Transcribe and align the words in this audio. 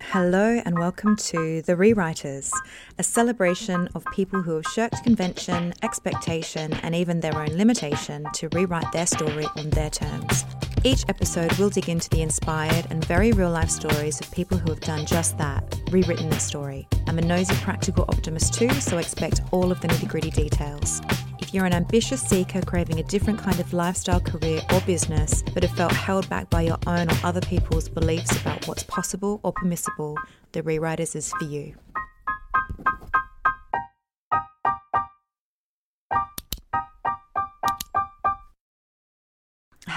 Hello, 0.00 0.62
and 0.64 0.78
welcome 0.78 1.16
to 1.16 1.60
The 1.62 1.74
Rewriters, 1.74 2.50
a 2.98 3.02
celebration 3.02 3.88
of 3.94 4.04
people 4.14 4.40
who 4.40 4.54
have 4.56 4.64
shirked 4.64 5.02
convention, 5.04 5.74
expectation, 5.82 6.72
and 6.82 6.94
even 6.94 7.20
their 7.20 7.36
own 7.36 7.48
limitation 7.48 8.24
to 8.34 8.48
rewrite 8.50 8.90
their 8.92 9.06
story 9.06 9.46
on 9.56 9.68
their 9.70 9.90
terms. 9.90 10.44
Each 10.88 11.04
episode 11.10 11.52
will 11.58 11.68
dig 11.68 11.90
into 11.90 12.08
the 12.08 12.22
inspired 12.22 12.86
and 12.88 13.04
very 13.04 13.30
real 13.32 13.50
life 13.50 13.68
stories 13.68 14.20
of 14.20 14.30
people 14.30 14.56
who 14.56 14.70
have 14.70 14.80
done 14.80 15.04
just 15.04 15.36
that, 15.36 15.78
rewritten 15.90 16.30
their 16.30 16.40
story. 16.40 16.88
I'm 17.06 17.18
a 17.18 17.20
nosy 17.20 17.54
practical 17.56 18.06
optimist 18.08 18.54
too, 18.54 18.70
so 18.70 18.96
expect 18.96 19.42
all 19.50 19.70
of 19.70 19.82
the 19.82 19.88
nitty 19.88 20.08
gritty 20.08 20.30
details. 20.30 21.02
If 21.40 21.52
you're 21.52 21.66
an 21.66 21.74
ambitious 21.74 22.22
seeker 22.22 22.62
craving 22.62 23.00
a 23.00 23.02
different 23.02 23.38
kind 23.38 23.60
of 23.60 23.74
lifestyle, 23.74 24.18
career, 24.18 24.62
or 24.72 24.80
business, 24.80 25.44
but 25.52 25.62
have 25.62 25.76
felt 25.76 25.92
held 25.92 26.26
back 26.30 26.48
by 26.48 26.62
your 26.62 26.78
own 26.86 27.10
or 27.10 27.18
other 27.22 27.42
people's 27.42 27.90
beliefs 27.90 28.40
about 28.40 28.66
what's 28.66 28.84
possible 28.84 29.40
or 29.42 29.52
permissible, 29.52 30.16
The 30.52 30.62
Rewriters 30.62 31.14
is 31.14 31.30
for 31.38 31.44
you. 31.44 31.74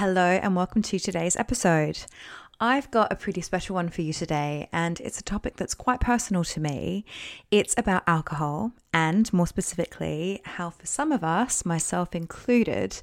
Hello, 0.01 0.39
and 0.41 0.55
welcome 0.55 0.81
to 0.81 0.97
today's 0.97 1.35
episode. 1.35 2.07
I've 2.59 2.89
got 2.89 3.13
a 3.13 3.15
pretty 3.15 3.41
special 3.41 3.75
one 3.75 3.89
for 3.89 4.01
you 4.01 4.13
today, 4.13 4.67
and 4.73 4.99
it's 4.99 5.19
a 5.19 5.23
topic 5.23 5.57
that's 5.57 5.75
quite 5.75 5.99
personal 5.99 6.43
to 6.43 6.59
me. 6.59 7.05
It's 7.51 7.75
about 7.77 8.01
alcohol, 8.07 8.71
and 8.91 9.31
more 9.31 9.45
specifically, 9.45 10.41
how 10.43 10.71
for 10.71 10.87
some 10.87 11.11
of 11.11 11.23
us, 11.23 11.65
myself 11.65 12.15
included, 12.15 12.99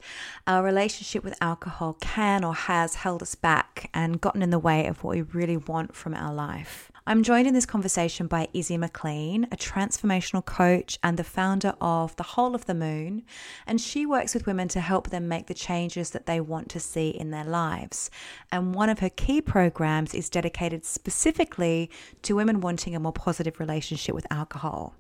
our 0.49 0.65
relationship 0.65 1.23
with 1.23 1.39
alcohol 1.41 1.97
can 2.01 2.43
or 2.43 2.53
has 2.53 2.97
held 2.97 3.23
us 3.23 3.37
back 3.37 3.91
and 3.95 4.21
gotten 4.21 4.43
in 4.43 4.51
the 4.51 4.59
way 4.59 4.85
of 4.89 5.05
what 5.05 5.15
we 5.15 5.23
really 5.23 5.57
want 5.57 5.95
from 5.95 6.15
our 6.15 6.35
life. 6.35 6.91
I'm 7.09 7.23
joined 7.23 7.47
in 7.47 7.55
this 7.55 7.65
conversation 7.65 8.27
by 8.27 8.49
Izzy 8.53 8.77
McLean, 8.77 9.45
a 9.45 9.57
transformational 9.57 10.45
coach 10.45 10.99
and 11.03 11.17
the 11.17 11.25
founder 11.25 11.73
of 11.81 12.15
The 12.17 12.23
Whole 12.23 12.55
of 12.55 12.67
the 12.67 12.75
Moon. 12.75 13.23
And 13.67 13.81
she 13.81 14.05
works 14.05 14.35
with 14.35 14.45
women 14.45 14.69
to 14.69 14.81
help 14.81 15.09
them 15.09 15.27
make 15.27 15.47
the 15.47 15.55
changes 15.55 16.11
that 16.11 16.27
they 16.27 16.39
want 16.39 16.69
to 16.69 16.81
see 16.81 17.09
in 17.09 17.31
their 17.31 17.47
lives. 17.47 18.11
And 18.53 18.75
one 18.75 18.91
of 18.91 18.99
her 18.99 19.09
key 19.09 19.41
programs 19.41 20.13
is 20.13 20.29
dedicated 20.29 20.85
specifically 20.85 21.91
to 22.21 22.37
women 22.37 22.61
wanting 22.61 22.95
a 22.95 23.01
more 23.01 23.15
positive 23.15 23.59
relationship 23.59 24.15
with 24.15 24.27
alcohol. 24.31 24.95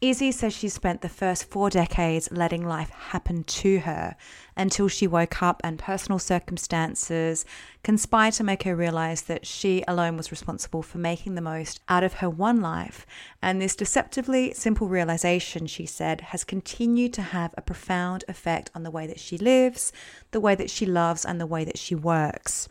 Izzy 0.00 0.30
says 0.30 0.52
she 0.52 0.68
spent 0.68 1.00
the 1.00 1.08
first 1.08 1.50
four 1.50 1.70
decades 1.70 2.28
letting 2.30 2.64
life 2.64 2.90
happen 2.90 3.42
to 3.42 3.80
her 3.80 4.14
until 4.56 4.86
she 4.86 5.08
woke 5.08 5.42
up 5.42 5.60
and 5.64 5.76
personal 5.76 6.20
circumstances 6.20 7.44
conspired 7.82 8.34
to 8.34 8.44
make 8.44 8.62
her 8.62 8.76
realize 8.76 9.22
that 9.22 9.44
she 9.44 9.82
alone 9.88 10.16
was 10.16 10.30
responsible 10.30 10.82
for 10.82 10.98
making 10.98 11.34
the 11.34 11.40
most 11.40 11.80
out 11.88 12.04
of 12.04 12.14
her 12.14 12.30
one 12.30 12.60
life. 12.60 13.06
And 13.42 13.60
this 13.60 13.74
deceptively 13.74 14.54
simple 14.54 14.86
realization, 14.86 15.66
she 15.66 15.84
said, 15.84 16.20
has 16.20 16.44
continued 16.44 17.12
to 17.14 17.22
have 17.22 17.52
a 17.56 17.62
profound 17.62 18.22
effect 18.28 18.70
on 18.76 18.84
the 18.84 18.92
way 18.92 19.08
that 19.08 19.18
she 19.18 19.36
lives, 19.36 19.92
the 20.30 20.40
way 20.40 20.54
that 20.54 20.70
she 20.70 20.86
loves, 20.86 21.24
and 21.24 21.40
the 21.40 21.46
way 21.46 21.64
that 21.64 21.78
she 21.78 21.96
works. 21.96 22.68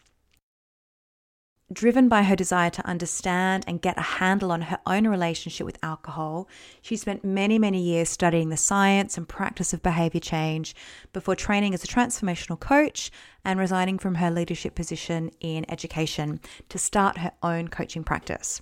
Driven 1.72 2.08
by 2.08 2.24
her 2.24 2.36
desire 2.38 2.70
to 2.70 2.88
understand 2.88 3.66
and 3.68 3.82
get 3.82 3.98
a 3.98 4.02
handle 4.02 4.54
on 4.54 4.62
her 4.62 4.80
own 4.86 5.06
relationship 5.06 5.66
with 5.66 5.78
alcohol, 5.84 6.48
she 6.82 6.96
spent 6.96 7.26
many, 7.26 7.60
many 7.60 7.82
years 7.82 8.08
studying 8.08 8.48
the 8.48 8.56
science 8.56 9.18
and 9.18 9.28
practice 9.28 9.74
of 9.74 9.84
behavior 9.84 10.22
change 10.22 10.74
before 11.12 11.36
training 11.36 11.74
as 11.74 11.84
a 11.84 11.88
transformational 11.88 12.58
coach 12.58 13.12
and 13.44 13.60
resigning 13.60 14.00
from 14.00 14.16
her 14.16 14.32
leadership 14.32 14.76
position 14.76 15.30
in 15.42 15.70
education 15.70 16.40
to 16.70 16.78
start 16.78 17.18
her 17.18 17.34
own 17.44 17.68
coaching 17.68 18.06
practice. 18.06 18.62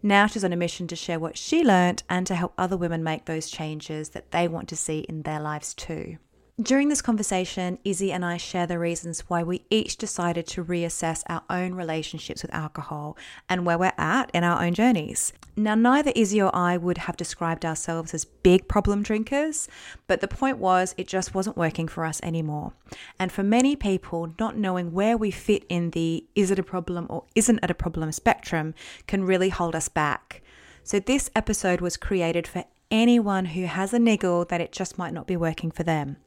Now 0.00 0.28
she's 0.28 0.44
on 0.44 0.52
a 0.52 0.56
mission 0.56 0.86
to 0.88 0.96
share 0.96 1.18
what 1.18 1.36
she 1.36 1.64
learned 1.64 2.04
and 2.08 2.24
to 2.28 2.36
help 2.36 2.54
other 2.56 2.76
women 2.76 3.02
make 3.02 3.24
those 3.24 3.50
changes 3.50 4.10
that 4.10 4.30
they 4.30 4.46
want 4.46 4.68
to 4.68 4.76
see 4.76 5.00
in 5.00 5.22
their 5.22 5.40
lives 5.40 5.74
too. 5.74 6.18
During 6.62 6.90
this 6.90 7.02
conversation, 7.02 7.78
Izzy 7.82 8.12
and 8.12 8.24
I 8.24 8.36
share 8.36 8.68
the 8.68 8.78
reasons 8.78 9.20
why 9.26 9.42
we 9.42 9.64
each 9.68 9.96
decided 9.96 10.46
to 10.48 10.64
reassess 10.64 11.24
our 11.26 11.42
own 11.50 11.74
relationships 11.74 12.42
with 12.42 12.54
alcohol 12.54 13.16
and 13.48 13.66
where 13.66 13.78
we're 13.78 13.94
at 13.98 14.30
in 14.32 14.44
our 14.44 14.62
own 14.62 14.74
journeys. 14.74 15.32
Now, 15.56 15.74
neither 15.74 16.12
Izzy 16.14 16.40
or 16.40 16.54
I 16.54 16.76
would 16.76 16.98
have 16.98 17.16
described 17.16 17.64
ourselves 17.64 18.14
as 18.14 18.26
big 18.26 18.68
problem 18.68 19.02
drinkers, 19.02 19.66
but 20.06 20.20
the 20.20 20.28
point 20.28 20.58
was 20.58 20.94
it 20.96 21.08
just 21.08 21.34
wasn't 21.34 21.56
working 21.56 21.88
for 21.88 22.04
us 22.04 22.20
anymore. 22.22 22.74
And 23.18 23.32
for 23.32 23.42
many 23.42 23.74
people, 23.74 24.32
not 24.38 24.56
knowing 24.56 24.92
where 24.92 25.16
we 25.16 25.32
fit 25.32 25.64
in 25.68 25.90
the 25.90 26.24
is 26.36 26.52
it 26.52 26.60
a 26.60 26.62
problem 26.62 27.06
or 27.08 27.24
isn't 27.34 27.58
it 27.60 27.70
a 27.72 27.74
problem 27.74 28.12
spectrum 28.12 28.74
can 29.08 29.24
really 29.24 29.48
hold 29.48 29.74
us 29.74 29.88
back. 29.88 30.42
So, 30.84 31.00
this 31.00 31.28
episode 31.34 31.80
was 31.80 31.96
created 31.96 32.46
for 32.46 32.66
anyone 32.88 33.46
who 33.46 33.64
has 33.64 33.92
a 33.92 33.98
niggle 33.98 34.44
that 34.44 34.60
it 34.60 34.70
just 34.70 34.96
might 34.96 35.14
not 35.14 35.26
be 35.26 35.36
working 35.36 35.72
for 35.72 35.82
them. 35.82 36.18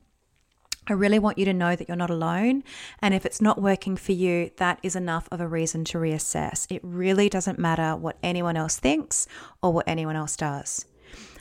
I 0.88 0.94
really 0.94 1.20
want 1.20 1.38
you 1.38 1.46
to 1.46 1.54
know 1.54 1.76
that 1.76 1.88
you're 1.88 1.98
not 1.98 2.12
alone. 2.12 2.64
And 3.00 3.14
if 3.14 3.26
it's 3.26 3.42
not 3.42 3.62
working 3.62 3.98
for 3.98 4.12
you, 4.12 4.52
that 4.58 4.80
is 4.84 4.96
enough 4.96 5.28
of 5.32 5.42
a 5.42 5.48
reason 5.48 5.84
to 5.86 5.98
reassess. 5.98 6.68
It 6.70 6.82
really 6.84 7.28
doesn't 7.28 7.58
matter 7.58 7.96
what 7.96 8.18
anyone 8.22 8.56
else 8.56 8.78
thinks 8.78 9.28
or 9.64 9.74
what 9.74 9.88
anyone 9.88 10.16
else 10.16 10.36
does. 10.36 10.86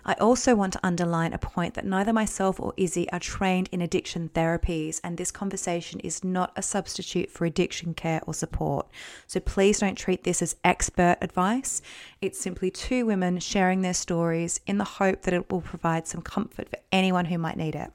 I 0.07 0.15
also 0.15 0.55
want 0.55 0.75
to 0.75 0.81
underline 0.83 1.33
a 1.33 1.39
point 1.39 1.75
that 1.75 1.87
neither 1.87 2.13
myself 2.13 2.61
or 2.61 2.75
Izzy 2.77 3.11
are 3.11 3.19
trained 3.19 3.71
in 3.73 3.81
addiction 3.81 4.29
therapies, 4.35 5.01
and 5.03 5.17
this 5.17 5.31
conversation 5.31 5.99
is 6.01 6.23
not 6.23 6.53
a 6.57 6.63
substitute 6.63 7.31
for 7.31 7.47
addiction 7.47 7.95
care 7.95 8.21
or 8.27 8.35
support. 8.35 8.87
So 9.27 9.41
please 9.41 9.81
don't 9.81 9.97
treat 9.97 10.25
this 10.25 10.43
as 10.43 10.57
expert 10.63 11.17
advice. 11.23 11.81
It's 12.21 12.39
simply 12.39 12.71
two 12.71 13.07
women 13.07 13.41
sharing 13.41 13.81
their 13.81 13.95
stories 13.95 14.61
in 14.67 14.77
the 14.77 14.85
hope 14.85 15.23
that 15.23 15.35
it 15.35 15.51
will 15.51 15.63
provide 15.63 16.07
some 16.07 16.21
comfort 16.21 16.69
for 16.69 16.79
anyone 16.93 17.25
who 17.25 17.39
might 17.39 17.57
need 17.57 17.75
it. 17.75 17.91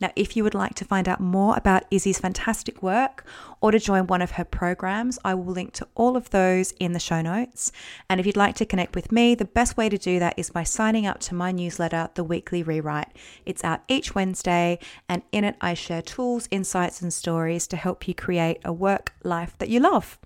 Now, 0.00 0.10
if 0.16 0.36
you 0.36 0.44
would 0.44 0.54
like 0.54 0.74
to 0.76 0.84
find 0.84 1.08
out 1.08 1.20
more 1.20 1.56
about 1.56 1.84
Izzy's 1.90 2.18
fantastic 2.18 2.82
work 2.82 3.24
or 3.60 3.70
to 3.70 3.78
join 3.78 4.06
one 4.06 4.22
of 4.22 4.32
her 4.32 4.44
programs, 4.44 5.18
I 5.24 5.34
will 5.34 5.52
link 5.52 5.72
to 5.74 5.88
all 5.94 6.16
of 6.16 6.30
those 6.30 6.72
in 6.80 6.92
the 6.92 6.98
show 6.98 7.20
notes. 7.20 7.70
And 8.08 8.18
if 8.18 8.26
you'd 8.26 8.36
like 8.36 8.54
to 8.56 8.66
connect 8.66 8.94
with 8.94 9.12
me, 9.12 9.34
the 9.34 9.44
best 9.44 9.76
way 9.76 9.88
to 9.88 9.98
do 9.98 10.18
that 10.18 10.38
is 10.38 10.50
by 10.50 10.62
signing 10.62 11.06
up 11.06 11.20
to 11.20 11.34
my 11.34 11.52
newsletter, 11.52 12.08
The 12.14 12.24
Weekly 12.24 12.62
Rewrite. 12.62 13.14
It's 13.44 13.62
out 13.62 13.82
each 13.88 14.14
Wednesday, 14.14 14.78
and 15.08 15.22
in 15.32 15.44
it, 15.44 15.56
I 15.60 15.74
share 15.74 16.02
tools, 16.02 16.48
insights, 16.50 17.02
and 17.02 17.12
stories 17.12 17.66
to 17.68 17.76
help 17.76 18.08
you 18.08 18.14
create 18.14 18.58
a 18.64 18.72
work 18.72 19.12
life 19.22 19.56
that 19.58 19.68
you 19.68 19.80
love. 19.80 20.18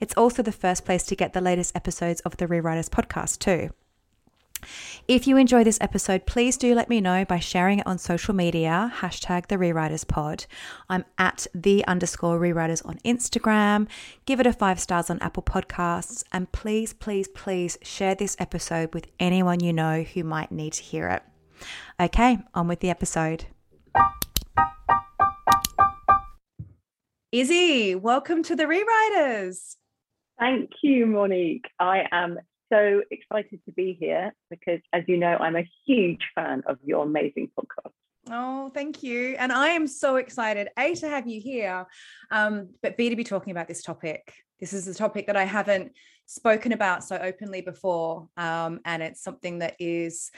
It's 0.00 0.14
also 0.16 0.42
the 0.42 0.52
first 0.52 0.84
place 0.84 1.04
to 1.04 1.16
get 1.16 1.32
the 1.32 1.40
latest 1.40 1.74
episodes 1.74 2.20
of 2.20 2.36
the 2.36 2.46
Rewriters 2.46 2.90
podcast, 2.90 3.38
too. 3.38 3.70
If 5.08 5.26
you 5.26 5.36
enjoy 5.36 5.64
this 5.64 5.78
episode, 5.80 6.26
please 6.26 6.56
do 6.56 6.74
let 6.74 6.88
me 6.88 7.00
know 7.00 7.24
by 7.24 7.38
sharing 7.38 7.80
it 7.80 7.86
on 7.86 7.98
social 7.98 8.34
media, 8.34 8.92
hashtag 8.96 9.48
the 9.48 9.56
rewriters 9.56 10.06
pod. 10.06 10.46
I'm 10.88 11.04
at 11.18 11.46
the 11.54 11.84
underscore 11.86 12.38
rewriters 12.38 12.86
on 12.86 12.98
Instagram. 13.04 13.88
Give 14.26 14.40
it 14.40 14.46
a 14.46 14.52
five 14.52 14.80
stars 14.80 15.10
on 15.10 15.18
Apple 15.20 15.42
Podcasts. 15.42 16.24
And 16.32 16.50
please, 16.52 16.92
please, 16.92 17.28
please 17.28 17.78
share 17.82 18.14
this 18.14 18.36
episode 18.38 18.94
with 18.94 19.06
anyone 19.18 19.60
you 19.60 19.72
know 19.72 20.02
who 20.02 20.24
might 20.24 20.52
need 20.52 20.74
to 20.74 20.82
hear 20.82 21.08
it. 21.08 21.22
Okay, 22.00 22.38
on 22.54 22.68
with 22.68 22.80
the 22.80 22.90
episode. 22.90 23.46
Izzy, 27.32 27.94
welcome 27.94 28.42
to 28.42 28.54
the 28.54 28.64
Rewriters. 28.64 29.76
Thank 30.38 30.70
you, 30.82 31.06
Monique. 31.06 31.64
I 31.78 32.02
am 32.12 32.38
so 32.72 33.02
excited 33.10 33.60
to 33.66 33.72
be 33.72 33.96
here 33.98 34.32
because, 34.48 34.80
as 34.92 35.04
you 35.06 35.18
know, 35.18 35.36
I'm 35.36 35.56
a 35.56 35.68
huge 35.86 36.22
fan 36.34 36.62
of 36.66 36.78
your 36.84 37.04
amazing 37.04 37.50
podcast. 37.58 37.92
Oh, 38.30 38.70
thank 38.70 39.02
you. 39.02 39.36
And 39.38 39.52
I 39.52 39.68
am 39.70 39.86
so 39.86 40.16
excited, 40.16 40.68
A, 40.78 40.94
to 40.94 41.08
have 41.08 41.26
you 41.26 41.40
here, 41.40 41.86
um, 42.30 42.70
but 42.82 42.96
B, 42.96 43.10
to 43.10 43.16
be 43.16 43.24
talking 43.24 43.50
about 43.50 43.68
this 43.68 43.82
topic. 43.82 44.32
This 44.60 44.72
is 44.72 44.86
a 44.86 44.94
topic 44.94 45.26
that 45.26 45.36
I 45.36 45.44
haven't 45.44 45.92
spoken 46.26 46.72
about 46.72 47.04
so 47.04 47.16
openly 47.16 47.60
before. 47.60 48.28
Um, 48.36 48.80
and 48.84 49.02
it's 49.02 49.22
something 49.22 49.58
that 49.58 49.74
is 49.78 50.30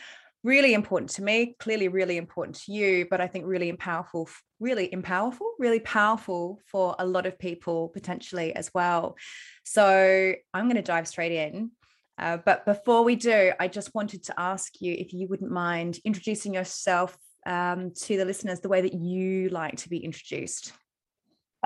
really 0.43 0.75
important 0.75 1.11
to 1.11 1.23
me, 1.23 1.55
clearly, 1.59 1.89
really 1.89 2.17
important 2.17 2.57
to 2.65 2.73
you, 2.73 3.07
but 3.11 3.21
I 3.21 3.27
think 3.27 3.47
really 3.47 3.73
powerful, 3.75 4.29
really 4.61 4.89
powerful, 4.89 5.53
really 5.59 5.81
powerful 5.81 6.59
for 6.67 6.97
a 6.99 7.07
lot 7.07 7.27
of 7.27 7.39
people 7.39 7.91
potentially 7.91 8.55
as 8.57 8.71
well. 8.75 9.17
So 9.65 10.35
I'm 10.53 10.65
going 10.65 10.77
to 10.77 10.83
dive 10.83 11.07
straight 11.07 11.33
in. 11.33 11.71
Uh, 12.19 12.39
but 12.39 12.65
before 12.65 13.03
we 13.03 13.17
do, 13.17 13.53
I 13.59 13.69
just 13.69 13.95
wanted 13.95 14.23
to 14.25 14.35
ask 14.39 14.81
you 14.81 14.95
if 14.95 15.13
you 15.13 15.27
wouldn't 15.29 15.51
mind 15.51 15.99
introducing 16.05 16.55
yourself 16.55 17.17
um, 17.47 17.93
to 18.03 18.17
the 18.17 18.25
listeners 18.25 18.61
the 18.61 18.69
way 18.69 18.81
that 18.81 18.95
you 18.95 19.49
like 19.49 19.77
to 19.79 19.89
be 19.89 19.99
introduced. 19.99 20.73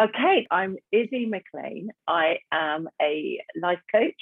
Okay, 0.00 0.46
I'm 0.50 0.76
Izzy 0.92 1.26
McLean. 1.26 1.90
I 2.06 2.38
am 2.52 2.88
a 3.02 3.40
life 3.60 3.80
coach 3.92 4.14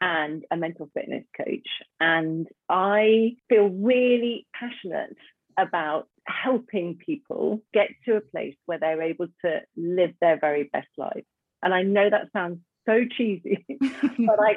and 0.00 0.44
a 0.50 0.56
mental 0.56 0.90
fitness 0.94 1.24
coach. 1.36 1.68
And 2.00 2.48
I 2.68 3.36
feel 3.48 3.68
really 3.68 4.46
passionate 4.58 5.16
about 5.58 6.08
helping 6.26 6.96
people 6.96 7.62
get 7.72 7.88
to 8.06 8.16
a 8.16 8.20
place 8.20 8.56
where 8.66 8.78
they're 8.78 9.02
able 9.02 9.26
to 9.44 9.60
live 9.76 10.12
their 10.20 10.38
very 10.38 10.64
best 10.72 10.88
life. 10.96 11.24
And 11.62 11.72
I 11.72 11.82
know 11.82 12.08
that 12.08 12.32
sounds 12.32 12.58
so 12.86 13.04
cheesy, 13.16 13.64
but 13.70 14.40
I 14.40 14.56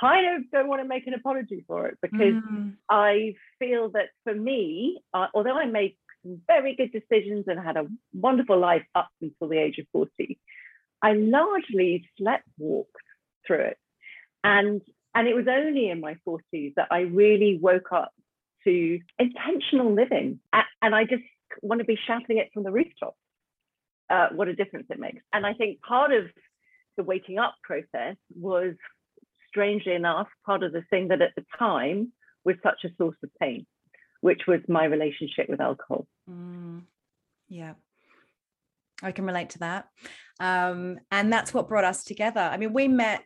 kind 0.00 0.36
of 0.36 0.50
don't 0.50 0.68
want 0.68 0.82
to 0.82 0.88
make 0.88 1.06
an 1.06 1.14
apology 1.14 1.64
for 1.66 1.86
it 1.86 1.98
because 2.02 2.34
mm. 2.34 2.74
I 2.90 3.34
feel 3.58 3.90
that 3.90 4.08
for 4.24 4.34
me, 4.34 5.00
uh, 5.14 5.26
although 5.34 5.56
I 5.56 5.66
made 5.66 5.96
some 6.22 6.40
very 6.46 6.74
good 6.74 6.92
decisions 6.92 7.44
and 7.48 7.58
had 7.58 7.76
a 7.76 7.86
wonderful 8.12 8.58
life 8.58 8.84
up 8.94 9.08
until 9.20 9.48
the 9.48 9.58
age 9.58 9.78
of 9.78 9.86
40, 9.92 10.38
I 11.02 11.12
largely 11.12 12.08
slept 12.18 12.44
walked 12.58 12.90
through 13.46 13.60
it. 13.60 13.78
And 14.44 14.82
and 15.14 15.26
it 15.26 15.34
was 15.34 15.46
only 15.48 15.90
in 15.90 16.00
my 16.00 16.16
40s 16.26 16.74
that 16.76 16.88
I 16.90 17.00
really 17.00 17.58
woke 17.60 17.92
up 17.92 18.12
to 18.64 19.00
intentional 19.18 19.92
living. 19.92 20.40
And 20.82 20.94
I 20.94 21.04
just 21.04 21.24
want 21.62 21.80
to 21.80 21.84
be 21.84 21.98
shouting 22.06 22.38
it 22.38 22.50
from 22.52 22.62
the 22.62 22.70
rooftop. 22.70 23.16
Uh, 24.10 24.28
what 24.34 24.48
a 24.48 24.54
difference 24.54 24.86
it 24.90 24.98
makes. 24.98 25.22
And 25.32 25.44
I 25.44 25.54
think 25.54 25.80
part 25.82 26.12
of 26.12 26.24
the 26.96 27.02
waking 27.02 27.38
up 27.38 27.54
process 27.62 28.16
was, 28.38 28.74
strangely 29.58 29.94
enough, 29.94 30.28
part 30.46 30.62
of 30.62 30.72
the 30.72 30.82
thing 30.82 31.08
that 31.08 31.20
at 31.20 31.34
the 31.34 31.44
time 31.58 32.12
was 32.44 32.54
such 32.62 32.84
a 32.84 32.94
source 32.96 33.16
of 33.24 33.30
pain, 33.40 33.66
which 34.20 34.42
was 34.46 34.60
my 34.68 34.84
relationship 34.84 35.48
with 35.48 35.60
alcohol. 35.60 36.06
Mm, 36.30 36.82
yeah. 37.48 37.74
I 39.02 39.10
can 39.10 39.26
relate 39.26 39.50
to 39.50 39.58
that. 39.58 39.88
Um, 40.38 41.00
and 41.10 41.32
that's 41.32 41.52
what 41.52 41.68
brought 41.68 41.84
us 41.84 42.04
together. 42.04 42.40
I 42.40 42.56
mean, 42.56 42.72
we 42.72 42.86
met 42.86 43.24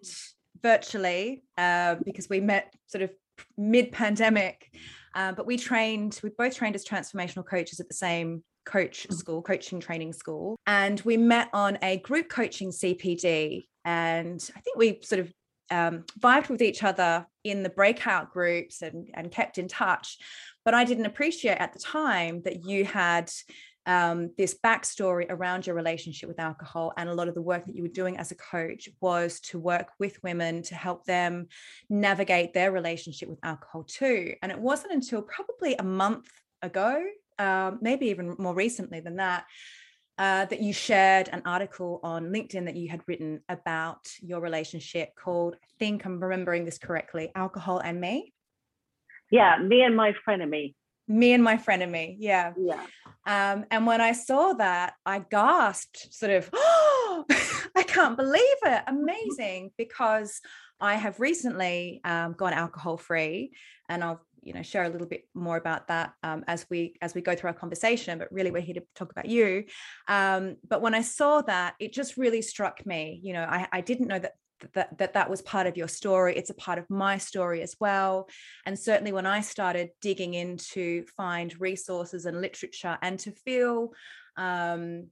virtually 0.62 1.44
uh, 1.58 1.96
because 2.02 2.30
we 2.30 2.40
met 2.40 2.72
sort 2.86 3.02
of 3.02 3.10
mid 3.58 3.92
pandemic, 3.92 4.74
uh, 5.14 5.32
but 5.32 5.46
we 5.46 5.58
trained, 5.58 6.18
we 6.22 6.30
both 6.38 6.56
trained 6.56 6.76
as 6.76 6.84
transformational 6.84 7.46
coaches 7.46 7.78
at 7.78 7.88
the 7.88 7.94
same 7.94 8.42
coach 8.64 9.06
mm. 9.06 9.14
school, 9.14 9.42
coaching 9.42 9.80
training 9.80 10.14
school. 10.14 10.56
And 10.66 10.98
we 11.02 11.18
met 11.18 11.50
on 11.52 11.76
a 11.82 11.98
group 11.98 12.30
coaching 12.30 12.70
CPD. 12.70 13.66
And 13.84 14.40
I 14.56 14.60
think 14.60 14.78
we 14.78 15.00
sort 15.02 15.20
of 15.20 15.32
um, 15.72 16.04
vibed 16.20 16.50
with 16.50 16.62
each 16.62 16.82
other 16.82 17.26
in 17.44 17.62
the 17.62 17.70
breakout 17.70 18.32
groups 18.32 18.82
and, 18.82 19.08
and 19.14 19.32
kept 19.32 19.58
in 19.58 19.66
touch. 19.66 20.18
But 20.64 20.74
I 20.74 20.84
didn't 20.84 21.06
appreciate 21.06 21.58
at 21.58 21.72
the 21.72 21.78
time 21.78 22.42
that 22.44 22.64
you 22.64 22.84
had 22.84 23.32
um, 23.86 24.30
this 24.38 24.56
backstory 24.64 25.26
around 25.28 25.66
your 25.66 25.74
relationship 25.74 26.28
with 26.28 26.38
alcohol 26.38 26.92
and 26.96 27.08
a 27.08 27.14
lot 27.14 27.26
of 27.26 27.34
the 27.34 27.42
work 27.42 27.66
that 27.66 27.74
you 27.74 27.82
were 27.82 27.88
doing 27.88 28.16
as 28.16 28.30
a 28.30 28.36
coach 28.36 28.88
was 29.00 29.40
to 29.40 29.58
work 29.58 29.88
with 29.98 30.22
women 30.22 30.62
to 30.62 30.74
help 30.74 31.04
them 31.04 31.48
navigate 31.90 32.54
their 32.54 32.70
relationship 32.70 33.28
with 33.28 33.40
alcohol 33.42 33.82
too 33.82 34.34
and 34.40 34.52
it 34.52 34.58
wasn't 34.58 34.92
until 34.92 35.20
probably 35.20 35.74
a 35.74 35.82
month 35.82 36.30
ago 36.62 37.04
um, 37.40 37.78
maybe 37.82 38.06
even 38.06 38.36
more 38.38 38.54
recently 38.54 39.00
than 39.00 39.16
that 39.16 39.46
uh, 40.18 40.44
that 40.46 40.60
you 40.60 40.72
shared 40.72 41.28
an 41.32 41.42
article 41.44 42.00
on 42.02 42.26
LinkedIn 42.26 42.66
that 42.66 42.76
you 42.76 42.88
had 42.88 43.02
written 43.06 43.40
about 43.48 44.08
your 44.20 44.40
relationship 44.40 45.14
called, 45.16 45.56
I 45.62 45.66
think 45.78 46.04
I'm 46.04 46.22
remembering 46.22 46.64
this 46.64 46.78
correctly, 46.78 47.30
Alcohol 47.34 47.78
and 47.78 48.00
Me. 48.00 48.32
Yeah, 49.30 49.58
me 49.58 49.82
and 49.82 49.96
my 49.96 50.14
frenemy 50.26 50.74
me. 51.08 51.32
And 51.32 51.42
my 51.42 51.56
frenemy 51.56 52.16
yeah. 52.18 52.52
Yeah. 52.56 52.84
Um, 53.26 53.66
and 53.70 53.86
when 53.86 54.00
i 54.00 54.12
saw 54.12 54.52
that 54.54 54.94
i 55.06 55.18
gasped 55.18 56.12
sort 56.12 56.32
of 56.32 56.50
oh 56.52 57.24
i 57.76 57.82
can't 57.82 58.16
believe 58.16 58.42
it 58.64 58.82
amazing 58.86 59.70
because 59.76 60.40
i 60.80 60.94
have 60.94 61.20
recently 61.20 62.00
um, 62.04 62.32
gone 62.32 62.52
alcohol 62.52 62.96
free 62.96 63.52
and 63.88 64.02
i'll 64.02 64.24
you 64.42 64.52
know 64.52 64.62
share 64.62 64.84
a 64.84 64.88
little 64.88 65.06
bit 65.06 65.28
more 65.34 65.56
about 65.56 65.88
that 65.88 66.12
um, 66.22 66.44
as 66.46 66.66
we 66.70 66.94
as 67.00 67.14
we 67.14 67.20
go 67.20 67.34
through 67.34 67.48
our 67.48 67.54
conversation 67.54 68.18
but 68.18 68.32
really 68.32 68.50
we're 68.50 68.62
here 68.62 68.74
to 68.74 68.82
talk 68.94 69.10
about 69.10 69.26
you. 69.26 69.64
Um, 70.08 70.56
but 70.68 70.82
when 70.82 70.94
i 70.94 71.02
saw 71.02 71.42
that 71.42 71.74
it 71.78 71.92
just 71.92 72.16
really 72.16 72.42
struck 72.42 72.84
me 72.86 73.20
you 73.22 73.32
know 73.32 73.44
I, 73.44 73.68
I 73.72 73.80
didn't 73.80 74.08
know 74.08 74.18
that 74.18 74.32
that, 74.74 74.96
that 74.98 75.14
that 75.14 75.28
was 75.28 75.42
part 75.42 75.66
of 75.66 75.76
your 75.76 75.88
story. 75.88 76.36
It's 76.36 76.50
a 76.50 76.54
part 76.54 76.78
of 76.78 76.88
my 76.88 77.18
story 77.18 77.62
as 77.62 77.74
well. 77.80 78.28
And 78.64 78.78
certainly 78.78 79.12
when 79.12 79.26
i 79.26 79.40
started 79.40 79.90
digging 80.00 80.34
in 80.34 80.56
to 80.72 81.04
find 81.16 81.60
resources 81.60 82.26
and 82.26 82.40
literature 82.40 82.96
and 83.02 83.18
to 83.20 83.32
feel 83.32 83.92
um, 84.36 85.08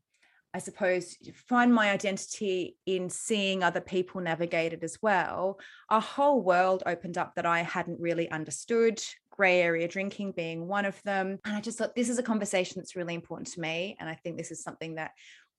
I 0.53 0.59
suppose, 0.59 1.17
find 1.49 1.73
my 1.73 1.91
identity 1.91 2.77
in 2.87 3.09
seeing 3.09 3.63
other 3.63 3.81
people 3.81 4.21
navigate 4.21 4.73
it 4.73 4.83
as 4.83 4.99
well. 5.01 5.61
A 5.91 6.01
whole 6.01 6.43
world 6.43 6.83
opened 6.87 7.19
up 7.19 7.35
that 7.37 7.47
I 7.47 7.63
hadn't 7.63 8.01
really 8.01 8.29
understood, 8.31 9.01
gray 9.31 9.61
area 9.61 9.87
drinking 9.87 10.33
being 10.33 10.67
one 10.67 10.85
of 10.85 11.01
them. 11.05 11.39
And 11.45 11.57
I 11.57 11.61
just 11.61 11.79
thought 11.79 11.95
this 11.95 12.09
is 12.09 12.19
a 12.19 12.23
conversation 12.23 12.81
that's 12.81 12.97
really 12.97 13.15
important 13.15 13.49
to 13.53 13.61
me. 13.61 13.97
And 14.01 14.09
I 14.09 14.15
think 14.15 14.37
this 14.37 14.51
is 14.51 14.63
something 14.63 14.97
that 14.97 15.13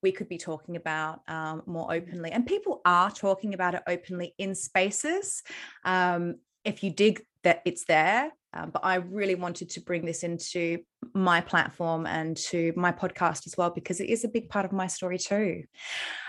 we 0.04 0.12
could 0.12 0.28
be 0.28 0.38
talking 0.38 0.76
about 0.76 1.22
um, 1.28 1.64
more 1.66 1.88
mm-hmm. 1.88 2.10
openly. 2.10 2.32
And 2.32 2.46
people 2.46 2.82
are 2.86 3.12
talking 3.12 3.54
about 3.54 3.76
it 3.76 3.84
openly 3.88 4.34
in 4.38 4.56
spaces. 4.56 5.42
Um, 5.86 6.36
if 6.64 6.84
you 6.84 6.92
dig 6.92 7.24
that 7.44 7.62
it's 7.66 7.86
there. 7.86 8.32
Um, 8.54 8.72
but 8.72 8.84
I 8.84 8.96
really 8.96 9.36
wanted 9.36 9.70
to 9.72 9.82
bring 9.82 10.06
this 10.06 10.24
into 10.24 10.80
my 11.14 11.40
platform 11.40 12.06
and 12.06 12.36
to 12.38 12.74
my 12.76 12.92
podcast 12.92 13.48
as 13.48 13.56
well, 13.58 13.70
because 13.70 14.02
it 14.02 14.10
is 14.10 14.26
a 14.26 14.28
big 14.28 14.50
part 14.50 14.66
of 14.66 14.74
my 14.74 14.88
story 14.88 15.18
too. 15.18 15.64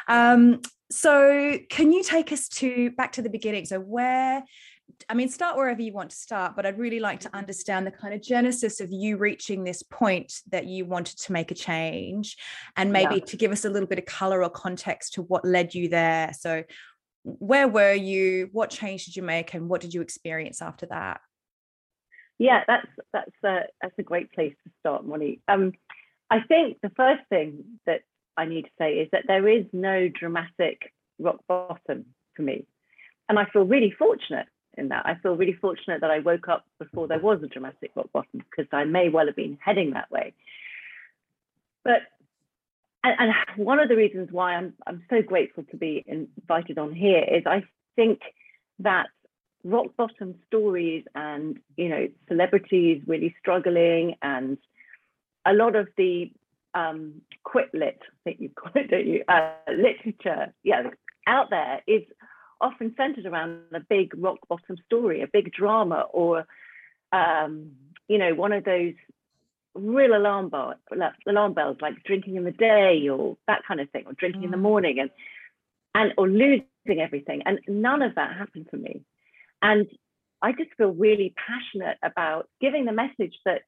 Um, 0.09 0.61
so, 0.91 1.59
can 1.69 1.91
you 1.91 2.05
take 2.05 2.31
us 2.32 2.49
to 2.49 2.91
back 2.93 3.12
to 3.12 3.23
the 3.23 3.31
beginning? 3.31 3.64
So, 3.64 3.81
where 3.81 4.44
I 5.09 5.14
mean, 5.14 5.29
start 5.29 5.56
wherever 5.56 5.81
you 5.81 5.93
want 5.93 6.11
to 6.11 6.17
start, 6.17 6.55
but 6.55 6.67
I'd 6.67 6.79
really 6.79 7.00
like 7.00 7.20
to 7.20 7.35
understand 7.35 7.87
the 7.87 7.91
kind 7.91 8.14
of 8.14 8.23
genesis 8.23 8.81
of 8.81 8.91
you 8.91 9.17
reaching 9.17 9.64
this 9.64 9.82
point 9.82 10.32
that 10.50 10.67
you 10.67 10.85
wanted 10.85 11.19
to 11.20 11.32
make 11.32 11.50
a 11.50 11.55
change 11.55 12.37
and 12.76 12.93
maybe 12.93 13.17
yeah. 13.17 13.25
to 13.25 13.37
give 13.37 13.53
us 13.53 13.64
a 13.64 13.70
little 13.70 13.88
bit 13.88 13.99
of 13.99 14.05
color 14.05 14.43
or 14.43 14.50
context 14.50 15.14
to 15.14 15.23
what 15.23 15.44
led 15.44 15.75
you 15.75 15.88
there. 15.88 16.32
So, 16.38 16.62
where 17.24 17.69
were 17.69 17.94
you? 17.94 18.48
What 18.52 18.70
change 18.70 19.04
did 19.04 19.16
you 19.16 19.22
make? 19.22 19.54
And 19.54 19.69
what 19.69 19.80
did 19.80 19.94
you 19.94 20.00
experience 20.00 20.60
after 20.60 20.86
that? 20.86 21.20
Yeah, 22.38 22.64
that's 22.66 22.88
that's 23.12 23.30
a 23.44 23.60
that's 23.80 23.94
a 23.98 24.02
great 24.02 24.32
place 24.32 24.54
to 24.64 24.70
start, 24.80 25.06
Moni. 25.06 25.40
Um, 25.46 25.72
I 26.30 26.40
think 26.40 26.78
the 26.82 26.90
first 26.90 27.22
thing 27.28 27.64
that 27.86 28.00
I 28.36 28.46
need 28.46 28.62
to 28.62 28.70
say 28.78 28.94
is 28.94 29.08
that 29.12 29.24
there 29.28 29.46
is 29.48 29.64
no 29.72 30.08
dramatic 30.08 30.92
rock 31.19 31.40
bottom 31.46 32.06
for 32.34 32.42
me, 32.42 32.66
and 33.28 33.38
I 33.38 33.44
feel 33.52 33.64
really 33.64 33.92
fortunate 33.96 34.46
in 34.76 34.88
that. 34.88 35.06
I 35.06 35.16
feel 35.22 35.36
really 35.36 35.52
fortunate 35.52 36.00
that 36.00 36.10
I 36.10 36.20
woke 36.20 36.48
up 36.48 36.64
before 36.78 37.06
there 37.06 37.20
was 37.20 37.42
a 37.42 37.48
dramatic 37.48 37.92
rock 37.94 38.10
bottom 38.12 38.42
because 38.50 38.66
I 38.72 38.84
may 38.84 39.08
well 39.08 39.26
have 39.26 39.36
been 39.36 39.58
heading 39.60 39.92
that 39.92 40.10
way. 40.10 40.32
But 41.84 42.02
and, 43.04 43.14
and, 43.19 43.32
one 43.56 43.78
of 43.78 43.88
the 43.88 43.96
reasons 43.96 44.28
why 44.31 44.54
I'm 44.54 44.75
I'm 44.87 45.02
so 45.10 45.22
grateful 45.22 45.64
to 45.70 45.76
be 45.76 46.04
invited 46.06 46.78
on 46.78 46.93
here 46.93 47.22
is 47.22 47.43
I 47.46 47.64
think 47.96 48.20
that 48.78 49.06
rock 49.64 49.87
bottom 49.97 50.35
stories 50.47 51.04
and 51.14 51.59
you 51.76 51.88
know 51.88 52.09
celebrities 52.28 53.02
really 53.06 53.35
struggling 53.40 54.16
and 54.23 54.59
a 55.44 55.52
lot 55.52 55.76
of 55.76 55.88
the 55.97 56.30
um, 56.75 57.21
quit 57.44 57.68
lit, 57.75 58.00
I 58.00 58.16
think 58.25 58.40
you 58.40 58.49
call 58.49 58.73
it, 58.75 58.90
don't 58.90 59.06
you? 59.06 59.25
Uh, 59.28 59.52
literature, 59.68 60.54
yeah, 60.62 60.85
out 61.26 61.50
there 61.50 61.82
is 61.87 62.02
often 62.61 62.94
centered 62.97 63.26
around 63.26 63.61
a 63.75 63.80
big 63.80 64.12
rock 64.16 64.38
bottom 64.49 64.76
story, 64.87 65.21
a 65.21 65.26
big 65.26 65.52
drama, 65.52 66.06
or 66.12 66.47
um, 67.12 67.73
you 68.09 68.18
know, 68.18 68.35
one 68.35 68.52
of 68.52 68.64
those 68.64 68.94
real 69.75 70.17
alarm 70.17 70.49
bar, 70.49 70.76
alarm 71.26 71.55
bells 71.55 71.79
like 71.81 72.02
drinking 72.05 72.37
in 72.37 72.45
the 72.45 72.52
day 72.52 73.09
or 73.09 73.37
that 73.47 73.62
kind 73.67 73.81
of 73.81 73.91
thing, 73.91 74.05
or 74.07 74.12
drinking 74.12 74.43
mm. 74.43 74.47
in 74.47 74.50
the 74.50 74.57
mm. 74.57 74.62
morning 74.62 74.99
and 74.99 75.11
and 75.95 76.12
or 76.17 76.29
losing 76.29 76.67
everything. 77.00 77.43
And 77.45 77.61
none 77.69 78.02
of 78.02 78.14
that 78.14 78.37
happened 78.37 78.67
for 78.71 78.76
me. 78.76 79.02
And 79.61 79.87
I 80.41 80.52
just 80.52 80.71
feel 80.76 80.93
really 80.93 81.35
passionate 81.37 81.99
about 82.02 82.49
giving 82.61 82.85
the 82.85 82.93
message 82.93 83.35
that 83.45 83.62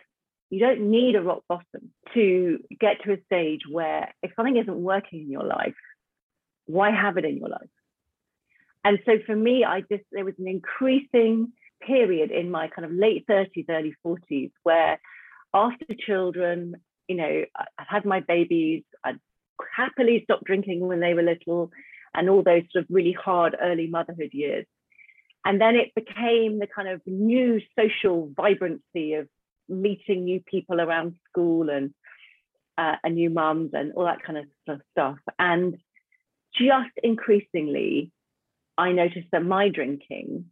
you 0.51 0.59
don't 0.59 0.91
need 0.91 1.17
a 1.17 1.23
rock 1.23 1.43
bottom 1.49 1.91
to 2.15 2.59
get 2.81 3.03
to 3.05 3.13
a 3.13 3.23
stage 3.27 3.63
where 3.71 4.13
if 4.23 4.33
something 4.37 4.57
isn't 4.57 4.83
working 4.83 5.23
in 5.23 5.31
your 5.31 5.45
life, 5.45 5.75
why 6.67 6.91
have 6.91 7.17
it 7.17 7.25
in 7.25 7.39
your 7.39 7.49
life? 7.49 7.69
And 8.85 8.99
so 9.07 9.13
for 9.25 9.35
me, 9.35 9.65
I 9.65 9.81
just, 9.81 10.05
there 10.13 10.25
was 10.25 10.35
an 10.39 10.49
increasing 10.49 11.53
period 11.81 12.31
in 12.31 12.51
my 12.51 12.69
kind 12.69 12.85
of 12.85 12.93
late 12.93 13.27
30s, 13.27 13.67
early 13.69 13.95
40s, 14.05 14.51
where 14.63 15.01
after 15.55 15.87
children, 15.99 16.77
you 17.09 17.17
know, 17.17 17.45
I 17.57 17.65
had 17.89 18.05
my 18.05 18.21
babies, 18.21 18.83
I'd 19.05 19.21
happily 19.75 20.23
stopped 20.25 20.45
drinking 20.45 20.81
when 20.81 21.01
they 21.01 21.15
were 21.15 21.23
little, 21.23 21.71
and 22.15 22.29
all 22.29 22.43
those 22.43 22.63
sort 22.73 22.85
of 22.85 22.91
really 22.91 23.13
hard 23.13 23.57
early 23.61 23.87
motherhood 23.87 24.31
years. 24.33 24.67
And 25.45 25.61
then 25.61 25.77
it 25.77 25.95
became 25.95 26.59
the 26.59 26.67
kind 26.67 26.89
of 26.89 27.01
new 27.07 27.61
social 27.79 28.31
vibrancy 28.35 29.15
of 29.15 29.29
meeting 29.69 30.25
new 30.25 30.41
people 30.41 30.81
around 30.81 31.15
school 31.29 31.71
and 31.71 31.95
uh, 32.77 32.97
and 33.05 33.15
new 33.15 33.31
mums 33.31 33.71
and 33.73 33.93
all 33.93 34.05
that 34.05 34.23
kind 34.23 34.39
of 34.39 34.81
stuff. 34.91 35.19
And 35.39 35.77
just 36.57 36.91
increasingly, 37.03 38.11
I 38.77 38.93
noticed 38.93 39.29
that 39.33 39.45
my 39.45 39.69
drinking 39.69 40.47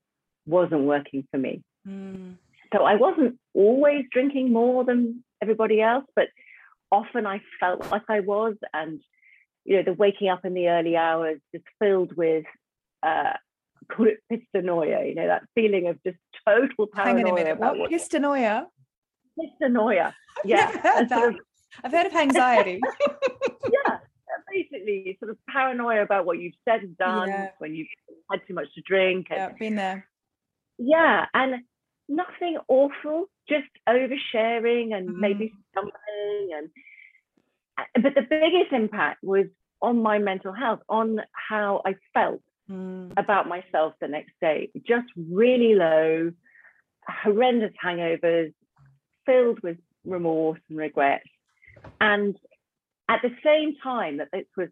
wasn't 0.47 0.83
working 0.83 1.27
for 1.31 1.39
me. 1.39 1.63
Mm. 1.87 2.37
So 2.73 2.85
I 2.85 2.95
wasn't 2.97 3.39
always 3.55 4.05
drinking 4.11 4.53
more 4.53 4.85
than 4.85 5.23
everybody 5.43 5.81
else, 5.83 6.05
but 6.17 6.29
often 6.91 7.27
I 7.27 7.41
felt 7.61 7.91
like 7.91 8.03
I 8.09 8.21
was. 8.21 8.55
And, 8.73 9.01
you 9.65 9.77
know, 9.77 9.83
the 9.83 9.93
waking 9.93 10.29
up 10.29 10.45
in 10.45 10.55
the 10.55 10.69
early 10.69 10.97
hours 10.97 11.39
just 11.55 11.65
filled 11.79 12.17
with 12.17 12.45
uh, 13.03 13.35
called 13.91 14.09
it 14.09 14.21
pistanoia, 14.31 15.05
you 15.07 15.15
know, 15.15 15.27
that 15.27 15.43
feeling 15.55 15.89
of 15.89 16.03
just 16.05 16.19
total 16.47 16.87
paranoia. 16.87 17.17
Hang 17.17 17.25
on 17.27 17.31
a 17.31 17.35
minute. 17.35 17.57
about 17.57 17.79
What? 17.79 17.91
Pistanoia? 17.91 18.67
Pistanoia. 19.39 20.15
I've 20.39 20.45
Yeah. 20.49 20.57
never 20.67 20.79
heard 20.79 21.09
sort 21.09 21.35
of- 21.35 21.41
I've 21.85 21.93
heard 21.93 22.07
of 22.07 22.15
anxiety. 22.15 22.81
yeah, 23.73 23.99
basically 24.53 25.17
sort 25.19 25.31
of 25.31 25.39
paranoia 25.49 26.03
about 26.03 26.27
what 26.27 26.39
you've 26.39 26.53
said 26.69 26.81
and 26.83 26.97
done 26.99 27.29
Yeah. 27.29 27.51
when 27.59 27.75
you've 27.75 27.89
had 28.31 28.41
too 28.47 28.53
much 28.55 28.67
to 28.75 28.83
drink. 28.83 29.29
And, 29.31 29.39
yeah, 29.39 29.49
been 29.59 29.75
there. 29.77 30.07
yeah, 30.79 31.27
and 31.33 31.63
nothing 32.15 32.59
awful, 32.69 33.27
just 33.49 33.69
oversharing 33.89 34.95
and 34.95 35.09
Mhm. 35.09 35.17
maybe 35.17 35.53
stumbling. 35.71 36.53
And 36.55 36.71
but 38.05 38.15
the 38.15 38.23
biggest 38.23 38.73
impact 38.73 39.23
was 39.23 39.47
on 39.81 40.03
my 40.03 40.19
mental 40.19 40.53
health, 40.53 40.83
on 40.89 41.21
how 41.33 41.83
I 41.85 41.95
felt 42.15 42.43
Mm. 42.71 43.13
about 43.17 43.49
myself 43.49 43.95
the 44.01 44.09
next 44.09 44.35
day. 44.41 44.71
Just 44.83 45.09
really 45.17 45.75
low, 45.75 46.33
horrendous 47.09 47.75
hangovers, 47.83 48.55
filled 49.27 49.61
with 49.63 49.79
remorse 50.05 50.61
and 50.69 50.79
regret. 50.79 51.23
And 52.01 52.39
at 53.09 53.21
the 53.23 53.37
same 53.43 53.77
time 53.77 54.19
that 54.19 54.31
this 54.33 54.47
was 54.57 54.69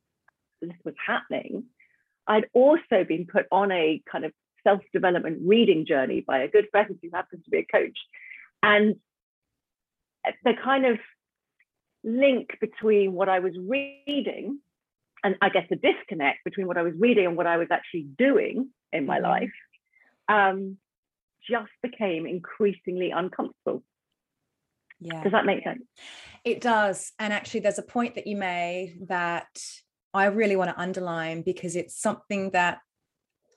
this 0.62 0.76
was 0.84 0.94
happening, 1.04 1.64
I'd 2.26 2.48
also 2.52 3.02
been 3.04 3.26
put 3.26 3.46
on 3.50 3.72
a 3.72 4.02
kind 4.10 4.24
of 4.24 4.32
self-development 4.64 5.40
reading 5.44 5.86
journey 5.86 6.20
by 6.20 6.38
a 6.38 6.48
good 6.48 6.68
friend 6.70 6.98
who 7.02 7.10
happens 7.12 7.44
to 7.44 7.50
be 7.50 7.58
a 7.58 7.64
coach. 7.64 7.98
And 8.62 8.96
the 10.44 10.54
kind 10.54 10.86
of 10.86 10.98
link 12.04 12.56
between 12.60 13.12
what 13.12 13.28
I 13.28 13.40
was 13.40 13.54
reading 13.58 14.60
and 15.22 15.36
I 15.42 15.50
guess 15.50 15.66
the 15.68 15.76
disconnect 15.76 16.44
between 16.44 16.66
what 16.66 16.78
I 16.78 16.82
was 16.82 16.94
reading 16.98 17.26
and 17.26 17.36
what 17.36 17.46
I 17.46 17.58
was 17.58 17.68
actually 17.70 18.04
doing 18.04 18.70
in 18.92 19.06
my 19.06 19.18
Mhm. 19.18 19.22
life 19.22 19.52
um, 20.28 20.78
just 21.42 21.72
became 21.82 22.26
increasingly 22.26 23.10
uncomfortable. 23.10 23.82
Yeah. 25.00 25.22
Does 25.22 25.32
that 25.32 25.46
make 25.46 25.64
sense? 25.64 25.82
It 26.44 26.60
does. 26.60 27.12
And 27.18 27.32
actually, 27.32 27.60
there's 27.60 27.78
a 27.78 27.82
point 27.82 28.14
that 28.14 28.26
you 28.26 28.36
made 28.36 29.08
that 29.08 29.62
I 30.12 30.26
really 30.26 30.56
want 30.56 30.70
to 30.70 30.78
underline 30.80 31.42
because 31.42 31.76
it's 31.76 31.96
something 31.96 32.50
that 32.50 32.80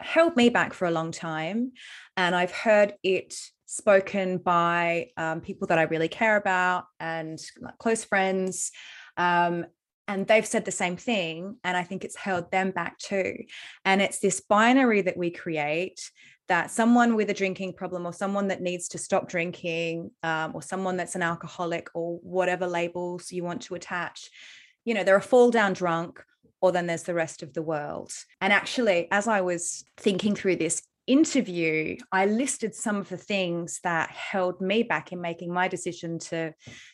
held 0.04 0.36
me 0.36 0.50
back 0.50 0.74
for 0.74 0.86
a 0.86 0.92
long 0.92 1.12
time. 1.12 1.72
And 2.18 2.36
I've 2.36 2.52
heard 2.52 2.94
it 3.04 3.36
spoken 3.66 4.38
by 4.38 5.08
um, 5.18 5.42
people 5.42 5.68
that 5.68 5.80
I 5.80 5.84
really 5.84 6.08
care 6.08 6.36
about 6.36 6.86
and 7.00 7.40
like 7.60 7.78
close 7.80 8.04
friends. 8.04 8.72
Um, 9.18 9.66
and 10.08 10.28
they've 10.28 10.46
said 10.46 10.66
the 10.66 10.72
same 10.72 10.98
thing. 10.98 11.58
And 11.64 11.78
I 11.78 11.84
think 11.84 12.04
it's 12.04 12.16
held 12.16 12.52
them 12.52 12.72
back 12.72 12.98
too. 13.00 13.36
And 13.86 14.02
it's 14.02 14.20
this 14.20 14.42
binary 14.42 15.02
that 15.02 15.18
we 15.18 15.32
create 15.32 16.12
that 16.50 16.72
someone 16.72 17.16
with 17.16 17.30
a 17.30 17.34
drinking 17.34 17.74
problem 17.74 18.06
or 18.06 18.14
someone 18.14 18.50
that 18.50 18.62
needs 18.62 18.90
to 18.90 18.98
stop 18.98 19.30
drinking 19.30 20.12
um, 20.24 20.52
or 20.54 20.62
someone 20.62 20.98
that's 20.98 21.16
an 21.16 21.24
alcoholic 21.24 21.88
or 21.94 22.18
whatever 22.18 22.68
labels 22.68 23.32
you 23.32 23.44
want 23.44 23.62
to 23.62 23.76
attach 23.76 24.30
you 24.86 24.94
know 24.94 25.04
they're 25.04 25.16
a 25.16 25.22
fall 25.22 25.50
down 25.50 25.74
drunk 25.74 26.22
or 26.64 26.72
then 26.72 26.88
there's 26.88 27.04
the 27.04 27.14
rest 27.14 27.44
of 27.44 27.54
the 27.54 27.62
world. 27.62 28.12
And 28.42 28.54
actually 28.54 29.08
as 29.12 29.28
i 29.28 29.42
was 29.42 29.84
thinking 29.98 30.36
through 30.36 30.56
this 30.56 30.82
interview 31.06 31.98
i 32.14 32.26
listed 32.26 32.74
some 32.74 32.96
of 32.96 33.10
the 33.10 33.18
things 33.18 33.82
that 33.84 34.10
held 34.10 34.62
me 34.62 34.84
back 34.84 35.12
in 35.12 35.20
making 35.20 35.52
my 35.54 35.68
decision 35.68 36.18
to 36.18 36.54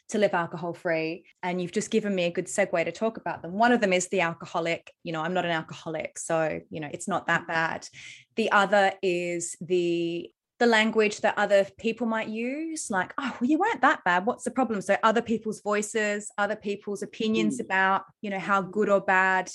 to 0.09 0.17
live 0.17 0.33
alcohol 0.33 0.73
free 0.73 1.23
and 1.43 1.61
you've 1.61 1.71
just 1.71 1.91
given 1.91 2.15
me 2.15 2.23
a 2.23 2.31
good 2.31 2.47
segue 2.47 2.83
to 2.85 2.91
talk 2.91 3.17
about 3.17 3.43
them. 3.43 3.53
One 3.53 3.71
of 3.71 3.81
them 3.81 3.93
is 3.93 4.07
the 4.07 4.21
alcoholic. 4.21 4.91
You 5.03 5.13
know 5.13 5.21
i'm 5.21 5.35
not 5.35 5.45
an 5.45 5.51
alcoholic 5.51 6.17
so 6.17 6.59
you 6.71 6.79
know 6.79 6.89
it's 6.91 7.07
not 7.07 7.27
that 7.27 7.41
mm-hmm. 7.41 7.51
bad. 7.51 7.87
The 8.35 8.51
other 8.51 8.93
is 9.03 9.55
the 9.61 10.31
the 10.59 10.65
language 10.67 11.21
that 11.21 11.37
other 11.37 11.65
people 11.77 12.05
might 12.05 12.27
use 12.27 12.89
like 12.89 13.13
oh 13.17 13.35
well 13.39 13.49
you 13.49 13.57
weren't 13.57 13.81
that 13.81 14.03
bad 14.03 14.25
what's 14.25 14.43
the 14.43 14.51
problem 14.51 14.81
so 14.81 14.97
other 15.03 15.21
people's 15.21 15.61
voices 15.61 16.31
other 16.37 16.55
people's 16.55 17.01
opinions 17.01 17.57
Mm. 17.59 17.65
about 17.65 18.03
you 18.21 18.29
know 18.29 18.39
how 18.39 18.61
good 18.61 18.89
or 18.89 19.01
bad 19.01 19.49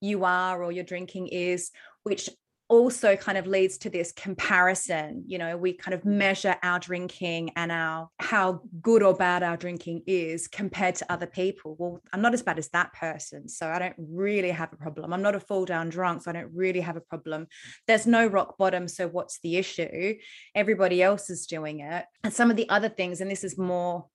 you 0.00 0.24
are 0.24 0.62
or 0.64 0.72
your 0.72 0.84
drinking 0.84 1.28
is 1.28 1.70
which 2.02 2.28
also 2.70 3.16
kind 3.16 3.36
of 3.36 3.48
leads 3.48 3.76
to 3.76 3.90
this 3.90 4.12
comparison 4.12 5.24
you 5.26 5.36
know 5.36 5.56
we 5.56 5.72
kind 5.72 5.92
of 5.92 6.04
measure 6.04 6.54
our 6.62 6.78
drinking 6.78 7.50
and 7.56 7.72
our 7.72 8.08
how 8.20 8.60
good 8.80 9.02
or 9.02 9.12
bad 9.12 9.42
our 9.42 9.56
drinking 9.56 10.02
is 10.06 10.46
compared 10.46 10.94
to 10.94 11.12
other 11.12 11.26
people. 11.26 11.74
Well 11.78 12.00
i'm 12.12 12.22
not 12.22 12.32
as 12.32 12.42
bad 12.42 12.58
as 12.58 12.68
that 12.68 12.92
person 12.92 13.48
so 13.48 13.68
i 13.68 13.78
don't 13.78 13.96
really 13.98 14.50
have 14.50 14.72
a 14.72 14.76
problem. 14.76 15.12
I'm 15.12 15.20
not 15.20 15.34
a 15.34 15.40
fall 15.40 15.64
down 15.64 15.88
drunk 15.88 16.22
so 16.22 16.30
i 16.30 16.34
don't 16.34 16.52
really 16.54 16.80
have 16.80 16.96
a 16.96 17.00
problem. 17.00 17.48
There's 17.88 18.06
no 18.06 18.26
rock 18.26 18.56
bottom 18.56 18.86
so 18.86 19.08
what's 19.08 19.40
the 19.40 19.56
issue? 19.56 20.14
Everybody 20.54 21.02
else 21.02 21.28
is 21.28 21.46
doing 21.46 21.80
it. 21.80 22.04
And 22.22 22.32
some 22.32 22.50
of 22.50 22.56
the 22.56 22.68
other 22.68 22.88
things 22.88 23.20
and 23.20 23.30
this 23.30 23.42
is 23.42 23.58
more 23.58 24.06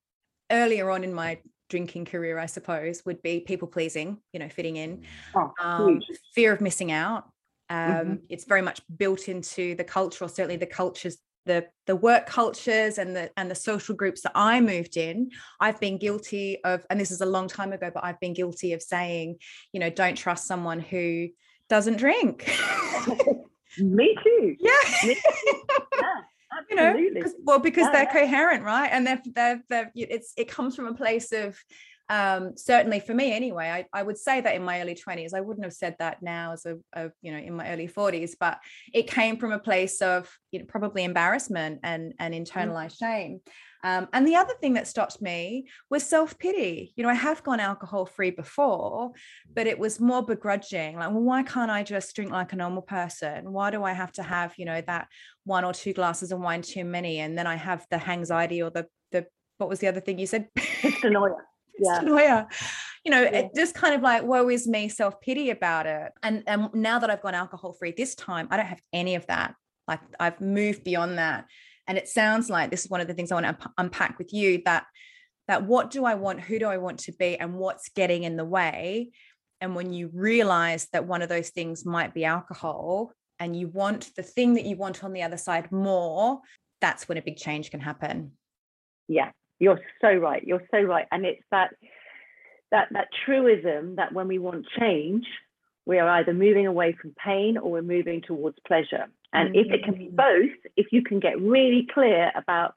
earlier 0.49 0.89
on 0.91 1.03
in 1.03 1.13
my 1.13 1.39
drinking 1.67 2.05
career 2.05 2.37
i 2.37 2.45
suppose 2.45 3.01
would 3.07 3.19
be 3.23 3.39
people 3.39 3.67
pleasing 3.67 4.19
you 4.31 4.39
know 4.39 4.47
fitting 4.47 4.77
in. 4.77 5.03
Oh, 5.35 5.51
um, 5.61 6.01
fear 6.33 6.53
of 6.53 6.61
missing 6.61 6.91
out. 6.91 7.25
Um, 7.69 7.77
Mhm. 7.77 8.21
It's 8.29 8.45
very 8.45 8.61
much 8.61 8.81
built 8.97 9.27
into 9.27 9.75
the 9.75 9.83
culture, 9.83 10.25
or 10.25 10.29
certainly 10.29 10.57
the 10.57 10.65
cultures, 10.67 11.17
the 11.45 11.67
the 11.85 11.95
work 11.95 12.25
cultures 12.27 12.97
and 12.97 13.15
the 13.15 13.31
and 13.37 13.49
the 13.51 13.55
social 13.55 13.95
groups 13.95 14.21
that 14.21 14.31
I 14.35 14.61
moved 14.61 14.97
in. 14.97 15.31
I've 15.59 15.79
been 15.79 15.97
guilty 15.97 16.59
of, 16.63 16.85
and 16.89 16.99
this 16.99 17.11
is 17.11 17.21
a 17.21 17.25
long 17.25 17.47
time 17.47 17.71
ago, 17.73 17.91
but 17.93 18.03
I've 18.03 18.19
been 18.19 18.33
guilty 18.33 18.73
of 18.73 18.81
saying, 18.81 19.37
you 19.71 19.79
know, 19.79 19.89
don't 19.89 20.15
trust 20.17 20.45
someone 20.47 20.79
who 20.79 21.29
doesn't 21.69 21.97
drink. 21.97 22.45
Me 23.79 24.15
too. 24.23 24.55
yeah. 24.59 24.71
Me 25.03 25.15
too. 25.15 25.21
Yeah, 26.71 26.95
you 26.95 27.13
know 27.13 27.21
well 27.43 27.59
because 27.59 27.85
Yeah, 27.87 27.91
they're 27.91 28.03
yeah. 28.03 28.13
coherent 28.27 28.63
right 28.63 28.87
and 28.87 29.05
they're, 29.05 29.21
they're 29.25 29.63
they're 29.67 29.91
it's 29.93 30.31
it 30.37 30.47
comes 30.47 30.73
from 30.73 30.87
a 30.87 30.93
place 30.93 31.33
of 31.33 31.57
um 32.09 32.55
certainly 32.55 32.99
for 32.99 33.13
me 33.13 33.33
anyway 33.33 33.67
I, 33.67 33.99
I 33.99 34.03
would 34.03 34.17
say 34.17 34.39
that 34.41 34.55
in 34.55 34.63
my 34.63 34.81
early 34.81 34.95
20s 34.95 35.33
i 35.33 35.41
wouldn't 35.41 35.65
have 35.65 35.73
said 35.73 35.95
that 35.99 36.21
now 36.21 36.53
as 36.53 36.65
a, 36.65 36.77
a 36.93 37.09
you 37.21 37.31
know 37.31 37.39
in 37.39 37.55
my 37.55 37.71
early 37.71 37.87
40s 37.87 38.33
but 38.39 38.59
it 38.93 39.07
came 39.07 39.37
from 39.37 39.51
a 39.51 39.59
place 39.59 40.01
of 40.01 40.29
you 40.51 40.59
know 40.59 40.65
probably 40.65 41.03
embarrassment 41.03 41.79
and 41.83 42.13
and 42.19 42.33
internalized 42.33 42.97
shame. 42.97 43.41
Um, 43.83 44.07
and 44.13 44.27
the 44.27 44.35
other 44.35 44.53
thing 44.59 44.73
that 44.73 44.87
stopped 44.87 45.21
me 45.21 45.67
was 45.91 46.03
self-pity. 46.03 46.93
You 46.95 47.03
know 47.03 47.09
i 47.09 47.13
have 47.13 47.43
gone 47.43 47.59
alcohol 47.59 48.05
free 48.05 48.31
before 48.31 49.11
but 49.53 49.67
it 49.67 49.77
was 49.77 49.99
more 49.99 50.23
begrudging. 50.23 50.95
Like 50.95 51.11
well 51.11 51.21
why 51.21 51.43
can't 51.43 51.71
i 51.71 51.83
just 51.83 52.15
drink 52.15 52.31
like 52.31 52.53
a 52.53 52.55
normal 52.55 52.81
person? 52.81 53.51
Why 53.51 53.69
do 53.71 53.83
i 53.83 53.91
have 53.91 54.13
to 54.13 54.23
have 54.23 54.53
you 54.57 54.65
know 54.65 54.81
that 54.81 55.07
one 55.43 55.65
or 55.65 55.73
two 55.73 55.93
glasses 55.93 56.31
of 56.31 56.39
wine 56.39 56.61
too 56.61 56.85
many? 56.85 57.19
And 57.19 57.37
then 57.37 57.47
i 57.47 57.55
have 57.55 57.85
the 57.91 57.99
anxiety 58.09 58.61
or 58.61 58.69
the 58.69 58.87
the 59.11 59.27
what 59.57 59.69
was 59.69 59.79
the 59.79 59.87
other 59.87 60.01
thing 60.01 60.19
you 60.19 60.27
said? 60.27 60.47
Paranoia. 61.01 61.37
Yeah. 61.79 62.01
you 63.03 63.11
know 63.11 63.21
Yeah. 63.21 63.29
it 63.39 63.51
just 63.55 63.75
kind 63.75 63.93
of 63.95 64.01
like 64.01 64.23
woe 64.23 64.49
is 64.49 64.67
me 64.67 64.89
self-pity 64.89 65.49
about 65.49 65.85
it. 65.85 66.11
And 66.23 66.43
and 66.47 66.73
now 66.73 66.99
that 66.99 67.09
i've 67.09 67.21
gone 67.21 67.35
alcohol 67.35 67.73
free 67.73 67.93
this 67.95 68.15
time 68.15 68.47
i 68.51 68.57
don't 68.57 68.65
have 68.65 68.81
any 68.93 69.15
of 69.15 69.25
that. 69.27 69.55
Like 69.87 69.99
i've 70.19 70.41
moved 70.41 70.83
beyond 70.83 71.17
that. 71.17 71.45
And 71.87 71.97
it 71.97 72.07
sounds 72.07 72.49
like 72.49 72.71
this 72.71 72.85
is 72.85 72.89
one 72.89 73.01
of 73.01 73.07
the 73.07 73.13
things 73.13 73.31
i 73.31 73.35
want 73.39 73.59
to 73.59 73.71
unpack 73.77 74.17
with 74.17 74.33
you 74.33 74.61
that 74.65 74.85
that 75.47 75.65
what 75.65 75.91
do 75.91 76.05
i 76.05 76.15
want? 76.15 76.41
Who 76.41 76.57
do 76.59 76.65
i 76.67 76.77
want 76.77 76.99
to 77.01 77.11
be? 77.11 77.37
And 77.37 77.55
what's 77.55 77.89
getting 77.89 78.23
in 78.23 78.37
the 78.37 78.45
way? 78.45 79.11
And 79.61 79.75
when 79.75 79.93
you 79.93 80.09
realize 80.13 80.87
that 80.91 81.07
one 81.07 81.21
of 81.21 81.29
those 81.29 81.49
things 81.49 81.85
might 81.85 82.13
be 82.13 82.25
alcohol 82.25 83.11
and 83.39 83.55
you 83.55 83.67
want 83.67 84.11
the 84.15 84.23
thing 84.23 84.55
that 84.55 84.65
you 84.65 84.75
want 84.75 85.03
on 85.03 85.13
the 85.13 85.23
other 85.23 85.37
side 85.37 85.71
more 85.71 86.39
that's 86.81 87.07
when 87.07 87.17
a 87.17 87.21
big 87.21 87.37
change 87.37 87.71
can 87.71 87.79
happen. 87.79 88.31
Yeah, 89.07 89.31
you're 89.59 89.79
so 90.01 90.13
right. 90.13 90.43
You're 90.43 90.63
so 90.71 90.81
right. 90.81 91.05
And 91.11 91.25
it's 91.25 91.43
that 91.51 91.75
that 92.71 92.87
that 92.91 93.07
truism 93.25 93.95
that 93.95 94.13
when 94.13 94.27
we 94.27 94.39
want 94.39 94.65
change, 94.79 95.25
we 95.85 95.99
are 95.99 96.09
either 96.09 96.33
moving 96.33 96.67
away 96.67 96.93
from 96.99 97.13
pain 97.23 97.57
or 97.57 97.71
we're 97.71 97.81
moving 97.81 98.21
towards 98.21 98.57
pleasure. 98.67 99.05
And 99.33 99.55
if 99.55 99.67
it 99.71 99.83
can 99.83 99.95
be 99.95 100.07
Mm. 100.07 100.15
both, 100.15 100.71
if 100.77 100.87
you 100.93 101.03
can 101.03 101.19
get 101.19 101.39
really 101.39 101.85
clear 101.93 102.31
about 102.35 102.75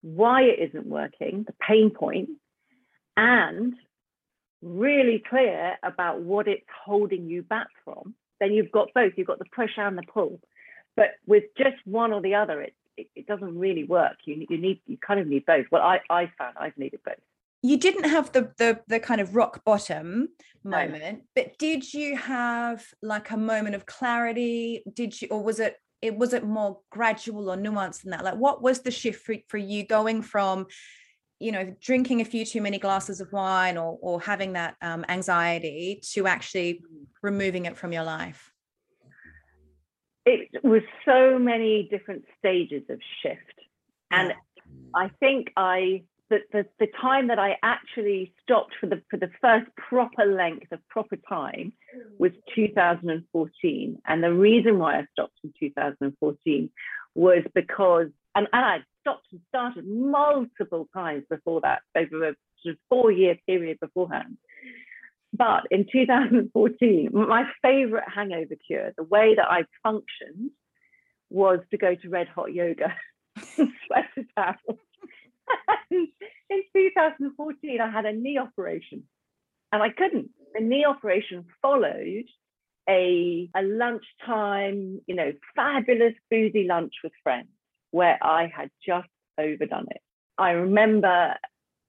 why 0.00 0.42
it 0.42 0.58
isn't 0.70 0.86
working, 0.86 1.44
the 1.44 1.52
pain 1.60 1.90
point, 1.90 2.30
and 3.16 3.74
really 4.62 5.18
clear 5.18 5.76
about 5.82 6.20
what 6.20 6.48
it's 6.48 6.66
holding 6.84 7.28
you 7.28 7.42
back 7.42 7.68
from, 7.84 8.14
then 8.40 8.52
you've 8.52 8.72
got 8.72 8.92
both. 8.94 9.12
You've 9.16 9.26
got 9.26 9.38
the 9.38 9.44
push 9.54 9.72
and 9.76 9.96
the 9.96 10.02
pull. 10.02 10.40
But 10.96 11.10
with 11.26 11.44
just 11.58 11.76
one 11.84 12.12
or 12.12 12.22
the 12.22 12.34
other, 12.34 12.62
it, 12.62 12.74
it, 12.96 13.08
it 13.14 13.26
doesn't 13.26 13.58
really 13.58 13.84
work. 13.84 14.16
You, 14.24 14.46
you 14.48 14.58
need 14.58 14.80
you 14.86 14.96
kind 14.98 15.20
of 15.20 15.26
need 15.26 15.44
both. 15.46 15.66
Well, 15.70 15.82
I, 15.82 16.00
I 16.10 16.30
found 16.38 16.56
I've 16.58 16.76
needed 16.78 17.00
both. 17.04 17.16
you 17.62 17.76
didn't 17.76 18.08
have 18.08 18.32
the 18.32 18.52
the 18.58 18.80
the 18.86 19.00
kind 19.00 19.20
of 19.20 19.34
rock 19.34 19.64
bottom 19.64 20.28
No. 20.64 20.70
moment 20.88 21.22
but 21.34 21.46
did 21.58 21.82
you 21.94 22.16
have 22.16 22.84
like 23.02 23.30
a 23.30 23.36
moment 23.36 23.74
of 23.74 23.86
clarity 23.86 24.82
did 25.00 25.10
you 25.20 25.28
or 25.30 25.42
was 25.42 25.58
it 25.60 25.74
it 26.02 26.16
was 26.16 26.32
it 26.32 26.44
more 26.44 26.80
gradual 26.90 27.50
or 27.50 27.56
nuanced 27.56 28.02
than 28.02 28.10
that 28.12 28.24
like 28.24 28.36
what 28.36 28.62
was 28.62 28.80
the 28.80 28.90
shift 28.90 29.24
for, 29.24 29.34
for 29.48 29.56
you 29.58 29.80
going 29.86 30.22
from 30.22 30.66
you 31.40 31.50
know 31.52 31.74
drinking 31.80 32.20
a 32.20 32.24
few 32.24 32.44
too 32.44 32.60
many 32.60 32.78
glasses 32.78 33.20
of 33.20 33.32
wine 33.32 33.76
or 33.82 33.98
or 34.02 34.20
having 34.20 34.52
that 34.54 34.74
um, 34.82 35.04
anxiety 35.08 36.00
to 36.12 36.26
actually 36.26 36.82
removing 37.22 37.64
it 37.66 37.76
from 37.76 37.92
your 37.92 38.04
life 38.04 38.52
it 40.26 40.64
was 40.64 40.82
so 41.04 41.38
many 41.38 41.88
different 41.90 42.24
stages 42.38 42.82
of 42.90 42.98
shift. 43.22 43.40
And 44.10 44.34
I 44.94 45.10
think 45.20 45.52
I 45.56 46.02
the, 46.28 46.40
the, 46.52 46.66
the 46.80 46.88
time 47.00 47.28
that 47.28 47.38
I 47.38 47.56
actually 47.62 48.34
stopped 48.42 48.74
for 48.80 48.86
the 48.86 49.00
for 49.08 49.16
the 49.16 49.30
first 49.40 49.66
proper 49.76 50.24
length 50.24 50.72
of 50.72 50.80
proper 50.88 51.16
time 51.16 51.72
was 52.18 52.32
2014. 52.54 54.02
And 54.04 54.22
the 54.22 54.32
reason 54.32 54.78
why 54.78 54.98
I 54.98 55.06
stopped 55.12 55.38
in 55.44 55.54
2014 55.58 56.70
was 57.14 57.44
because 57.54 58.08
and, 58.34 58.48
and 58.52 58.64
I 58.64 58.78
stopped 59.00 59.26
and 59.30 59.40
started 59.48 59.86
multiple 59.86 60.88
times 60.92 61.24
before 61.30 61.60
that, 61.62 61.82
over 61.96 62.28
a 62.28 62.34
sort 62.62 62.74
of 62.74 62.78
four-year 62.90 63.38
period 63.46 63.78
beforehand. 63.80 64.36
But 65.32 65.64
in 65.70 65.86
2014, 65.90 67.10
my 67.12 67.44
favorite 67.62 68.04
hangover 68.12 68.54
cure, 68.66 68.92
the 68.96 69.04
way 69.04 69.34
that 69.34 69.50
I 69.50 69.64
functioned 69.82 70.50
was 71.30 71.60
to 71.70 71.78
go 71.78 71.94
to 71.94 72.08
red 72.08 72.28
hot 72.28 72.54
yoga 72.54 72.94
and 73.58 73.72
sweat 73.86 74.08
it 74.16 74.26
out. 74.36 74.56
in 75.90 76.62
2014, 76.74 77.80
I 77.80 77.90
had 77.90 78.06
a 78.06 78.12
knee 78.12 78.38
operation 78.38 79.04
and 79.72 79.82
I 79.82 79.90
couldn't. 79.90 80.30
The 80.54 80.60
knee 80.60 80.84
operation 80.84 81.44
followed 81.60 82.24
a, 82.88 83.50
a 83.54 83.62
lunchtime, 83.62 85.00
you 85.06 85.14
know, 85.14 85.32
fabulous 85.54 86.14
boozy 86.30 86.64
lunch 86.64 86.94
with 87.02 87.12
friends 87.22 87.48
where 87.90 88.18
I 88.22 88.50
had 88.54 88.70
just 88.86 89.08
overdone 89.38 89.86
it. 89.90 90.00
I 90.38 90.50
remember 90.50 91.34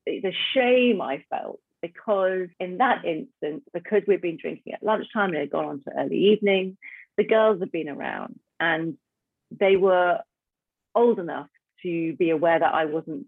the 0.06 0.34
shame 0.54 1.02
I 1.02 1.24
felt 1.30 1.60
because 1.88 2.48
in 2.60 2.78
that 2.78 3.06
instance, 3.06 3.64
because 3.74 4.04
we'd 4.08 4.22
been 4.22 4.38
drinking 4.42 4.74
at 4.74 4.84
lunchtime, 4.84 5.34
it 5.34 5.40
had 5.40 5.52
gone 5.52 5.66
on 5.66 5.84
to 5.84 5.92
early 5.98 6.18
evening, 6.34 6.78
the 7.18 7.24
girls 7.24 7.60
had 7.60 7.72
been 7.72 7.90
around 7.90 8.40
and 8.60 8.98
they 9.52 9.76
were 9.76 10.20
old 10.96 11.20
enough 11.20 11.48
to 11.84 12.16
be 12.16 12.30
aware 12.32 12.60
that 12.60 12.74
I 12.74 12.86
wasn't 12.86 13.28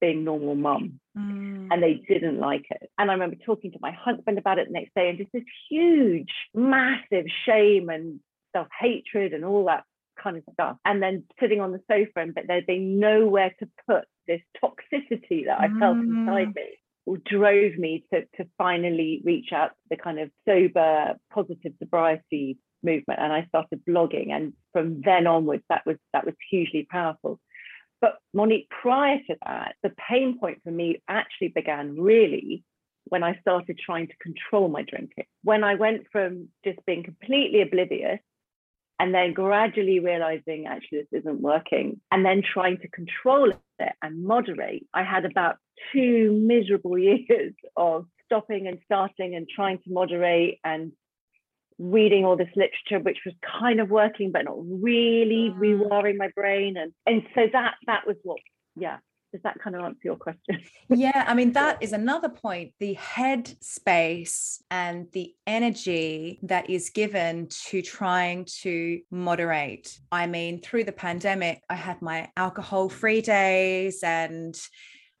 being 0.00 0.24
normal 0.24 0.54
mum 0.54 1.00
mm. 1.16 1.68
and 1.70 1.82
they 1.82 1.94
didn't 1.94 2.38
like 2.38 2.66
it. 2.70 2.90
And 2.98 3.10
I 3.10 3.14
remember 3.14 3.36
talking 3.44 3.72
to 3.72 3.78
my 3.80 3.92
husband 3.92 4.38
about 4.38 4.58
it 4.58 4.68
the 4.68 4.72
next 4.72 4.94
day 4.94 5.08
and 5.08 5.18
just 5.18 5.32
this 5.32 5.42
huge, 5.70 6.32
massive 6.54 7.26
shame 7.46 7.88
and 7.88 8.20
self-hatred 8.54 9.32
and 9.32 9.44
all 9.44 9.66
that 9.66 9.84
kind 10.22 10.36
of 10.36 10.42
stuff. 10.52 10.76
And 10.84 11.02
then 11.02 11.24
sitting 11.40 11.60
on 11.60 11.72
the 11.72 11.80
sofa 11.90 12.12
and 12.16 12.34
but 12.34 12.44
there'd 12.46 12.66
be 12.66 12.78
nowhere 12.78 13.54
to 13.60 13.68
put 13.88 14.04
this 14.26 14.40
toxicity 14.62 15.46
that 15.46 15.60
I 15.60 15.68
felt 15.78 15.96
mm. 15.96 16.28
inside 16.28 16.54
me 16.54 16.78
drove 17.24 17.76
me 17.76 18.04
to, 18.12 18.22
to 18.36 18.48
finally 18.58 19.22
reach 19.24 19.52
out 19.52 19.70
to 19.70 19.76
the 19.90 19.96
kind 19.96 20.18
of 20.18 20.30
sober, 20.46 21.14
positive 21.32 21.72
sobriety 21.78 22.58
movement. 22.82 23.20
And 23.20 23.32
I 23.32 23.46
started 23.46 23.82
blogging. 23.88 24.30
And 24.30 24.54
from 24.72 25.02
then 25.02 25.26
onwards, 25.26 25.64
that 25.68 25.84
was 25.86 25.96
that 26.12 26.24
was 26.24 26.34
hugely 26.50 26.86
powerful. 26.90 27.40
But 28.00 28.18
Monique, 28.34 28.68
prior 28.68 29.18
to 29.18 29.36
that, 29.46 29.76
the 29.82 29.92
pain 30.08 30.38
point 30.38 30.60
for 30.62 30.70
me 30.70 31.02
actually 31.08 31.48
began 31.48 31.96
really 31.98 32.64
when 33.04 33.22
I 33.22 33.38
started 33.40 33.78
trying 33.78 34.08
to 34.08 34.16
control 34.16 34.68
my 34.68 34.82
drinking. 34.82 35.24
When 35.42 35.62
I 35.64 35.74
went 35.74 36.06
from 36.10 36.48
just 36.64 36.84
being 36.86 37.02
completely 37.02 37.60
oblivious 37.60 38.20
and 38.98 39.14
then 39.14 39.32
gradually 39.32 40.00
realizing 40.00 40.66
actually 40.66 40.98
this 41.10 41.20
isn't 41.20 41.40
working 41.40 42.00
and 42.10 42.24
then 42.24 42.42
trying 42.42 42.78
to 42.78 42.88
control 42.88 43.50
it 43.50 43.92
and 44.02 44.24
moderate 44.24 44.86
i 44.94 45.02
had 45.02 45.24
about 45.24 45.56
two 45.92 46.32
miserable 46.32 46.98
years 47.10 47.54
of 47.76 48.06
stopping 48.24 48.66
and 48.66 48.78
starting 48.84 49.34
and 49.34 49.48
trying 49.48 49.78
to 49.78 49.92
moderate 49.92 50.58
and 50.64 50.92
reading 51.78 52.24
all 52.24 52.36
this 52.36 52.48
literature 52.54 53.02
which 53.02 53.18
was 53.26 53.34
kind 53.60 53.80
of 53.80 53.90
working 53.90 54.30
but 54.30 54.44
not 54.44 54.56
really 54.58 55.50
mm. 55.50 55.58
rewiring 55.58 56.16
my 56.16 56.28
brain 56.36 56.76
and 56.76 56.92
and 57.04 57.22
so 57.34 57.48
that 57.52 57.74
that 57.86 58.06
was 58.06 58.16
what 58.22 58.38
yeah 58.76 58.98
does 59.34 59.42
that 59.42 59.58
kind 59.58 59.74
of 59.74 59.82
answer 59.82 59.98
your 60.04 60.16
question? 60.16 60.60
yeah, 60.88 61.24
I 61.26 61.34
mean, 61.34 61.54
that 61.54 61.82
is 61.82 61.92
another 61.92 62.28
point. 62.28 62.72
The 62.78 62.94
head 62.94 63.52
space 63.60 64.62
and 64.70 65.08
the 65.10 65.34
energy 65.44 66.38
that 66.44 66.70
is 66.70 66.90
given 66.90 67.48
to 67.66 67.82
trying 67.82 68.46
to 68.62 69.00
moderate. 69.10 69.98
I 70.12 70.28
mean, 70.28 70.62
through 70.62 70.84
the 70.84 70.92
pandemic, 70.92 71.62
I 71.68 71.74
had 71.74 72.00
my 72.00 72.30
alcohol 72.36 72.88
free 72.88 73.22
days 73.22 74.04
and 74.04 74.56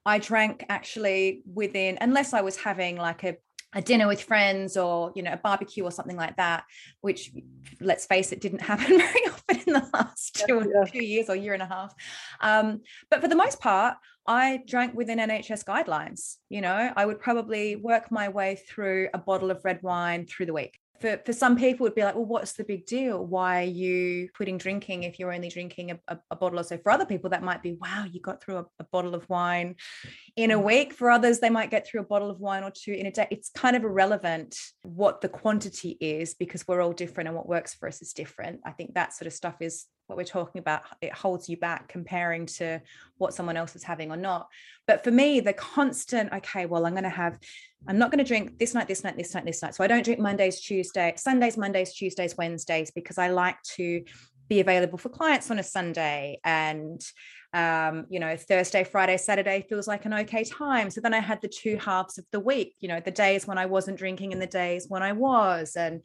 I 0.06 0.18
drank 0.18 0.66
actually 0.68 1.42
within, 1.52 1.98
unless 2.00 2.32
I 2.32 2.42
was 2.42 2.56
having 2.56 2.96
like 2.96 3.24
a 3.24 3.36
a 3.74 3.82
dinner 3.82 4.06
with 4.06 4.22
friends 4.22 4.76
or 4.76 5.12
you 5.14 5.22
know 5.22 5.32
a 5.32 5.36
barbecue 5.36 5.84
or 5.84 5.90
something 5.90 6.16
like 6.16 6.36
that 6.36 6.64
which 7.00 7.32
let's 7.80 8.06
face 8.06 8.32
it 8.32 8.40
didn't 8.40 8.60
happen 8.72 8.98
very 8.98 9.26
often 9.26 9.60
in 9.66 9.72
the 9.72 9.90
last 9.92 10.44
two, 10.46 10.72
yeah. 10.72 10.84
two 10.84 11.04
years 11.04 11.28
or 11.28 11.36
year 11.36 11.54
and 11.54 11.62
a 11.62 11.66
half. 11.66 11.92
Um, 12.40 12.82
but 13.10 13.20
for 13.20 13.28
the 13.28 13.36
most 13.36 13.60
part 13.60 13.96
i 14.26 14.60
drank 14.66 14.94
within 14.94 15.18
nhs 15.18 15.64
guidelines 15.64 16.36
you 16.48 16.60
know? 16.60 16.92
I 16.96 17.04
would 17.04 17.20
probably 17.20 17.76
work 17.76 18.10
my 18.10 18.28
way 18.28 18.56
through 18.68 19.08
a 19.12 19.18
bottle 19.18 19.50
of 19.50 19.64
red 19.64 19.82
wine 19.82 20.26
through 20.26 20.46
the 20.46 20.54
week 20.54 20.78
for, 21.00 21.20
for 21.24 21.32
some 21.32 21.56
people 21.56 21.84
would 21.84 21.94
be 21.94 22.02
like 22.02 22.14
well 22.14 22.24
what's 22.24 22.52
the 22.52 22.64
big 22.64 22.86
deal? 22.86 23.24
Why 23.24 23.62
are 23.62 23.66
you 23.66 24.28
quitting 24.36 24.58
drinking 24.58 25.02
if 25.02 25.18
you're 25.18 25.32
only 25.32 25.48
drinking 25.48 25.90
a, 25.92 25.98
a, 26.08 26.18
a 26.30 26.36
bottle 26.36 26.60
or 26.60 26.62
so? 26.62 26.78
For 26.78 26.90
other 26.90 27.06
people 27.06 27.30
that 27.30 27.42
might 27.42 27.62
be 27.62 27.76
wow 27.80 28.04
you 28.10 28.20
got 28.20 28.42
through 28.42 28.58
a, 28.58 28.66
a, 28.78 28.84
bottle 28.92 29.14
of 29.14 29.28
wine 29.28 29.76
in 30.36 30.50
a 30.50 30.58
mm. 30.58 30.64
week. 30.64 30.92
For 30.92 31.10
others 31.10 31.40
they 31.40 31.50
might 31.50 31.70
get 31.70 31.86
through 31.86 32.00
a 32.00 32.04
bottle 32.04 32.30
of 32.30 32.40
wine 32.40 32.62
or 32.62 32.70
two 32.70 32.92
in 32.92 33.06
a 33.06 33.12
day. 33.12 33.26
It's 33.30 33.50
kind 33.50 33.76
of 33.76 33.84
irrelevant 33.84 34.56
what 34.82 35.20
the 35.20 35.28
quantity 35.28 35.96
is 36.00 36.34
because 36.34 36.66
we're 36.66 36.80
all 36.80 36.92
different 36.92 37.28
and 37.28 37.36
what 37.36 37.48
works 37.48 37.74
for 37.74 37.88
us 37.88 38.02
is 38.02 38.12
different. 38.12 38.60
I 38.64 38.70
think 38.70 38.94
that 38.94 39.12
sort 39.12 39.26
of 39.26 39.32
stuff 39.32 39.56
is 39.60 39.86
what 40.06 40.16
we're 40.16 40.24
talking 40.24 40.58
about 40.58 40.82
it 41.00 41.12
holds 41.12 41.48
you 41.48 41.56
back 41.56 41.88
comparing 41.88 42.46
to 42.46 42.80
what 43.18 43.32
someone 43.32 43.56
else 43.56 43.74
is 43.74 43.82
having 43.82 44.10
or 44.10 44.16
not. 44.16 44.48
But 44.86 45.02
for 45.02 45.10
me 45.10 45.40
the 45.40 45.52
constant 45.52 46.32
okay 46.32 46.66
well 46.66 46.86
i'm 46.86 46.92
going 46.92 47.04
to 47.04 47.08
have 47.08 47.38
i'm 47.88 47.98
not 47.98 48.10
going 48.10 48.18
to 48.18 48.24
drink 48.24 48.58
this 48.58 48.74
night 48.74 48.88
this 48.88 49.04
night 49.04 49.16
this 49.16 49.34
night 49.34 49.44
this 49.44 49.62
night 49.62 49.74
so 49.74 49.84
i 49.84 49.86
don't 49.86 50.04
drink 50.04 50.20
mondays 50.20 50.60
tuesday 50.60 51.12
sundays 51.16 51.56
mondays 51.56 51.94
tuesdays 51.94 52.36
wednesdays 52.36 52.90
because 52.90 53.18
i 53.18 53.28
like 53.28 53.60
to 53.62 54.02
be 54.48 54.60
available 54.60 54.98
for 54.98 55.08
clients 55.08 55.50
on 55.50 55.58
a 55.58 55.62
sunday 55.62 56.38
and 56.44 57.00
um, 57.54 58.06
you 58.10 58.18
know 58.18 58.36
thursday 58.36 58.84
friday 58.84 59.16
saturday 59.16 59.64
feels 59.68 59.86
like 59.86 60.04
an 60.06 60.14
okay 60.14 60.44
time. 60.44 60.90
So 60.90 61.00
then 61.00 61.14
i 61.14 61.20
had 61.20 61.40
the 61.40 61.48
two 61.48 61.76
halves 61.76 62.18
of 62.18 62.24
the 62.32 62.40
week 62.40 62.74
you 62.80 62.88
know 62.88 63.00
the 63.00 63.10
days 63.10 63.46
when 63.46 63.58
i 63.58 63.66
wasn't 63.66 63.98
drinking 63.98 64.32
and 64.32 64.42
the 64.42 64.46
days 64.46 64.86
when 64.88 65.02
i 65.02 65.12
was 65.12 65.76
and 65.76 66.02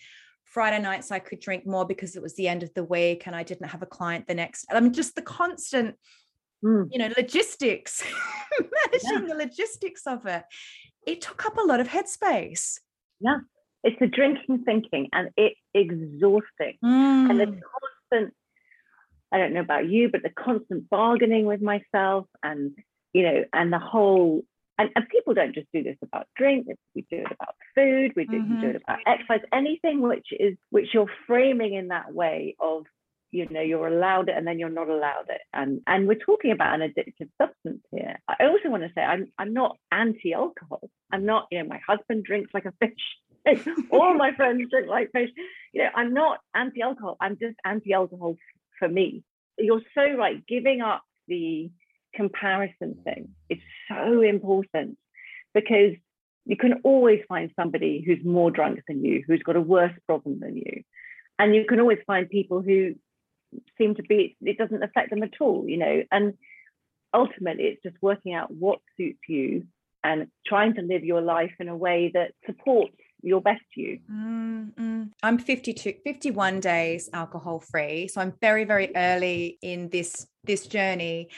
Friday 0.49 0.79
nights 0.79 1.11
I 1.11 1.19
could 1.19 1.39
drink 1.39 1.67
more 1.67 1.85
because 1.85 2.15
it 2.15 2.23
was 2.23 2.35
the 2.35 2.47
end 2.47 2.63
of 2.63 2.73
the 2.73 2.83
week 2.83 3.27
and 3.27 3.35
I 3.35 3.43
didn't 3.43 3.67
have 3.67 3.83
a 3.83 3.87
client 3.87 4.27
the 4.27 4.33
next. 4.33 4.65
I 4.71 4.79
mean, 4.79 4.93
just 4.93 5.15
the 5.15 5.21
constant, 5.21 5.95
mm. 6.65 6.87
you 6.91 6.97
know, 6.97 7.09
logistics, 7.15 8.03
managing 8.59 9.27
yeah. 9.27 9.33
the 9.33 9.35
logistics 9.35 10.07
of 10.07 10.25
it. 10.25 10.43
It 11.05 11.21
took 11.21 11.45
up 11.45 11.57
a 11.57 11.61
lot 11.61 11.79
of 11.79 11.87
headspace. 11.87 12.79
Yeah, 13.19 13.39
it's 13.83 13.99
the 13.99 14.07
drinking 14.07 14.63
thinking 14.65 15.09
and 15.13 15.29
it's 15.37 15.59
exhausting. 15.75 16.77
Mm. 16.83 17.29
And 17.29 17.39
the 17.39 17.45
mm. 17.45 17.59
constant, 18.11 18.33
I 19.31 19.37
don't 19.37 19.53
know 19.53 19.61
about 19.61 19.87
you, 19.87 20.09
but 20.09 20.23
the 20.23 20.31
constant 20.31 20.89
bargaining 20.89 21.45
with 21.45 21.61
myself 21.61 22.25
and, 22.41 22.75
you 23.13 23.21
know, 23.21 23.45
and 23.53 23.71
the 23.71 23.79
whole 23.79 24.43
and, 24.79 24.89
and 24.95 25.07
people 25.09 25.35
don't 25.35 25.53
just 25.53 25.67
do 25.71 25.83
this 25.83 25.97
about 26.01 26.25
drink 26.35 26.65
we 26.95 27.05
do 27.09 27.17
it 27.17 27.31
about 27.31 27.55
food 27.75 28.13
we 28.15 28.25
do, 28.25 28.39
mm-hmm. 28.39 28.55
we 28.55 28.61
do 28.61 28.69
it 28.69 28.81
about 28.83 28.99
exercise 29.05 29.45
anything 29.53 30.01
which 30.01 30.27
is 30.31 30.55
which 30.71 30.87
you're 30.93 31.11
framing 31.27 31.75
in 31.75 31.89
that 31.89 32.11
way 32.13 32.55
of 32.59 32.85
you 33.31 33.47
know 33.49 33.61
you're 33.61 33.87
allowed 33.87 34.29
it 34.29 34.35
and 34.35 34.45
then 34.47 34.59
you're 34.59 34.69
not 34.69 34.89
allowed 34.89 35.29
it. 35.29 35.41
And 35.53 35.81
and 35.87 36.07
we're 36.07 36.15
talking 36.15 36.51
about 36.51 36.79
an 36.79 36.87
addictive 36.87 37.29
substance 37.41 37.83
here. 37.91 38.19
I 38.27 38.45
also 38.45 38.69
want 38.69 38.83
to 38.83 38.91
say 38.95 39.01
i'm 39.01 39.31
i'm 39.37 39.53
not 39.53 39.77
anti-alcohol. 39.91 40.89
I'm 41.11 41.25
not 41.25 41.47
you 41.51 41.59
know 41.59 41.69
my 41.69 41.79
husband 41.87 42.23
drinks 42.23 42.51
like 42.53 42.65
a 42.65 42.73
fish 42.79 43.67
all 43.91 44.13
my 44.15 44.33
friends 44.33 44.69
drink 44.69 44.87
like 44.87 45.11
fish. 45.11 45.29
You 45.73 45.83
know 45.83 45.89
i'm 45.95 46.13
not 46.13 46.39
anti-alcohol. 46.55 47.17
I'm 47.21 47.37
just 47.39 47.55
anti-alcohol 47.65 48.35
for 48.79 48.87
me. 48.87 49.23
You're 49.57 49.81
so 49.93 50.15
right. 50.17 50.45
Giving 50.47 50.81
up 50.81 51.03
the 51.27 51.69
comparison 52.15 52.97
thing 53.03 53.29
is 53.49 53.59
so 53.89 54.21
important 54.21 54.97
because 55.53 55.95
you 56.45 56.55
can 56.57 56.81
always 56.83 57.21
find 57.27 57.51
somebody 57.55 58.03
who's 58.05 58.23
more 58.25 58.51
drunk 58.51 58.81
than 58.87 59.03
you, 59.03 59.23
who's 59.27 59.43
got 59.43 59.55
a 59.55 59.61
worse 59.61 59.93
problem 60.05 60.39
than 60.39 60.55
you. 60.55 60.83
And 61.37 61.55
you 61.55 61.65
can 61.65 61.79
always 61.79 61.99
find 62.07 62.29
people 62.29 62.61
who 62.61 62.95
seem 63.77 63.95
to 63.95 64.03
be, 64.03 64.35
it 64.41 64.57
doesn't 64.57 64.83
affect 64.83 65.09
them 65.09 65.23
at 65.23 65.39
all, 65.39 65.65
you 65.67 65.77
know. 65.77 66.03
And 66.11 66.33
ultimately, 67.13 67.65
it's 67.65 67.83
just 67.83 67.95
working 68.01 68.33
out 68.33 68.51
what 68.51 68.79
suits 68.97 69.19
you 69.27 69.67
and 70.03 70.27
trying 70.45 70.73
to 70.75 70.81
live 70.81 71.03
your 71.03 71.21
life 71.21 71.53
in 71.59 71.67
a 71.67 71.75
way 71.75 72.11
that 72.13 72.31
supports 72.45 72.95
your 73.21 73.41
best 73.41 73.63
you. 73.75 73.99
Mm-hmm. 74.11 75.03
I'm 75.21 75.37
52, 75.37 75.93
51 76.03 76.59
days 76.61 77.09
alcohol 77.13 77.59
free. 77.59 78.07
So 78.07 78.21
I'm 78.21 78.33
very, 78.41 78.63
very 78.63 78.95
early 78.95 79.57
in 79.61 79.89
this 79.89 80.25
this 80.45 80.67
journey 80.67 81.29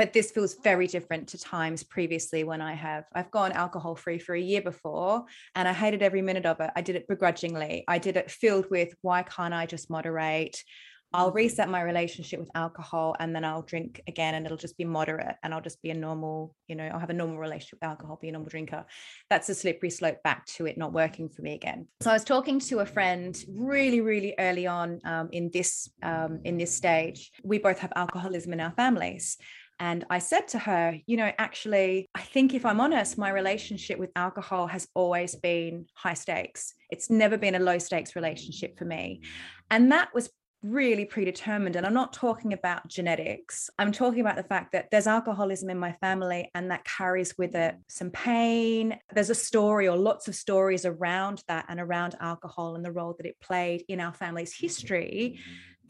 but 0.00 0.14
this 0.14 0.30
feels 0.30 0.54
very 0.54 0.86
different 0.86 1.28
to 1.28 1.36
times 1.36 1.82
previously 1.82 2.42
when 2.42 2.62
I 2.62 2.72
have 2.72 3.04
I've 3.14 3.30
gone 3.30 3.52
alcohol 3.52 3.94
free 3.94 4.18
for 4.18 4.34
a 4.34 4.40
year 4.40 4.62
before 4.62 5.26
and 5.54 5.68
I 5.68 5.74
hated 5.74 6.02
every 6.02 6.22
minute 6.22 6.46
of 6.46 6.58
it. 6.58 6.70
I 6.74 6.80
did 6.80 6.96
it 6.96 7.06
begrudgingly. 7.06 7.84
I 7.86 7.98
did 7.98 8.16
it 8.16 8.30
filled 8.30 8.70
with 8.70 8.94
why 9.02 9.24
can't 9.24 9.52
I 9.52 9.66
just 9.66 9.90
moderate? 9.90 10.64
I'll 11.12 11.32
reset 11.32 11.68
my 11.68 11.82
relationship 11.82 12.40
with 12.40 12.50
alcohol 12.54 13.14
and 13.18 13.34
then 13.34 13.44
I'll 13.44 13.60
drink 13.60 14.00
again 14.06 14.34
and 14.36 14.46
it'll 14.46 14.56
just 14.56 14.78
be 14.78 14.84
moderate 14.84 15.36
and 15.42 15.52
I'll 15.52 15.60
just 15.60 15.82
be 15.82 15.90
a 15.90 15.94
normal, 15.94 16.54
you 16.66 16.76
know, 16.76 16.84
I'll 16.84 17.00
have 17.00 17.10
a 17.10 17.14
normal 17.14 17.36
relationship 17.36 17.80
with 17.82 17.90
alcohol, 17.90 18.18
be 18.22 18.28
a 18.28 18.32
normal 18.32 18.48
drinker. 18.48 18.86
That's 19.28 19.48
a 19.48 19.54
slippery 19.54 19.90
slope 19.90 20.22
back 20.22 20.46
to 20.54 20.66
it 20.66 20.78
not 20.78 20.94
working 20.94 21.28
for 21.28 21.42
me 21.42 21.54
again. 21.54 21.88
So 22.00 22.10
I 22.10 22.14
was 22.14 22.24
talking 22.24 22.58
to 22.60 22.78
a 22.78 22.86
friend 22.86 23.36
really, 23.48 24.00
really 24.00 24.34
early 24.38 24.66
on 24.66 25.00
um, 25.04 25.28
in 25.32 25.50
this 25.52 25.90
um, 26.02 26.40
in 26.44 26.56
this 26.56 26.74
stage. 26.74 27.32
We 27.42 27.58
both 27.58 27.80
have 27.80 27.92
alcoholism 27.96 28.54
in 28.54 28.60
our 28.60 28.72
families. 28.72 29.36
And 29.80 30.04
I 30.10 30.18
said 30.18 30.46
to 30.48 30.58
her, 30.58 30.98
you 31.06 31.16
know, 31.16 31.32
actually, 31.38 32.08
I 32.14 32.20
think 32.20 32.52
if 32.52 32.66
I'm 32.66 32.80
honest, 32.80 33.16
my 33.16 33.30
relationship 33.30 33.98
with 33.98 34.10
alcohol 34.14 34.66
has 34.66 34.86
always 34.94 35.34
been 35.34 35.86
high 35.94 36.14
stakes. 36.14 36.74
It's 36.90 37.08
never 37.08 37.38
been 37.38 37.54
a 37.54 37.58
low 37.58 37.78
stakes 37.78 38.14
relationship 38.14 38.78
for 38.78 38.84
me. 38.84 39.22
And 39.70 39.90
that 39.90 40.10
was 40.14 40.28
really 40.62 41.06
predetermined. 41.06 41.76
And 41.76 41.86
I'm 41.86 41.94
not 41.94 42.12
talking 42.12 42.52
about 42.52 42.86
genetics. 42.86 43.70
I'm 43.78 43.92
talking 43.92 44.20
about 44.20 44.36
the 44.36 44.42
fact 44.42 44.72
that 44.72 44.88
there's 44.90 45.06
alcoholism 45.06 45.70
in 45.70 45.78
my 45.78 45.92
family 45.92 46.50
and 46.54 46.70
that 46.70 46.84
carries 46.84 47.36
with 47.38 47.54
it 47.54 47.76
some 47.88 48.10
pain. 48.10 48.98
There's 49.14 49.30
a 49.30 49.34
story 49.34 49.88
or 49.88 49.96
lots 49.96 50.28
of 50.28 50.34
stories 50.34 50.84
around 50.84 51.42
that 51.48 51.64
and 51.70 51.80
around 51.80 52.16
alcohol 52.20 52.74
and 52.74 52.84
the 52.84 52.92
role 52.92 53.14
that 53.16 53.26
it 53.26 53.40
played 53.40 53.84
in 53.88 54.00
our 54.00 54.12
family's 54.12 54.54
history 54.54 55.38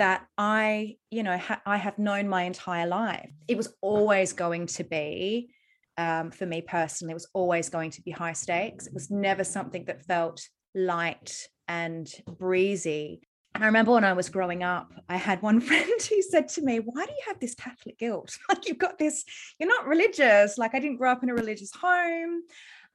that 0.00 0.26
I, 0.38 0.96
you 1.10 1.22
know, 1.22 1.36
ha- 1.36 1.60
I 1.66 1.76
have 1.76 1.98
known 1.98 2.26
my 2.26 2.44
entire 2.44 2.86
life. 2.86 3.30
It 3.46 3.58
was 3.58 3.68
always 3.82 4.32
going 4.32 4.66
to 4.68 4.84
be, 4.84 5.50
um, 5.98 6.30
for 6.30 6.46
me 6.46 6.62
personally, 6.62 7.12
it 7.12 7.14
was 7.14 7.28
always 7.34 7.68
going 7.68 7.90
to 7.90 8.02
be 8.02 8.10
high 8.10 8.32
stakes. 8.32 8.86
It 8.86 8.94
was 8.94 9.10
never 9.10 9.44
something 9.44 9.84
that 9.84 10.06
felt 10.06 10.40
light 10.74 11.46
and 11.68 12.10
breezy. 12.38 13.20
I 13.54 13.66
remember 13.66 13.92
when 13.92 14.04
I 14.04 14.14
was 14.14 14.30
growing 14.30 14.62
up, 14.62 14.90
I 15.06 15.18
had 15.18 15.42
one 15.42 15.60
friend 15.68 16.02
who 16.08 16.22
said 16.22 16.48
to 16.48 16.62
me, 16.62 16.78
Why 16.78 17.04
do 17.04 17.12
you 17.12 17.24
have 17.28 17.38
this 17.38 17.54
Catholic 17.54 17.98
guilt? 17.98 18.38
Like, 18.48 18.66
you've 18.66 18.78
got 18.78 18.98
this, 18.98 19.26
you're 19.58 19.68
not 19.68 19.86
religious. 19.86 20.56
Like, 20.56 20.74
I 20.74 20.80
didn't 20.80 20.96
grow 20.96 21.12
up 21.12 21.22
in 21.22 21.28
a 21.28 21.34
religious 21.34 21.72
home. 21.78 22.40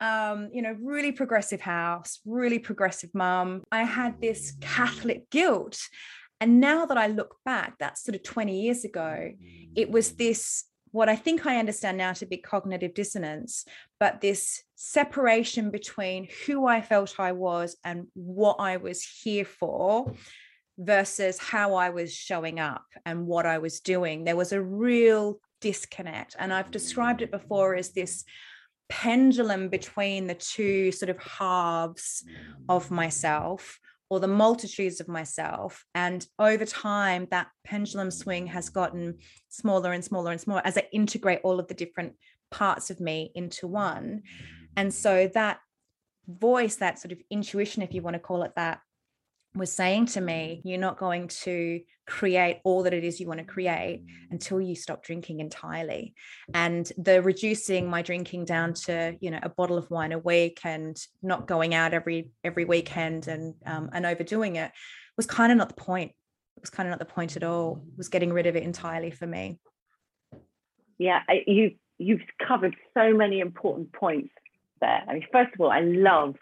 Um, 0.02 0.50
you 0.52 0.64
know, 0.64 0.76
really 0.82 1.12
progressive 1.12 1.62
house, 1.62 2.20
really 2.26 2.60
progressive 2.60 3.12
mum. 3.14 3.62
I 3.72 3.84
had 3.84 4.20
this 4.20 4.58
Catholic 4.60 5.30
guilt. 5.30 5.80
And 6.46 6.60
now 6.60 6.86
that 6.86 6.96
I 6.96 7.08
look 7.08 7.38
back, 7.44 7.80
that's 7.80 8.04
sort 8.04 8.14
of 8.14 8.22
20 8.22 8.62
years 8.62 8.86
ago, 8.86 9.02
mm-hmm. 9.02 9.72
it 9.76 9.90
was 9.90 10.12
this, 10.12 10.66
what 10.92 11.10
I 11.10 11.16
think 11.16 11.48
I 11.48 11.58
understand 11.58 11.98
now 11.98 12.14
to 12.14 12.28
be 12.28 12.38
cognitive 12.38 12.94
dissonance, 12.94 13.66
but 14.00 14.22
this 14.22 14.62
separation 14.76 15.72
between 15.72 16.28
who 16.46 16.68
I 16.68 16.82
felt 16.82 17.20
I 17.20 17.32
was 17.32 17.78
and 17.84 18.06
what 18.14 18.58
I 18.60 18.78
was 18.78 19.02
here 19.02 19.44
for 19.44 20.14
versus 20.78 21.40
how 21.40 21.74
I 21.74 21.90
was 21.90 22.14
showing 22.14 22.60
up 22.60 22.86
and 23.08 23.26
what 23.26 23.48
I 23.48 23.58
was 23.58 23.80
doing. 23.80 24.24
There 24.24 24.36
was 24.36 24.52
a 24.52 24.62
real 24.62 25.40
disconnect. 25.62 26.36
And 26.38 26.54
I've 26.54 26.70
described 26.70 27.24
it 27.24 27.32
before 27.32 27.74
as 27.74 27.90
this 27.90 28.24
pendulum 28.88 29.70
between 29.70 30.28
the 30.28 30.36
two 30.36 30.92
sort 30.92 31.10
of 31.10 31.18
halves 31.18 32.24
of 32.70 32.86
mm-hmm. 32.86 32.98
myself 32.98 33.80
or 34.10 34.20
the 34.20 34.28
multitudes 34.28 35.00
of 35.00 35.08
myself. 35.08 35.86
And 35.96 36.26
over 36.38 36.66
time, 36.66 37.28
that 37.32 37.48
pendulum 37.64 38.12
swing 38.12 38.48
has 38.48 38.70
gotten 38.70 39.18
smaller 39.50 39.94
and 39.94 40.04
smaller 40.04 40.32
and 40.32 40.40
smaller 40.40 40.62
as 40.64 40.78
I 40.78 40.88
integrate 40.92 41.42
all 41.44 41.60
of 41.60 41.68
the 41.68 41.74
different 41.74 42.14
parts 42.52 42.90
of 42.90 43.00
me 43.00 43.32
into 43.36 43.68
one. 43.68 44.24
And 44.78 44.94
so 44.94 45.30
that 45.34 45.60
voice, 46.28 46.76
that 46.78 47.00
sort 47.00 47.12
of 47.12 47.22
intuition, 47.30 47.82
if 47.82 47.94
you 47.94 48.02
want 48.02 48.16
to 48.16 48.20
call 48.20 48.44
it 48.44 48.54
that, 48.56 48.80
was 49.56 49.72
saying 49.72 50.08
to 50.08 50.22
me, 50.22 50.62
You're 50.64 50.80
not 50.80 50.98
going 50.98 51.28
to 51.30 51.82
create 52.08 52.60
all 52.64 52.84
that 52.84 52.94
it 52.94 53.04
is 53.04 53.20
you 53.20 53.28
want 53.28 53.40
to 53.40 53.46
create 53.46 54.04
until 54.30 54.62
you 54.62 54.76
stop 54.76 55.04
drinking 55.04 55.40
entirely. 55.40 56.14
And 56.54 56.90
the 56.98 57.22
reducing 57.22 57.90
my 57.90 58.02
drinking 58.02 58.46
down 58.46 58.74
to, 58.86 59.18
you 59.20 59.32
know, 59.32 59.40
a 59.42 59.50
bottle 59.50 59.78
of 59.78 59.90
wine 59.90 60.12
a 60.12 60.20
week 60.20 60.60
and 60.64 60.96
not 61.24 61.48
going 61.48 61.74
out 61.74 61.94
every 61.94 62.32
every 62.44 62.66
weekend 62.66 63.28
and 63.28 63.56
um, 63.66 63.90
and 63.94 64.06
overdoing 64.06 64.58
it 64.58 64.72
was 65.18 65.26
kind 65.26 65.52
of 65.52 65.58
not 65.58 65.70
the 65.70 65.82
point. 65.82 66.12
It 66.58 66.62
was 66.62 66.70
kind 66.70 66.88
of 66.88 66.92
not 66.92 67.00
the 67.00 67.14
point 67.14 67.36
at 67.36 67.44
all. 67.44 67.84
It 67.92 67.98
was 67.98 68.10
getting 68.10 68.32
rid 68.32 68.46
of 68.46 68.56
it 68.56 68.64
entirely 68.64 69.12
for 69.12 69.28
me. 69.28 69.60
Yeah, 70.98 71.22
you 71.48 71.72
you've 71.98 72.22
covered 72.46 72.76
so 72.94 73.14
many 73.14 73.40
important 73.40 73.94
points 73.94 74.34
there. 74.82 75.04
I 75.08 75.14
mean, 75.14 75.26
first 75.32 75.54
of 75.54 75.62
all, 75.62 75.72
I 75.72 75.82
love 75.82 76.36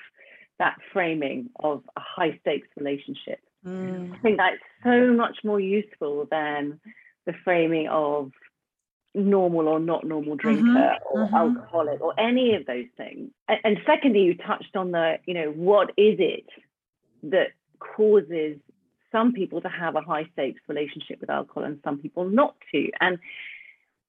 that 0.59 0.77
framing 0.91 1.49
of 1.59 1.83
a 1.97 2.01
high 2.01 2.37
stakes 2.41 2.67
relationship. 2.77 3.39
Mm. 3.65 4.13
I 4.13 4.17
think 4.19 4.37
that's 4.37 4.57
so 4.83 5.13
much 5.13 5.37
more 5.43 5.59
useful 5.59 6.27
than 6.29 6.79
the 7.25 7.33
framing 7.43 7.87
of 7.87 8.31
normal 9.15 9.67
or 9.67 9.79
not 9.79 10.03
normal 10.05 10.35
drinker 10.35 10.63
mm-hmm, 10.63 11.17
or 11.17 11.25
mm-hmm. 11.25 11.35
alcoholic 11.35 12.01
or 12.01 12.19
any 12.19 12.55
of 12.55 12.65
those 12.65 12.87
things. 12.97 13.29
And, 13.47 13.59
and 13.63 13.77
secondly, 13.85 14.21
you 14.21 14.35
touched 14.35 14.75
on 14.75 14.91
the, 14.91 15.19
you 15.25 15.33
know, 15.33 15.51
what 15.51 15.89
is 15.97 16.17
it 16.19 16.45
that 17.23 17.49
causes 17.79 18.57
some 19.11 19.31
people 19.31 19.61
to 19.61 19.69
have 19.69 19.95
a 19.95 20.01
high 20.01 20.27
stakes 20.33 20.59
relationship 20.67 21.21
with 21.21 21.29
alcohol 21.29 21.63
and 21.63 21.79
some 21.83 21.99
people 21.99 22.25
not 22.25 22.55
to. 22.73 22.89
And 22.99 23.19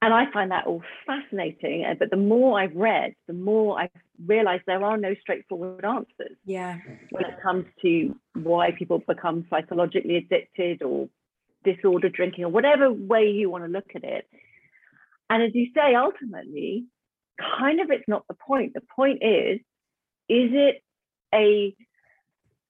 and 0.04 0.12
I 0.12 0.30
find 0.30 0.50
that 0.50 0.66
all 0.66 0.82
fascinating. 1.06 1.86
Uh, 1.86 1.94
but 1.98 2.10
the 2.10 2.18
more 2.18 2.60
I've 2.60 2.76
read, 2.76 3.14
the 3.26 3.32
more 3.32 3.80
I've 3.80 3.90
realized 4.26 4.64
there 4.66 4.84
are 4.84 4.98
no 4.98 5.14
straightforward 5.22 5.82
answers. 5.82 6.36
Yeah. 6.44 6.76
When 7.10 7.24
it 7.24 7.40
comes 7.42 7.64
to 7.80 8.14
why 8.34 8.72
people 8.78 9.02
become 9.08 9.46
psychologically 9.48 10.16
addicted 10.16 10.82
or 10.82 11.08
disordered 11.64 12.12
drinking 12.12 12.44
or 12.44 12.50
whatever 12.50 12.92
way 12.92 13.30
you 13.30 13.48
want 13.48 13.64
to 13.64 13.70
look 13.70 13.92
at 13.94 14.04
it. 14.04 14.28
And 15.30 15.42
as 15.42 15.54
you 15.54 15.68
say, 15.74 15.94
ultimately, 15.94 16.84
kind 17.58 17.80
of 17.80 17.90
it's 17.90 18.06
not 18.06 18.26
the 18.28 18.34
point. 18.34 18.74
The 18.74 18.82
point 18.94 19.22
is, 19.22 19.60
is 20.28 20.50
it 20.52 20.82
a 21.34 21.74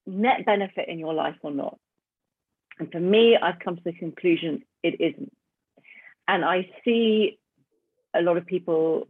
net 0.06 0.46
benefit 0.46 0.88
in 0.88 1.00
your 1.00 1.14
life 1.14 1.34
or 1.42 1.50
not? 1.50 1.78
And 2.78 2.92
for 2.92 3.00
me, 3.00 3.36
I've 3.36 3.58
come 3.58 3.74
to 3.74 3.82
the 3.84 3.92
conclusion 3.92 4.62
it 4.84 5.00
isn't 5.00 5.32
and 6.28 6.44
I 6.44 6.70
see 6.84 7.38
a 8.14 8.22
lot 8.22 8.36
of 8.36 8.46
people 8.46 9.08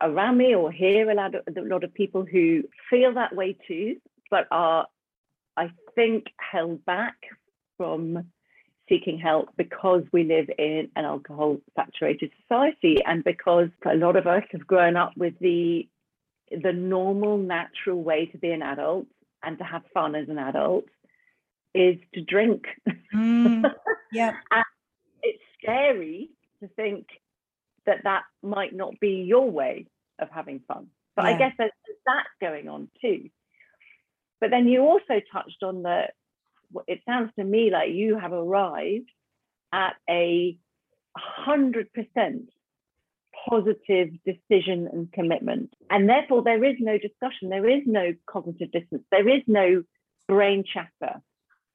around 0.00 0.38
me 0.38 0.54
or 0.54 0.70
hear 0.70 1.10
a 1.10 1.14
lot 1.14 1.34
of, 1.34 1.42
a 1.56 1.60
lot 1.60 1.84
of 1.84 1.92
people 1.92 2.24
who 2.24 2.62
feel 2.88 3.14
that 3.14 3.34
way 3.34 3.56
too, 3.66 3.96
but 4.30 4.46
are, 4.50 4.86
I 5.56 5.70
think, 5.94 6.26
held 6.38 6.84
back 6.84 7.16
from 7.76 8.26
seeking 8.88 9.18
help 9.18 9.50
because 9.56 10.02
we 10.12 10.24
live 10.24 10.48
in 10.58 10.88
an 10.96 11.04
alcohol 11.04 11.58
saturated 11.76 12.30
society 12.42 12.98
and 13.04 13.22
because 13.22 13.68
a 13.84 13.94
lot 13.94 14.16
of 14.16 14.26
us 14.26 14.42
have 14.52 14.66
grown 14.66 14.96
up 14.96 15.12
with 15.16 15.34
the 15.40 15.86
the 16.50 16.72
normal 16.72 17.36
natural 17.36 18.02
way 18.02 18.24
to 18.24 18.38
be 18.38 18.50
an 18.50 18.62
adult 18.62 19.06
and 19.42 19.58
to 19.58 19.64
have 19.64 19.82
fun 19.92 20.14
as 20.14 20.30
an 20.30 20.38
adult 20.38 20.86
is 21.74 21.96
to 22.14 22.22
drink. 22.22 22.64
Mm, 23.14 23.70
yeah 24.12 24.32
scary 25.62 26.30
to 26.62 26.68
think 26.68 27.06
that 27.86 28.04
that 28.04 28.22
might 28.42 28.74
not 28.74 28.98
be 29.00 29.24
your 29.26 29.50
way 29.50 29.86
of 30.18 30.28
having 30.30 30.60
fun. 30.68 30.88
But 31.16 31.24
yeah. 31.24 31.30
I 31.30 31.38
guess 31.38 31.52
there's 31.58 31.72
that 32.06 32.26
going 32.40 32.68
on 32.68 32.88
too. 33.00 33.30
But 34.40 34.50
then 34.50 34.68
you 34.68 34.82
also 34.82 35.20
touched 35.32 35.62
on 35.62 35.82
the, 35.82 36.04
it 36.86 37.00
sounds 37.08 37.30
to 37.38 37.44
me 37.44 37.70
like 37.72 37.90
you 37.92 38.18
have 38.18 38.32
arrived 38.32 39.10
at 39.72 39.94
a 40.08 40.56
hundred 41.16 41.92
percent 41.92 42.50
positive 43.48 44.10
decision 44.24 44.88
and 44.92 45.12
commitment. 45.12 45.72
And 45.90 46.08
therefore, 46.08 46.42
there 46.42 46.64
is 46.64 46.76
no 46.78 46.98
discussion, 46.98 47.48
there 47.48 47.68
is 47.68 47.82
no 47.86 48.14
cognitive 48.26 48.72
dissonance, 48.72 49.04
there 49.10 49.28
is 49.28 49.42
no 49.46 49.84
brain 50.28 50.64
chatter. 50.64 51.20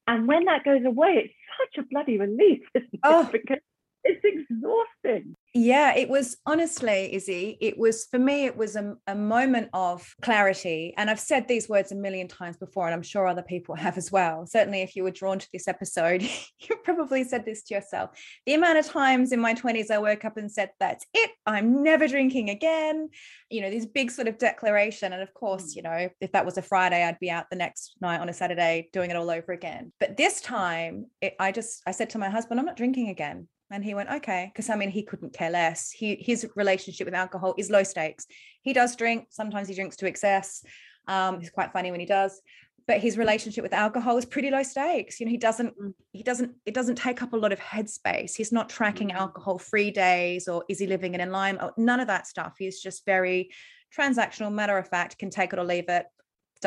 And 0.07 0.27
when 0.27 0.45
that 0.45 0.65
goes 0.65 0.83
away, 0.85 1.23
it's 1.25 1.33
such 1.75 1.83
a 1.83 1.87
bloody 1.87 2.17
relief, 2.17 2.61
oh. 3.03 3.29
because 3.31 3.59
it's 4.03 4.23
exhausting. 4.23 5.35
Yeah, 5.55 5.95
it 5.95 6.09
was 6.09 6.37
honestly, 6.47 7.13
Izzy, 7.13 7.57
it 7.61 7.77
was 7.77 8.05
for 8.09 8.17
me, 8.17 8.45
it 8.45 8.57
was 8.57 8.75
a, 8.75 8.95
a 9.05 9.13
moment 9.13 9.69
of 9.71 10.15
clarity. 10.21 10.95
And 10.97 11.11
I've 11.11 11.19
said 11.19 11.47
these 11.47 11.69
words 11.69 11.91
a 11.91 11.95
million 11.95 12.27
times 12.27 12.57
before, 12.57 12.87
and 12.87 12.93
I'm 12.95 13.03
sure 13.03 13.27
other 13.27 13.43
people 13.43 13.75
have 13.85 13.97
as 13.97 14.11
well. 14.11 14.47
Certainly, 14.47 14.81
if 14.81 14.95
you 14.95 15.03
were 15.03 15.11
drawn 15.11 15.39
to 15.39 15.47
this 15.53 15.67
episode, 15.67 16.23
you 16.59 16.75
probably 16.83 17.23
said 17.23 17.45
this 17.45 17.63
to 17.65 17.75
yourself. 17.75 18.09
The 18.45 18.55
amount 18.55 18.79
of 18.79 18.87
times 18.87 19.31
in 19.31 19.39
my 19.39 19.53
20s 19.53 19.91
I 19.91 19.99
woke 19.99 20.25
up 20.25 20.37
and 20.37 20.51
said, 20.51 20.71
That's 20.79 21.05
it, 21.13 21.31
I'm 21.45 21.83
never 21.83 22.07
drinking 22.07 22.49
again. 22.49 23.09
You 23.49 23.61
know, 23.61 23.69
this 23.69 23.85
big 23.85 24.09
sort 24.09 24.27
of 24.27 24.39
declaration. 24.39 25.13
And 25.13 25.21
of 25.21 25.33
course, 25.33 25.73
mm. 25.73 25.75
you 25.75 25.81
know, 25.83 26.09
if 26.19 26.31
that 26.31 26.45
was 26.45 26.57
a 26.57 26.63
Friday, 26.63 27.03
I'd 27.03 27.19
be 27.19 27.29
out 27.29 27.51
the 27.51 27.55
next 27.55 27.95
night 28.01 28.21
on 28.21 28.29
a 28.29 28.33
Saturday 28.33 28.89
doing 28.91 29.11
it 29.11 29.15
all 29.15 29.29
over 29.29 29.51
again. 29.51 29.93
But 29.99 30.17
this 30.17 30.41
time, 30.41 31.05
it, 31.21 31.35
I 31.39 31.51
just, 31.51 31.83
I 31.85 31.91
said 31.91 32.09
to 32.11 32.17
my 32.17 32.29
husband, 32.29 32.59
I'm 32.59 32.65
not 32.65 32.77
drinking 32.77 33.09
again. 33.09 33.47
And 33.73 33.83
he 33.83 33.93
went, 33.95 34.09
okay. 34.17 34.41
Because 34.51 34.69
I 34.69 34.75
mean, 34.75 34.89
he 34.97 35.03
couldn't 35.09 35.33
care 35.33 35.49
less. 35.49 35.79
He 35.99 36.15
his 36.29 36.39
relationship 36.55 37.05
with 37.05 37.15
alcohol 37.25 37.55
is 37.57 37.69
low 37.77 37.83
stakes. 37.93 38.23
He 38.61 38.71
does 38.79 38.95
drink. 38.95 39.19
Sometimes 39.29 39.67
he 39.67 39.75
drinks 39.75 39.97
to 39.97 40.05
excess. 40.07 40.63
Um, 41.07 41.39
he's 41.41 41.49
quite 41.57 41.73
funny 41.73 41.89
when 41.91 41.99
he 42.05 42.05
does. 42.19 42.33
but 42.91 42.99
his 43.07 43.17
relationship 43.23 43.63
with 43.65 43.73
alcohol 43.85 44.15
is 44.21 44.25
pretty 44.33 44.49
low 44.55 44.63
stakes 44.73 45.13
you 45.19 45.25
know 45.25 45.33
he 45.37 45.41
doesn't 45.49 45.71
Mm. 45.79 45.93
he 46.19 46.23
doesn't 46.29 46.51
it 46.69 46.73
doesn't 46.77 46.97
take 47.07 47.19
up 47.25 47.31
a 47.33 47.41
lot 47.43 47.53
of 47.55 47.59
headspace 47.71 48.31
he's 48.39 48.51
not 48.57 48.67
tracking 48.77 49.09
Mm. 49.11 49.21
alcohol 49.23 49.55
free 49.71 49.91
days 50.05 50.43
or 50.51 50.57
is 50.71 50.79
he 50.81 50.87
living 50.95 51.13
in 51.15 51.21
a 51.25 51.29
lime 51.39 51.57
oh, 51.63 51.71
none 51.89 52.01
of 52.03 52.07
that 52.13 52.27
stuff 52.33 52.51
he's 52.61 52.79
just 52.87 52.99
very 53.15 53.39
transactional 53.97 54.51
matter 54.61 54.77
of 54.81 54.87
fact 54.95 55.17
can 55.21 55.29
take 55.37 55.51
it 55.53 55.59
or 55.61 55.67
leave 55.73 55.89
it 55.97 56.05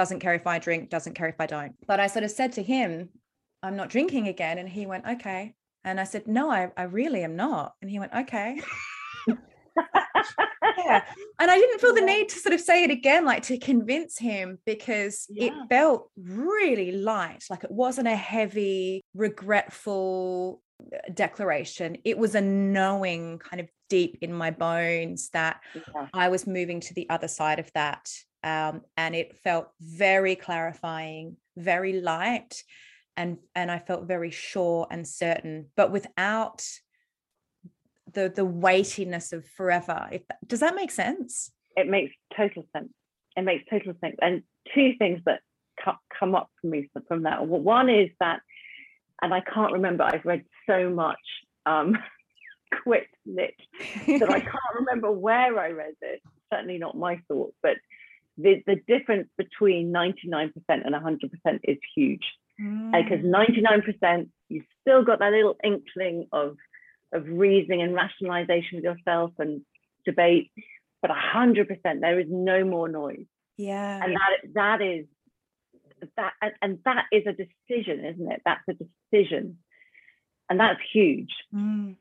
doesn't 0.00 0.20
care 0.24 0.36
if 0.40 0.46
i 0.54 0.56
drink 0.66 0.82
doesn't 0.96 1.14
care 1.18 1.28
if 1.34 1.40
i 1.44 1.48
don't 1.54 1.74
but 1.90 1.98
i 2.04 2.06
sort 2.14 2.24
of 2.28 2.30
said 2.40 2.52
to 2.52 2.62
him 2.74 2.90
i'm 3.64 3.76
not 3.80 3.88
drinking 3.94 4.26
again 4.34 4.56
and 4.60 4.68
he 4.76 4.84
went 4.92 5.04
okay 5.14 5.42
and 5.86 5.98
i 5.98 6.04
said 6.04 6.26
no 6.26 6.50
i, 6.50 6.70
I 6.76 6.82
really 6.82 7.22
am 7.24 7.36
not. 7.36 7.72
And 7.80 7.90
he 7.90 7.98
went 7.98 8.12
okay. 8.14 8.60
Yeah. 9.26 11.02
And 11.40 11.50
i 11.50 11.56
didn't 11.58 11.80
feel 11.80 11.94
the 11.94 12.00
need 12.00 12.28
to 12.30 12.38
sort 12.38 12.54
of 12.54 12.60
say 12.60 12.82
it 12.84 12.90
again 12.90 13.24
like 13.24 13.42
to 13.44 13.58
convince 13.58 14.18
him 14.18 14.58
because 14.66 15.26
Yeah. 15.30 15.46
it 15.46 15.52
felt 15.68 16.10
really 16.16 16.92
light 16.92 17.44
like 17.50 17.62
it 17.64 17.70
wasn't 17.70 18.08
a 18.08 18.16
heavy 18.16 19.02
regretful 19.14 20.62
uh, 20.82 20.98
declaration. 21.12 21.98
It 22.04 22.18
was 22.18 22.34
a 22.34 22.40
knowing 22.40 23.38
kind 23.38 23.60
of 23.60 23.68
deep 23.88 24.18
in 24.22 24.32
my 24.32 24.50
bones 24.50 25.28
that 25.32 25.60
Yeah. 25.74 26.08
i 26.12 26.28
was 26.28 26.46
moving 26.46 26.80
to 26.80 26.94
the 26.94 27.08
other 27.10 27.28
side 27.28 27.58
of 27.60 27.70
that 27.74 28.04
um, 28.42 28.82
and 28.96 29.14
it 29.14 29.36
felt 29.44 29.68
very 29.80 30.36
clarifying 30.36 31.36
very 31.56 32.00
light 32.00 32.62
and 33.16 33.38
and 33.54 33.70
i 33.70 33.78
felt 33.78 34.04
very 34.04 34.30
sure 34.30 34.86
and 34.90 35.06
certain 35.06 35.66
but 35.76 35.90
without 35.90 36.64
the 38.12 38.28
the 38.34 38.44
weightiness 38.44 39.32
of 39.32 39.44
forever 39.46 40.08
if 40.12 40.26
that, 40.28 40.38
does 40.46 40.60
that 40.60 40.74
make 40.74 40.90
sense 40.90 41.50
it 41.76 41.88
makes 41.88 42.14
total 42.36 42.66
sense. 42.74 42.88
It 43.36 43.42
makes 43.42 43.64
total 43.70 43.92
sense. 44.00 44.16
And 44.20 44.42
two 44.74 44.94
things 44.98 45.20
that 45.26 45.40
come 46.18 46.34
up 46.34 46.48
for 46.60 46.66
me 46.66 46.88
from 47.06 47.24
that. 47.24 47.46
One 47.46 47.90
is 47.90 48.08
that, 48.18 48.40
and 49.22 49.32
I 49.32 49.40
can't 49.40 49.74
remember. 49.74 50.04
I've 50.04 50.24
read 50.24 50.44
so 50.66 50.90
much 50.90 51.20
um, 51.66 51.96
quit 52.82 53.06
lit 53.26 53.54
that 54.06 54.30
I 54.30 54.40
can't 54.40 54.56
remember 54.80 55.12
where 55.12 55.58
I 55.58 55.70
read 55.70 55.94
it. 56.00 56.22
Certainly 56.52 56.78
not 56.78 56.96
my 56.96 57.20
thoughts, 57.28 57.54
but 57.62 57.76
the 58.38 58.62
the 58.66 58.76
difference 58.86 59.28
between 59.36 59.92
ninety 59.92 60.28
nine 60.28 60.52
percent 60.52 60.86
and 60.86 60.94
hundred 60.94 61.30
percent 61.30 61.62
is 61.64 61.78
huge. 61.94 62.24
Because 62.58 63.20
Mm. 63.20 63.24
ninety 63.24 63.60
nine 63.60 63.82
percent, 63.82 64.30
you've 64.48 64.64
still 64.80 65.04
got 65.04 65.18
that 65.18 65.32
little 65.32 65.56
inkling 65.62 66.26
of 66.32 66.56
of 67.12 67.26
reasoning 67.28 67.82
and 67.82 67.94
rationalization 67.94 68.76
with 68.76 68.84
yourself 68.84 69.32
and 69.38 69.62
debate 70.04 70.50
but 71.02 71.10
100% 71.10 72.00
there 72.00 72.18
is 72.18 72.26
no 72.28 72.64
more 72.64 72.88
noise. 72.88 73.26
Yeah. 73.56 74.00
And 74.02 74.14
that 74.14 74.54
that 74.54 74.82
is 74.82 75.06
that 76.16 76.32
and, 76.42 76.52
and 76.62 76.78
that 76.84 77.04
is 77.12 77.24
a 77.26 77.32
decision 77.32 78.04
isn't 78.04 78.32
it? 78.32 78.42
That's 78.44 78.62
a 78.68 78.74
decision. 78.74 79.58
And 80.48 80.60
that's 80.60 80.80
huge. 80.92 81.32
Mm. 81.54 81.96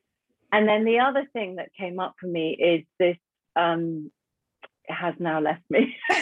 and 0.52 0.68
then 0.68 0.86
the 0.86 1.00
other 1.00 1.26
thing 1.34 1.56
that 1.56 1.70
came 1.78 2.00
up 2.00 2.16
for 2.20 2.28
me 2.28 2.52
is 2.52 2.86
this 3.00 3.18
um 3.56 4.12
it 4.88 4.94
has 4.94 5.16
now 5.20 5.40
left 5.40 5.64
me. 5.70 5.96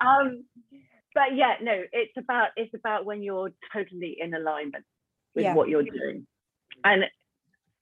Um 0.00 0.44
but 1.16 1.34
yeah 1.34 1.54
no 1.62 1.82
it's 1.92 2.16
about 2.16 2.48
it's 2.56 2.74
about 2.74 3.04
when 3.04 3.22
you're 3.22 3.50
totally 3.72 4.16
in 4.20 4.34
alignment 4.34 4.84
with 5.34 5.44
Yeah. 5.44 5.54
what 5.54 5.68
you're 5.68 5.82
doing 5.82 6.26
and 6.84 7.04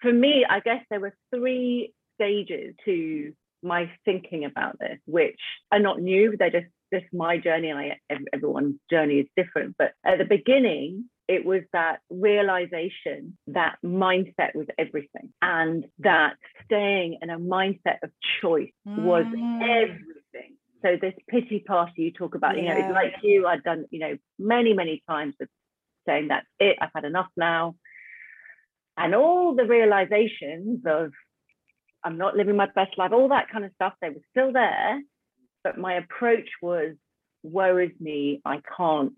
for 0.01 0.13
me 0.13 0.47
i 0.49 0.61
guess 0.61 0.83
there 0.91 1.01
were 1.01 1.15
three 1.35 1.93
stages 2.15 2.75
to 2.87 3.33
my 3.63 3.91
thinking 4.05 4.45
about 4.45 4.79
this 4.79 4.99
which 5.07 5.41
are 5.73 5.81
not 5.81 6.01
new 6.01 6.37
they're 6.39 6.51
just 6.61 6.67
just 6.93 7.07
my 7.13 7.37
journey 7.39 7.73
I, 7.73 7.99
everyone's 8.33 8.77
journey 8.91 9.17
is 9.25 9.27
different 9.37 9.75
but 9.79 9.93
at 10.05 10.19
the 10.19 10.25
beginning 10.25 11.11
it 11.27 11.45
was 11.45 11.63
that 11.73 12.01
realization 12.11 13.37
that 13.49 13.77
mindset 13.85 14.55
was 14.55 14.67
everything 14.79 15.33
and 15.41 15.87
that 16.01 16.35
staying 16.67 17.19
in 17.23 17.31
a 17.31 17.39
mindset 17.39 17.99
of 18.03 18.11
choice 18.41 18.71
was 18.85 19.25
Mm. 19.27 19.63
everything 19.63 20.24
so 20.85 20.97
this 21.01 21.15
pity 21.29 21.61
party 21.61 22.03
you 22.03 22.13
talk 22.13 22.35
about 22.35 22.57
you 22.57 22.63
know 22.65 22.77
Yeah. 22.77 22.85
it's 22.87 22.95
like 22.95 23.15
you 23.23 23.47
i've 23.47 23.65
done 23.65 23.87
you 23.91 24.01
know 24.01 24.17
many 24.39 24.73
many 24.75 25.03
times 25.09 25.35
of 25.41 25.49
saying 26.07 26.29
that's 26.29 26.47
it 26.61 26.77
i've 26.81 26.91
had 26.95 27.05
enough 27.05 27.29
now 27.37 27.75
and 28.97 29.15
all 29.15 29.55
the 29.55 29.65
realizations 29.65 30.81
of 30.87 31.13
i'm 32.05 32.19
not 32.19 32.37
living 32.37 32.57
my 32.57 32.69
best 32.75 32.97
life 32.99 33.13
all 33.13 33.29
that 33.29 33.49
kind 33.51 33.65
of 33.65 33.73
stuff 33.75 33.95
they 34.01 34.11
were 34.11 34.27
still 34.31 34.53
there 34.53 35.01
but 35.63 35.79
my 35.79 35.95
approach 35.95 36.49
was 36.63 36.95
woe 37.43 37.77
is 37.79 37.91
me 38.01 38.41
i 38.45 38.61
can't 38.77 39.13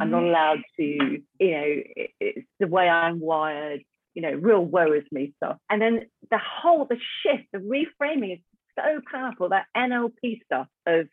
i'm 0.00 0.10
not 0.10 0.22
Mhm. 0.22 0.28
allowed 0.28 0.62
to 0.78 0.84
you 0.84 1.50
know 1.56 1.64
it, 2.02 2.10
it's 2.20 2.48
the 2.60 2.66
way 2.66 2.88
i'm 2.88 3.20
wired 3.20 3.82
you 4.14 4.22
know 4.22 4.32
real 4.32 4.64
woe 4.64 4.92
is 4.92 5.04
me 5.10 5.32
stuff 5.36 5.56
and 5.70 5.80
then 5.80 6.06
the 6.30 6.38
whole 6.38 6.84
the 6.86 6.98
shift 7.22 7.44
the 7.52 7.58
reframing 7.58 8.32
is 8.34 8.40
so 8.78 9.00
powerful 9.10 9.48
that 9.50 9.66
nlp 9.76 10.42
stuff 10.44 10.68
of 10.86 11.08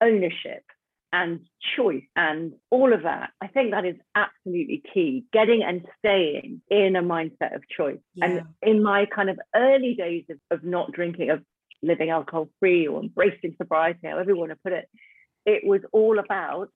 ownership 0.00 0.62
and 1.12 1.40
choice 1.74 2.04
and 2.14 2.52
all 2.70 2.92
of 2.92 3.04
that. 3.04 3.30
I 3.40 3.46
think 3.46 3.70
that 3.70 3.86
is 3.86 3.96
absolutely 4.14 4.82
key 4.92 5.24
getting 5.32 5.62
and 5.62 5.86
staying 5.98 6.60
in 6.68 6.96
a 6.96 7.02
mindset 7.02 7.54
of 7.54 7.62
choice. 7.74 8.00
And 8.20 8.42
in 8.60 8.82
my 8.82 9.06
kind 9.06 9.30
of 9.30 9.40
early 9.56 9.94
days 9.94 10.24
of, 10.28 10.38
of 10.50 10.64
not 10.64 10.92
drinking 10.92 11.30
of 11.30 11.42
living 11.82 12.10
alcohol 12.10 12.48
free 12.60 12.86
or 12.86 13.00
embracing 13.00 13.54
sobriety 13.56 14.08
however 14.08 14.30
you 14.32 14.36
want 14.36 14.50
to 14.50 14.58
put 14.62 14.72
it 14.72 14.88
it 15.46 15.64
was 15.64 15.80
all 15.92 16.18
about 16.18 16.68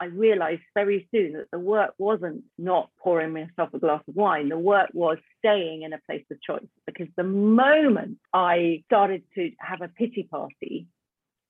I 0.00 0.06
realized 0.06 0.62
very 0.74 1.08
soon 1.14 1.34
that 1.34 1.50
the 1.52 1.58
work 1.58 1.94
wasn't 1.98 2.44
not 2.58 2.90
pouring 2.98 3.32
myself 3.32 3.72
a 3.72 3.78
glass 3.78 4.02
of 4.08 4.16
wine. 4.16 4.48
The 4.48 4.58
work 4.58 4.90
was 4.92 5.18
staying 5.38 5.82
in 5.82 5.92
a 5.92 6.00
place 6.06 6.24
of 6.30 6.42
choice 6.42 6.66
because 6.86 7.08
the 7.16 7.22
moment 7.24 8.18
I 8.32 8.82
started 8.86 9.22
to 9.36 9.50
have 9.60 9.82
a 9.82 9.88
pity 9.88 10.24
party 10.28 10.86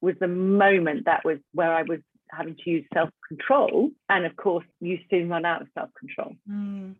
was 0.00 0.14
the 0.20 0.28
moment 0.28 1.06
that 1.06 1.24
was 1.24 1.38
where 1.52 1.72
I 1.72 1.82
was 1.82 2.00
having 2.30 2.56
to 2.56 2.70
use 2.70 2.84
self 2.92 3.10
control. 3.26 3.90
And 4.08 4.26
of 4.26 4.36
course, 4.36 4.66
you 4.80 4.98
soon 5.10 5.28
run 5.28 5.44
out 5.44 5.62
of 5.62 5.68
self 5.74 5.90
control. 5.98 6.34
Mm. 6.48 6.96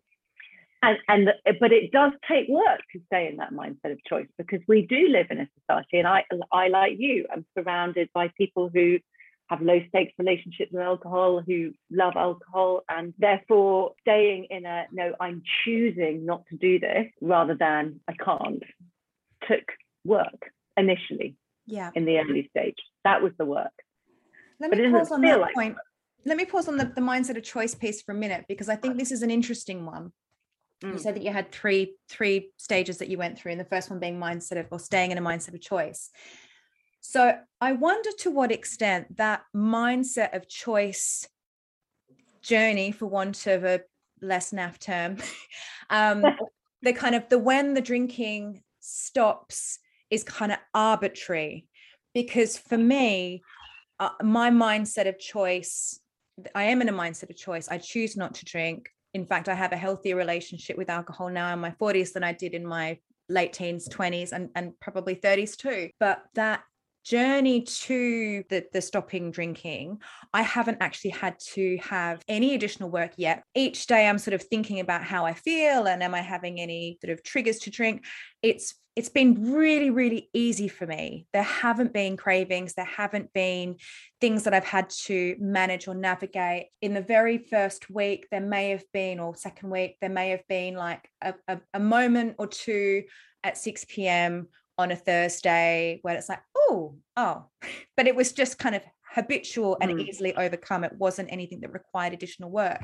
And, 0.81 0.97
and 1.07 1.29
but 1.59 1.71
it 1.71 1.91
does 1.91 2.11
take 2.29 2.47
work 2.47 2.81
to 2.91 3.01
stay 3.07 3.27
in 3.27 3.37
that 3.37 3.53
mindset 3.53 3.91
of 3.91 3.99
choice 4.07 4.27
because 4.37 4.59
we 4.67 4.85
do 4.85 5.07
live 5.09 5.27
in 5.31 5.39
a 5.39 5.47
society, 5.59 5.97
and 5.97 6.07
I, 6.07 6.23
I 6.51 6.67
like 6.67 6.93
you, 6.99 7.25
I'm 7.31 7.45
surrounded 7.57 8.09
by 8.13 8.31
people 8.37 8.69
who 8.71 8.99
have 9.49 9.61
low 9.61 9.79
stakes 9.89 10.13
relationships 10.17 10.71
with 10.71 10.81
alcohol, 10.81 11.41
who 11.45 11.71
love 11.91 12.13
alcohol, 12.15 12.81
and 12.89 13.13
therefore 13.17 13.93
staying 14.01 14.47
in 14.49 14.65
a 14.65 14.85
no, 14.91 15.13
I'm 15.19 15.43
choosing 15.63 16.25
not 16.25 16.43
to 16.49 16.57
do 16.57 16.79
this 16.79 17.07
rather 17.21 17.55
than 17.55 17.99
I 18.07 18.13
can't, 18.13 18.63
took 19.47 19.63
work 20.03 20.51
initially 20.77 21.35
yeah 21.65 21.89
in 21.95 22.05
the 22.05 22.17
early 22.17 22.47
stage. 22.49 22.77
That 23.03 23.21
was 23.21 23.31
the 23.37 23.45
work. 23.45 23.71
Let 24.59 24.71
me 24.71 24.91
pause 24.91 25.11
on 25.11 25.21
that 25.21 25.39
like 25.39 25.53
point. 25.53 25.75
Let 26.25 26.37
me 26.37 26.45
pause 26.45 26.67
on 26.67 26.77
the, 26.77 26.85
the 26.85 27.01
mindset 27.01 27.37
of 27.37 27.43
choice 27.43 27.75
piece 27.75 28.01
for 28.01 28.13
a 28.13 28.15
minute 28.15 28.45
because 28.47 28.67
I 28.67 28.75
think 28.75 28.97
this 28.97 29.11
is 29.11 29.21
an 29.21 29.29
interesting 29.29 29.85
one. 29.85 30.11
You 30.81 30.89
Mm. 30.89 30.99
said 30.99 31.15
that 31.15 31.23
you 31.23 31.31
had 31.31 31.51
three 31.51 31.95
three 32.09 32.51
stages 32.57 32.97
that 32.97 33.07
you 33.07 33.17
went 33.17 33.39
through, 33.39 33.53
and 33.53 33.61
the 33.61 33.65
first 33.65 33.89
one 33.89 33.99
being 33.99 34.19
mindset 34.19 34.59
of 34.59 34.67
or 34.71 34.79
staying 34.79 35.11
in 35.11 35.17
a 35.17 35.21
mindset 35.21 35.53
of 35.53 35.61
choice. 35.61 36.09
So 37.07 37.37
I 37.61 37.73
wonder 37.73 38.09
to 38.19 38.31
what 38.31 38.51
extent 38.51 39.17
that 39.17 39.43
mindset 39.55 40.35
of 40.35 40.49
choice 40.49 41.27
journey, 42.41 42.91
for 42.91 43.05
want 43.05 43.45
of 43.45 43.63
a 43.63 43.81
less 44.21 44.51
naff 44.51 44.79
term, 44.79 45.17
um, 45.89 46.25
the 46.81 46.93
kind 46.93 47.15
of 47.15 47.29
the 47.29 47.37
when 47.37 47.75
the 47.75 47.81
drinking 47.81 48.63
stops 48.79 49.79
is 50.09 50.23
kind 50.23 50.51
of 50.51 50.57
arbitrary. 50.73 51.67
Because 52.13 52.57
for 52.57 52.77
me 52.77 53.43
uh, 53.99 54.09
my 54.21 54.49
mindset 54.49 55.07
of 55.07 55.19
choice 55.19 55.99
i 56.53 56.63
am 56.63 56.81
in 56.81 56.89
a 56.89 56.93
mindset 56.93 57.29
of 57.29 57.37
choice. 57.37 57.69
I 57.69 57.77
choose 57.77 58.17
not 58.17 58.33
to 58.35 58.45
drink. 58.45 58.89
In 59.13 59.25
fact 59.25 59.47
i 59.47 59.53
have 59.53 59.73
a 59.73 59.77
healthier 59.77 60.15
relationship 60.15 60.75
with 60.75 60.89
alcohol 60.89 61.29
now 61.29 61.53
in 61.53 61.59
my 61.59 61.71
40s 61.71 62.13
than 62.13 62.23
i 62.23 62.33
did 62.33 62.53
in 62.53 62.65
my 62.65 62.99
late 63.29 63.53
teens 63.53 63.87
20s 63.89 64.31
and, 64.31 64.49
and 64.55 64.77
probably 64.79 65.15
30s 65.15 65.55
too. 65.55 65.89
But 65.99 66.23
that 66.33 66.63
journey 67.05 67.61
to 67.61 68.43
the, 68.49 68.65
the 68.73 68.81
stopping 68.81 69.29
drinking 69.29 69.99
i 70.33 70.41
haven't 70.41 70.79
actually 70.81 71.11
had 71.11 71.37
to 71.39 71.77
have 71.77 72.21
any 72.27 72.55
additional 72.55 72.89
work 72.89 73.11
yet. 73.17 73.43
Each 73.53 73.85
day 73.85 74.07
i'm 74.07 74.17
sort 74.17 74.33
of 74.33 74.43
thinking 74.43 74.79
about 74.79 75.03
how 75.03 75.25
i 75.25 75.33
feel 75.33 75.87
and 75.87 76.01
am 76.01 76.15
i 76.15 76.21
having 76.21 76.59
any 76.59 76.97
sort 77.01 77.13
of 77.13 77.23
triggers 77.23 77.59
to 77.59 77.69
drink. 77.69 78.05
It's 78.41 78.75
it's 78.95 79.09
been 79.09 79.53
really 79.53 79.89
really 79.89 80.29
easy 80.33 80.67
for 80.67 80.87
me. 80.87 81.27
There 81.31 81.43
haven't 81.43 81.93
been 81.93 82.17
cravings. 82.17 82.73
There 82.73 82.85
haven't 82.85 83.31
been 83.33 83.75
things 84.19 84.43
that 84.43 84.53
i've 84.53 84.65
had 84.65 84.89
to 85.05 85.35
manage 85.39 85.87
or 85.87 85.93
navigate. 85.93 86.67
In 86.81 86.93
the 86.93 87.01
very 87.01 87.37
first 87.37 87.89
week 87.89 88.27
there 88.31 88.41
may 88.41 88.71
have 88.71 88.85
been 88.93 89.19
or 89.19 89.35
second 89.35 89.69
week 89.69 89.97
there 90.01 90.09
may 90.09 90.31
have 90.31 90.47
been 90.47 90.75
like 90.75 91.07
a, 91.21 91.35
a, 91.47 91.59
a 91.75 91.79
moment 91.79 92.35
or 92.39 92.47
two 92.47 93.03
at 93.43 93.57
6 93.57 93.85
p.m 93.87 94.47
on 94.77 94.91
a 94.91 94.95
thursday 94.95 95.99
where 96.01 96.15
it's 96.15 96.29
like 96.29 96.41
oh 96.55 96.95
oh 97.15 97.45
but 97.97 98.07
it 98.07 98.15
was 98.15 98.33
just 98.33 98.59
kind 98.59 98.75
of 98.75 98.81
habitual 99.15 99.77
and 99.81 99.91
Mm. 99.91 100.07
easily 100.07 100.35
overcome. 100.35 100.83
It 100.83 100.93
wasn't 100.97 101.31
anything 101.31 101.61
that 101.61 101.71
required 101.73 102.13
additional 102.13 102.51
work. 102.51 102.81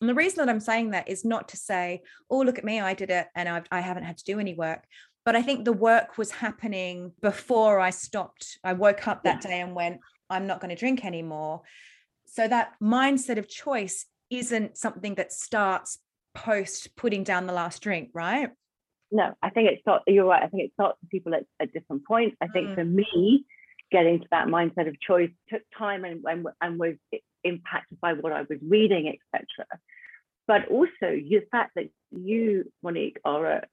And 0.00 0.08
the 0.08 0.14
reason 0.14 0.38
that 0.38 0.50
I'm 0.50 0.60
saying 0.60 0.92
that 0.92 1.08
is 1.08 1.24
not 1.24 1.50
to 1.50 1.58
say, 1.58 2.00
oh, 2.30 2.38
look 2.38 2.56
at 2.58 2.64
me, 2.64 2.80
I 2.80 2.94
did 2.94 3.10
it 3.10 3.26
and 3.34 3.46
I've, 3.46 3.66
I 3.70 3.80
haven't 3.80 4.04
had 4.04 4.16
to 4.18 4.24
do 4.24 4.38
any 4.40 4.54
work. 4.54 4.84
But 5.26 5.36
I 5.36 5.42
think 5.42 5.66
the 5.66 5.74
work 5.74 6.16
was 6.16 6.30
happening 6.30 7.12
before 7.20 7.78
I 7.78 7.90
stopped. 7.90 8.58
I 8.64 8.72
woke 8.72 9.06
up 9.06 9.24
that 9.24 9.42
day 9.42 9.60
and 9.60 9.74
went, 9.74 10.00
I'm 10.30 10.46
not 10.46 10.60
going 10.60 10.70
to 10.70 10.80
drink 10.80 11.04
anymore. 11.04 11.60
So 12.24 12.48
that 12.48 12.72
mindset 12.82 13.36
of 13.36 13.46
choice 13.46 14.06
isn't 14.30 14.78
something 14.78 15.16
that 15.16 15.30
starts 15.30 15.98
post 16.34 16.96
putting 16.96 17.22
down 17.22 17.46
the 17.46 17.52
last 17.52 17.82
drink, 17.82 18.10
right? 18.14 18.48
No, 19.12 19.34
I 19.42 19.50
think 19.50 19.70
it 19.70 19.80
starts, 19.80 20.04
you're 20.06 20.24
right. 20.24 20.42
I 20.42 20.48
think 20.48 20.62
it 20.64 20.72
starts 20.74 20.98
for 21.00 21.06
people 21.06 21.34
at, 21.34 21.44
at 21.58 21.72
different 21.72 22.06
points. 22.06 22.36
I 22.40 22.46
think 22.48 22.70
Mm. 22.70 22.74
for 22.74 22.84
me, 22.84 23.44
getting 23.90 24.20
to 24.20 24.26
that 24.30 24.46
mindset 24.46 24.86
of 24.88 25.00
choice 25.00 25.30
took 25.48 25.62
time 25.76 26.04
and, 26.04 26.24
and, 26.24 26.46
and 26.60 26.78
was 26.78 26.94
impacted 27.42 28.00
by 28.00 28.12
what 28.12 28.32
I 28.32 28.42
was 28.42 28.58
reading, 28.62 29.08
etc. 29.08 29.66
But 30.46 30.68
also 30.68 30.92
the 31.00 31.42
fact 31.50 31.72
that 31.74 31.90
you, 32.12 32.70
Monique, 32.82 33.18
are 33.24 33.46
a, 33.46 33.66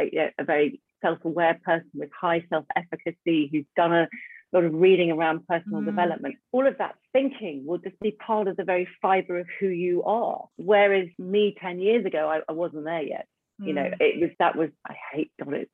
a, 0.00 0.32
a 0.38 0.44
very 0.44 0.80
self-aware 1.02 1.60
person 1.64 1.90
with 1.94 2.10
high 2.18 2.44
self-efficacy, 2.50 3.48
who's 3.52 3.66
done 3.76 3.92
a 3.92 4.08
lot 4.52 4.64
of 4.64 4.74
reading 4.74 5.12
around 5.12 5.46
personal 5.46 5.82
Mm. 5.82 5.86
development, 5.86 6.34
all 6.50 6.66
of 6.66 6.76
that 6.78 6.96
thinking 7.12 7.64
will 7.64 7.78
just 7.78 7.98
be 8.00 8.10
part 8.10 8.48
of 8.48 8.56
the 8.56 8.64
very 8.64 8.88
fiber 9.00 9.38
of 9.38 9.46
who 9.60 9.68
you 9.68 10.02
are. 10.02 10.48
Whereas 10.56 11.08
me 11.16 11.54
10 11.60 11.78
years 11.78 12.04
ago, 12.04 12.28
I, 12.28 12.40
I 12.48 12.52
wasn't 12.52 12.84
there 12.84 13.02
yet. 13.02 13.28
You 13.62 13.74
know, 13.74 13.82
Mm. 13.82 13.96
it 14.00 14.20
was 14.20 14.30
that 14.38 14.56
was 14.56 14.70
I 14.86 14.94
hate 15.12 15.32
God. 15.42 15.54
It, 15.54 15.70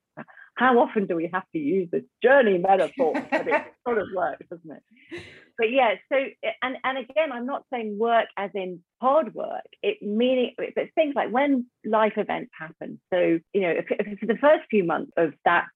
how 0.56 0.78
often 0.78 1.06
do 1.06 1.14
we 1.14 1.28
have 1.32 1.44
to 1.52 1.58
use 1.58 1.88
this 1.90 2.04
journey 2.22 2.58
metaphor? 2.58 3.12
but 3.30 3.46
it 3.46 3.62
sort 3.86 3.98
of 3.98 4.08
works, 4.14 4.46
doesn't 4.50 4.70
it? 4.70 5.22
But 5.58 5.70
yeah, 5.70 5.94
so 6.10 6.16
and 6.62 6.76
and 6.82 6.98
again, 6.98 7.30
I'm 7.32 7.46
not 7.46 7.64
saying 7.72 7.98
work 7.98 8.26
as 8.36 8.50
in 8.54 8.82
hard 9.00 9.34
work. 9.34 9.66
It 9.82 10.02
meaning, 10.02 10.54
but 10.56 10.88
things 10.94 11.14
like 11.14 11.30
when 11.30 11.66
life 11.84 12.14
events 12.16 12.50
happen. 12.58 13.00
So 13.12 13.38
you 13.52 13.60
know, 13.60 13.74
for 14.20 14.26
the 14.26 14.38
first 14.38 14.64
few 14.70 14.84
months 14.84 15.12
of 15.16 15.34
that 15.44 15.66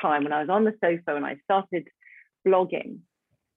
time 0.00 0.24
when 0.24 0.32
I 0.32 0.40
was 0.40 0.48
on 0.48 0.64
the 0.64 0.74
sofa 0.82 1.16
and 1.16 1.26
I 1.26 1.36
started 1.44 1.88
blogging, 2.46 3.00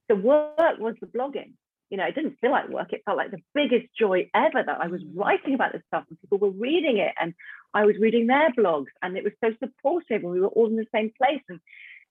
the 0.09 0.15
work 0.15 0.79
was 0.79 0.95
the 0.99 1.07
blogging. 1.07 1.53
You 1.93 1.97
know, 1.97 2.05
it 2.07 2.15
didn't 2.15 2.39
feel 2.41 2.49
like 2.49 2.69
work. 2.69 2.91
It 2.91 3.03
felt 3.05 3.17
like 3.17 3.29
the 3.29 3.43
biggest 3.53 3.85
joy 3.95 4.27
ever 4.33 4.63
that 4.63 4.81
I 4.81 4.87
was 4.87 5.03
Mm. 5.03 5.15
writing 5.15 5.53
about 5.53 5.73
this 5.73 5.83
stuff 5.85 6.05
and 6.09 6.19
people 6.19 6.39
were 6.39 6.49
reading 6.49 6.97
it 6.97 7.13
and 7.19 7.35
I 7.71 7.85
was 7.85 7.95
reading 7.99 8.25
their 8.25 8.49
blogs 8.49 8.89
and 9.03 9.15
it 9.15 9.23
was 9.23 9.33
so 9.43 9.53
supportive 9.59 10.23
and 10.23 10.31
we 10.31 10.41
were 10.41 10.47
all 10.47 10.65
in 10.65 10.75
the 10.75 10.87
same 10.91 11.11
place 11.21 11.43
and 11.49 11.59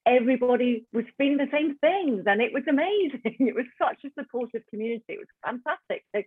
everybody 0.07 0.87
was 0.93 1.05
feeling 1.19 1.39
the 1.39 1.51
same 1.51 1.79
things 1.79 2.23
and 2.27 2.41
it 2.41 2.53
was 2.53 2.63
amazing. 2.69 3.23
It 3.51 3.57
was 3.57 3.67
such 3.77 4.05
a 4.05 4.11
supportive 4.17 4.63
community. 4.71 5.15
It 5.15 5.19
was 5.19 5.27
fantastic. 5.45 6.05
So 6.15 6.23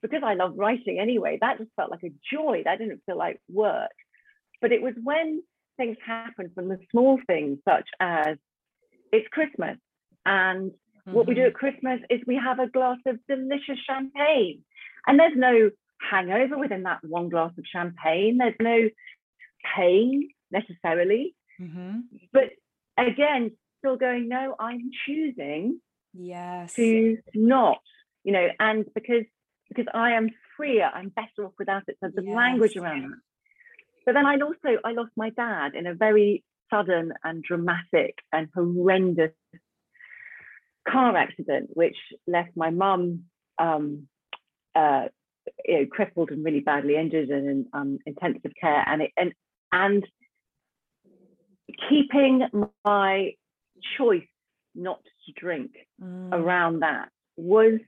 because 0.00 0.22
I 0.24 0.32
love 0.32 0.54
writing 0.56 0.98
anyway, 0.98 1.36
that 1.42 1.58
just 1.58 1.72
felt 1.76 1.90
like 1.90 2.04
a 2.04 2.12
joy. 2.32 2.62
That 2.64 2.78
didn't 2.78 3.02
feel 3.04 3.18
like 3.18 3.38
work. 3.50 3.92
But 4.62 4.72
it 4.72 4.80
was 4.80 4.94
when 5.02 5.42
things 5.76 5.98
happened 6.06 6.52
from 6.54 6.68
the 6.68 6.78
small 6.90 7.20
things 7.26 7.58
such 7.68 7.88
as 8.00 8.38
it's 9.12 9.28
Christmas 9.28 9.76
and 10.24 10.72
what 11.06 11.26
we 11.26 11.34
do 11.34 11.42
Mhm. 11.42 11.46
at 11.48 11.54
Christmas 11.54 12.00
is 12.10 12.20
we 12.26 12.36
have 12.36 12.58
a 12.58 12.68
glass 12.68 12.98
of 13.06 13.18
delicious 13.26 13.78
champagne. 13.80 14.64
And 15.06 15.18
there's 15.20 15.36
no 15.36 15.70
hangover 16.00 16.56
within 16.58 16.82
that 16.84 17.04
one 17.04 17.28
glass 17.28 17.52
of 17.58 17.66
champagne. 17.66 18.38
There's 18.38 18.56
no 18.60 18.88
pain 19.76 20.30
necessarily. 20.50 21.34
Mhm. 21.60 22.04
But 22.32 22.52
again, 22.96 23.56
still 23.78 23.96
going, 23.96 24.28
no, 24.28 24.56
I'm 24.58 24.90
choosing 25.04 25.80
Yes. 26.14 26.74
to 26.76 27.18
not, 27.34 27.82
you 28.22 28.32
know, 28.32 28.48
and 28.58 28.86
because 28.94 29.24
because 29.68 29.86
I 29.94 30.12
am 30.12 30.30
freer, 30.56 30.90
I'm 30.92 31.08
better 31.08 31.46
off 31.46 31.54
without 31.58 31.84
it. 31.88 31.96
So 32.00 32.08
the 32.08 32.22
language 32.22 32.76
around 32.76 33.02
that. 33.10 33.18
But 34.06 34.12
then 34.12 34.26
I 34.26 34.38
also 34.38 34.78
I 34.84 34.92
lost 34.92 35.12
my 35.16 35.30
dad 35.30 35.74
in 35.74 35.86
a 35.86 35.94
very 35.94 36.44
sudden 36.70 37.12
and 37.24 37.42
dramatic 37.42 38.18
and 38.32 38.48
horrendous 38.54 39.32
car 40.88 41.16
accident, 41.16 41.70
which 41.74 41.96
left 42.26 42.50
my 42.56 42.70
mum 42.70 43.24
um, 43.58 44.08
uh, 44.74 45.06
you 45.64 45.80
know, 45.80 45.86
crippled 45.86 46.30
and 46.30 46.44
really 46.44 46.60
badly 46.60 46.96
injured 46.96 47.28
and 47.28 47.48
in 47.48 47.66
um, 47.72 47.98
intensive 48.06 48.52
care, 48.60 48.84
and 48.86 49.02
it 49.02 49.10
and 49.16 49.32
and 49.72 50.06
keeping 51.88 52.46
my 52.84 53.32
choice 53.98 54.26
not 54.74 55.00
to 55.26 55.32
drink 55.32 55.72
Mm. 56.02 56.32
around 56.32 56.80
that 56.80 57.08
was 57.36 57.78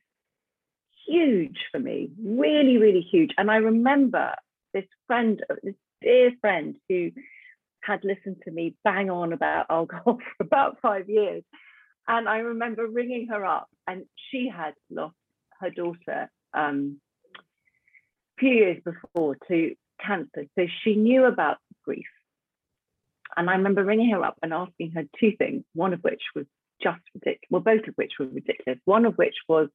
huge 1.06 1.58
for 1.72 1.78
me, 1.78 2.10
really, 2.22 2.78
really 2.78 3.00
huge. 3.00 3.30
And 3.38 3.50
I 3.50 3.56
remember 3.56 4.34
this 4.72 4.84
friend, 5.06 5.42
this 5.62 5.74
dear 6.00 6.32
friend 6.40 6.76
who 6.88 7.10
had 7.82 8.04
listened 8.04 8.42
to 8.44 8.50
me 8.50 8.76
bang 8.84 9.10
on 9.10 9.32
about 9.32 9.66
alcohol 9.70 10.18
for 10.36 10.44
about 10.44 10.78
five 10.80 11.08
years. 11.08 11.42
And 12.08 12.28
I 12.28 12.38
remember 12.38 12.86
ringing 12.86 13.28
her 13.28 13.44
up, 13.44 13.68
and 13.86 14.04
she 14.30 14.48
had 14.54 14.74
lost 14.90 15.16
her 15.60 15.70
daughter 15.70 16.30
um, 16.54 17.00
a 17.36 18.40
few 18.40 18.50
years 18.50 18.82
before 18.84 19.36
to 19.48 19.74
cancer. 20.04 20.44
So 20.56 20.66
she 20.82 20.94
knew 20.94 21.24
about 21.24 21.58
grief. 21.84 22.06
And 23.36 23.50
I 23.50 23.54
remember 23.54 23.84
ringing 23.84 24.10
her 24.10 24.24
up 24.24 24.36
and 24.42 24.52
asking 24.52 24.92
her 24.92 25.04
two 25.18 25.32
things, 25.36 25.64
one 25.74 25.92
of 25.92 26.00
which 26.00 26.22
was 26.34 26.46
just 26.82 27.00
ridiculous. 27.14 27.48
Well, 27.50 27.62
both 27.62 27.86
of 27.88 27.94
which 27.96 28.12
were 28.18 28.26
ridiculous. 28.26 28.78
One 28.84 29.04
of 29.04 29.14
which 29.16 29.34
was, 29.48 29.68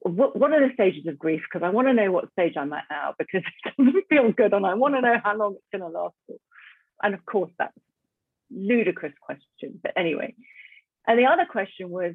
what, 0.00 0.36
what 0.38 0.52
are 0.52 0.66
the 0.66 0.74
stages 0.74 1.06
of 1.06 1.18
grief? 1.18 1.42
Because 1.42 1.66
I 1.66 1.70
want 1.70 1.88
to 1.88 1.94
know 1.94 2.12
what 2.12 2.30
stage 2.32 2.54
I'm 2.56 2.72
at 2.72 2.84
now 2.90 3.14
because 3.18 3.42
it 3.66 3.74
doesn't 3.76 4.08
feel 4.08 4.32
good 4.32 4.52
and 4.52 4.64
I 4.64 4.74
want 4.74 4.94
to 4.94 5.00
know 5.00 5.16
how 5.22 5.36
long 5.36 5.54
it's 5.54 5.64
going 5.72 5.90
to 5.90 5.98
last 5.98 6.14
for. 6.26 6.36
And 7.02 7.14
of 7.14 7.24
course, 7.26 7.50
that's 7.58 7.76
ludicrous 8.50 9.14
question. 9.20 9.80
But 9.82 9.92
anyway, 9.96 10.34
and 11.06 11.18
the 11.18 11.26
other 11.26 11.46
question 11.48 11.90
was, 11.90 12.14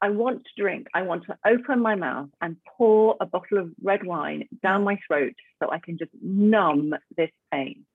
I 0.00 0.10
want 0.10 0.44
to 0.44 0.62
drink. 0.62 0.88
I 0.92 1.02
want 1.02 1.24
to 1.26 1.36
open 1.46 1.80
my 1.80 1.94
mouth 1.94 2.28
and 2.40 2.56
pour 2.76 3.16
a 3.20 3.26
bottle 3.26 3.58
of 3.58 3.70
red 3.82 4.04
wine 4.04 4.48
down 4.62 4.84
my 4.84 4.98
throat 5.06 5.34
so 5.62 5.70
I 5.70 5.78
can 5.78 5.96
just 5.96 6.10
numb 6.20 6.94
this 7.16 7.30
pain. 7.52 7.86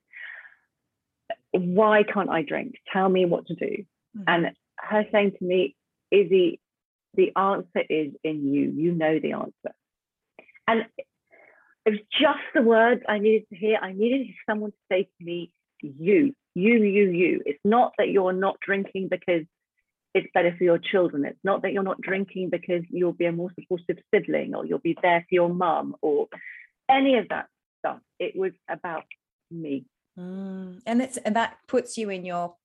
Why 1.51 2.03
can't 2.03 2.29
I 2.29 2.41
drink? 2.41 2.75
Tell 2.91 3.09
me 3.09 3.25
what 3.25 3.45
to 3.47 3.55
do. 3.55 3.85
Mhm. 4.17 4.23
And 4.27 4.55
her 4.77 5.05
saying 5.11 5.33
to 5.37 5.43
me, 5.43 5.75
Izzy, 6.09 6.59
the 7.13 7.35
answer 7.35 7.83
is 7.89 8.13
in 8.23 8.53
you. 8.53 8.71
You 8.71 8.91
know 8.93 9.19
the 9.19 9.33
answer. 9.33 9.75
And 10.67 10.85
it 11.85 11.91
was 11.91 11.99
just 12.11 12.39
the 12.53 12.61
words 12.61 13.01
I 13.07 13.19
needed 13.19 13.47
to 13.49 13.55
hear. 13.55 13.77
I 13.81 13.93
needed 13.93 14.27
someone 14.47 14.71
to 14.71 14.77
say 14.91 15.03
to 15.03 15.23
me, 15.23 15.51
you, 15.81 16.35
you, 16.55 16.83
you, 16.83 17.09
you. 17.09 17.41
It's 17.45 17.63
not 17.63 17.93
that 17.97 18.09
you're 18.09 18.33
not 18.33 18.59
drinking 18.59 19.07
because 19.09 19.45
it's 20.13 20.27
better 20.33 20.55
for 20.57 20.63
your 20.63 20.79
children. 20.79 21.25
It's 21.25 21.39
not 21.43 21.61
that 21.61 21.73
you're 21.73 21.83
not 21.83 22.01
drinking 22.01 22.49
because 22.49 22.83
you'll 22.89 23.13
be 23.13 23.25
a 23.25 23.31
more 23.31 23.51
supportive 23.59 23.97
sibling 24.13 24.55
or 24.55 24.65
you'll 24.65 24.79
be 24.79 24.97
there 25.01 25.21
for 25.21 25.35
your 25.35 25.49
mum 25.49 25.95
or 26.01 26.27
any 26.89 27.17
of 27.17 27.29
that 27.29 27.47
stuff. 27.79 27.99
It 28.19 28.35
was 28.35 28.53
about 28.69 29.03
me. 29.51 29.85
Mm. 30.17 30.81
and 30.85 31.01
it's 31.01 31.15
and 31.17 31.35
that 31.37 31.59
puts 31.67 31.97
you 31.97 32.09
in 32.09 32.25
your 32.25 32.55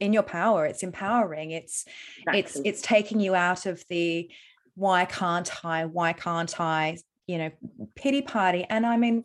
in 0.00 0.12
your 0.12 0.24
power 0.24 0.66
it's 0.66 0.82
empowering 0.82 1.52
it's 1.52 1.84
it's 2.28 2.60
it's 2.64 2.82
taking 2.82 3.20
you 3.20 3.36
out 3.36 3.66
of 3.66 3.84
the 3.88 4.28
why 4.74 5.04
can't 5.04 5.64
i 5.64 5.84
why 5.84 6.12
can't 6.12 6.60
i 6.60 6.96
you 7.28 7.38
know 7.38 7.50
pity 7.94 8.22
party 8.22 8.64
and 8.68 8.84
i 8.84 8.96
mean 8.96 9.22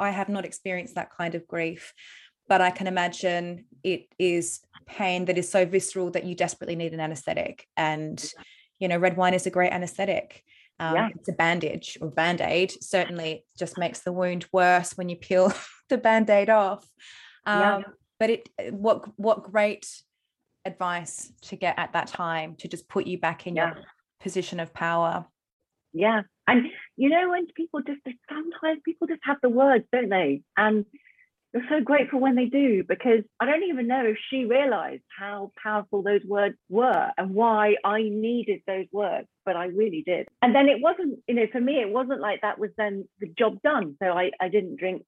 i 0.00 0.10
have 0.10 0.28
not 0.28 0.44
experienced 0.44 0.96
that 0.96 1.10
kind 1.16 1.36
of 1.36 1.46
grief 1.46 1.92
but 2.48 2.60
i 2.60 2.70
can 2.70 2.86
imagine 2.86 3.64
it 3.82 4.06
is 4.18 4.60
pain 4.86 5.24
that 5.24 5.38
is 5.38 5.50
so 5.50 5.64
visceral 5.66 6.10
that 6.10 6.24
you 6.24 6.34
desperately 6.34 6.76
need 6.76 6.92
an 6.94 7.00
anesthetic 7.00 7.66
and 7.76 8.32
you 8.78 8.88
know 8.88 8.96
red 8.98 9.16
wine 9.16 9.34
is 9.34 9.46
a 9.46 9.50
great 9.50 9.72
anesthetic 9.72 10.44
um, 10.78 10.94
Yeah. 10.94 11.08
it's 11.16 11.28
a 11.28 11.32
bandage 11.32 11.96
or 12.00 12.10
band-aid 12.10 12.72
certainly 12.82 13.30
it 13.32 13.44
just 13.58 13.78
makes 13.78 14.00
the 14.00 14.12
wound 14.12 14.46
worse 14.52 14.92
when 14.96 15.08
you 15.08 15.16
peel 15.16 15.52
the 15.88 15.98
band-aid 15.98 16.50
off 16.50 16.86
Yeah. 17.46 17.76
um, 17.76 17.84
but 18.20 18.30
it 18.30 18.48
what 18.70 19.08
what 19.18 19.42
great 19.42 19.86
advice 20.64 21.32
to 21.42 21.56
get 21.56 21.78
at 21.78 21.92
that 21.94 22.08
time 22.08 22.56
to 22.56 22.68
just 22.68 22.88
put 22.88 23.06
you 23.06 23.18
back 23.18 23.46
in 23.46 23.56
Yeah. 23.56 23.74
your 23.74 23.84
position 24.20 24.60
of 24.60 24.72
power 24.74 25.26
Yeah. 25.92 26.22
And 26.46 26.66
you 26.96 27.08
know, 27.08 27.30
when 27.30 27.46
people 27.48 27.80
just 27.82 28.00
sometimes 28.28 28.80
people 28.84 29.06
just 29.08 29.20
have 29.24 29.38
the 29.42 29.48
words, 29.48 29.84
don't 29.92 30.08
they? 30.10 30.42
And 30.56 30.84
you're 31.52 31.62
so 31.68 31.80
grateful 31.82 32.20
when 32.20 32.34
they 32.34 32.46
do 32.46 32.84
because 32.86 33.22
I 33.40 33.46
don't 33.46 33.62
even 33.62 33.86
know 33.86 34.04
if 34.04 34.18
she 34.30 34.44
realized 34.44 35.02
how 35.16 35.52
powerful 35.62 36.02
those 36.02 36.20
words 36.26 36.56
were 36.68 37.10
and 37.16 37.34
why 37.34 37.76
I 37.84 38.02
needed 38.02 38.60
those 38.66 38.86
words, 38.92 39.28
but 39.44 39.56
I 39.56 39.66
really 39.66 40.02
did. 40.04 40.28
And 40.42 40.54
then 40.54 40.68
it 40.68 40.80
wasn't, 40.80 41.20
you 41.26 41.34
know, 41.34 41.46
for 41.50 41.60
me, 41.60 41.80
it 41.80 41.90
wasn't 41.90 42.20
like 42.20 42.42
that 42.42 42.58
was 42.58 42.70
then 42.76 43.08
the 43.20 43.28
job 43.38 43.62
done. 43.62 43.96
So 44.02 44.10
I, 44.10 44.32
I 44.40 44.48
didn't 44.48 44.76
drink 44.78 45.04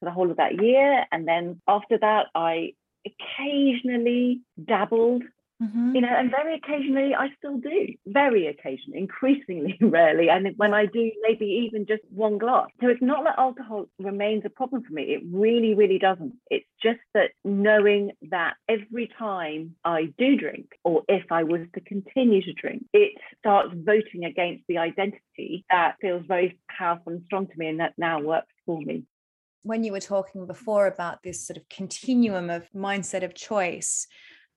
for 0.00 0.06
the 0.06 0.10
whole 0.10 0.30
of 0.30 0.38
that 0.38 0.60
year. 0.60 1.04
And 1.12 1.28
then 1.28 1.60
after 1.68 1.98
that, 1.98 2.26
I 2.34 2.72
occasionally 3.06 4.40
dabbled 4.62 5.22
Mm-hmm. 5.64 5.94
You 5.94 6.00
know, 6.02 6.08
and 6.10 6.30
very 6.30 6.56
occasionally 6.56 7.14
I 7.14 7.28
still 7.38 7.56
do, 7.58 7.94
very 8.06 8.46
occasionally, 8.46 8.98
increasingly 8.98 9.78
rarely. 9.80 10.28
And 10.28 10.48
when 10.56 10.74
I 10.74 10.86
do, 10.86 11.10
maybe 11.22 11.46
even 11.66 11.86
just 11.86 12.02
one 12.10 12.38
glass. 12.38 12.68
So 12.80 12.88
it's 12.88 13.02
not 13.02 13.24
that 13.24 13.38
alcohol 13.38 13.86
remains 13.98 14.42
a 14.44 14.50
problem 14.50 14.82
for 14.84 14.92
me. 14.92 15.02
It 15.04 15.22
really, 15.32 15.74
really 15.74 15.98
doesn't. 15.98 16.34
It's 16.50 16.66
just 16.82 17.00
that 17.14 17.30
knowing 17.44 18.12
that 18.30 18.54
every 18.68 19.10
time 19.18 19.76
I 19.84 20.12
do 20.18 20.36
drink, 20.36 20.66
or 20.84 21.02
if 21.08 21.24
I 21.30 21.44
was 21.44 21.60
to 21.74 21.80
continue 21.80 22.42
to 22.42 22.52
drink, 22.52 22.84
it 22.92 23.12
starts 23.38 23.72
voting 23.74 24.24
against 24.24 24.64
the 24.68 24.78
identity 24.78 25.64
that 25.70 25.96
feels 26.00 26.24
very 26.26 26.58
powerful 26.68 27.12
and 27.12 27.22
strong 27.26 27.46
to 27.46 27.52
me 27.56 27.68
and 27.68 27.80
that 27.80 27.94
now 27.96 28.20
works 28.20 28.52
for 28.66 28.80
me 28.80 29.04
when 29.62 29.82
you 29.82 29.92
were 29.92 30.00
talking 30.00 30.46
before 30.46 30.86
about 30.86 31.22
this 31.22 31.44
sort 31.44 31.56
of 31.56 31.66
continuum 31.70 32.50
of 32.50 32.70
mindset 32.72 33.24
of 33.24 33.34
choice 33.34 34.06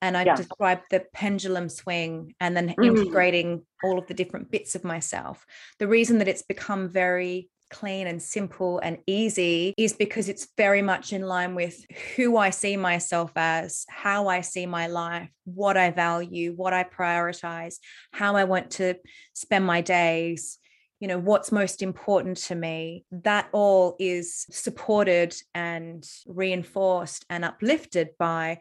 and 0.02 0.16
I 0.16 0.24
yeah. 0.24 0.36
described 0.36 0.84
the 0.91 1.06
pendulum 1.14 1.70
swing 1.70 2.36
and 2.39 2.56
then 2.56 2.70
mm. 2.70 2.86
integrating 2.86 3.64
all 3.84 3.98
of 3.98 4.08
the 4.08 4.14
different 4.14 4.52
bits 4.52 4.76
of 4.76 4.84
myself. 4.84 5.45
The 5.80 5.88
reason 5.88 6.20
that 6.20 6.28
it's 6.28 6.43
become 6.43 6.89
very 6.89 7.50
clean 7.70 8.08
and 8.08 8.22
simple 8.22 8.80
and 8.80 8.98
easy 9.08 9.74
is 9.78 9.93
because 9.93 10.30
it's 10.30 10.48
very 10.58 10.82
much 10.82 11.12
in 11.12 11.22
line 11.24 11.54
with 11.56 11.86
who 12.16 12.38
I 12.38 12.50
see 12.50 12.78
myself 12.78 13.32
as, 13.36 13.86
how 13.89 14.28
I 14.28 14.41
see 14.41 14.66
my 14.66 14.88
life, 14.88 15.30
what 15.43 15.76
I 15.78 15.91
value, 15.91 16.54
what 16.56 16.74
I 16.74 16.84
prioritize, 16.84 17.76
how 18.12 18.36
I 18.36 18.45
want 18.45 18.72
to 18.72 18.95
spend 19.34 19.66
my 19.66 19.82
days 19.82 20.60
you 21.00 21.08
know 21.08 21.20
what's 21.20 21.52
most 21.52 21.82
important 21.82 22.38
to 22.38 22.56
me 22.56 23.06
that 23.12 23.48
all 23.52 23.95
is 24.00 24.45
supported 24.50 25.36
and 25.54 26.04
reinforced 26.26 27.26
and 27.30 27.45
uplifted 27.45 28.10
by 28.18 28.60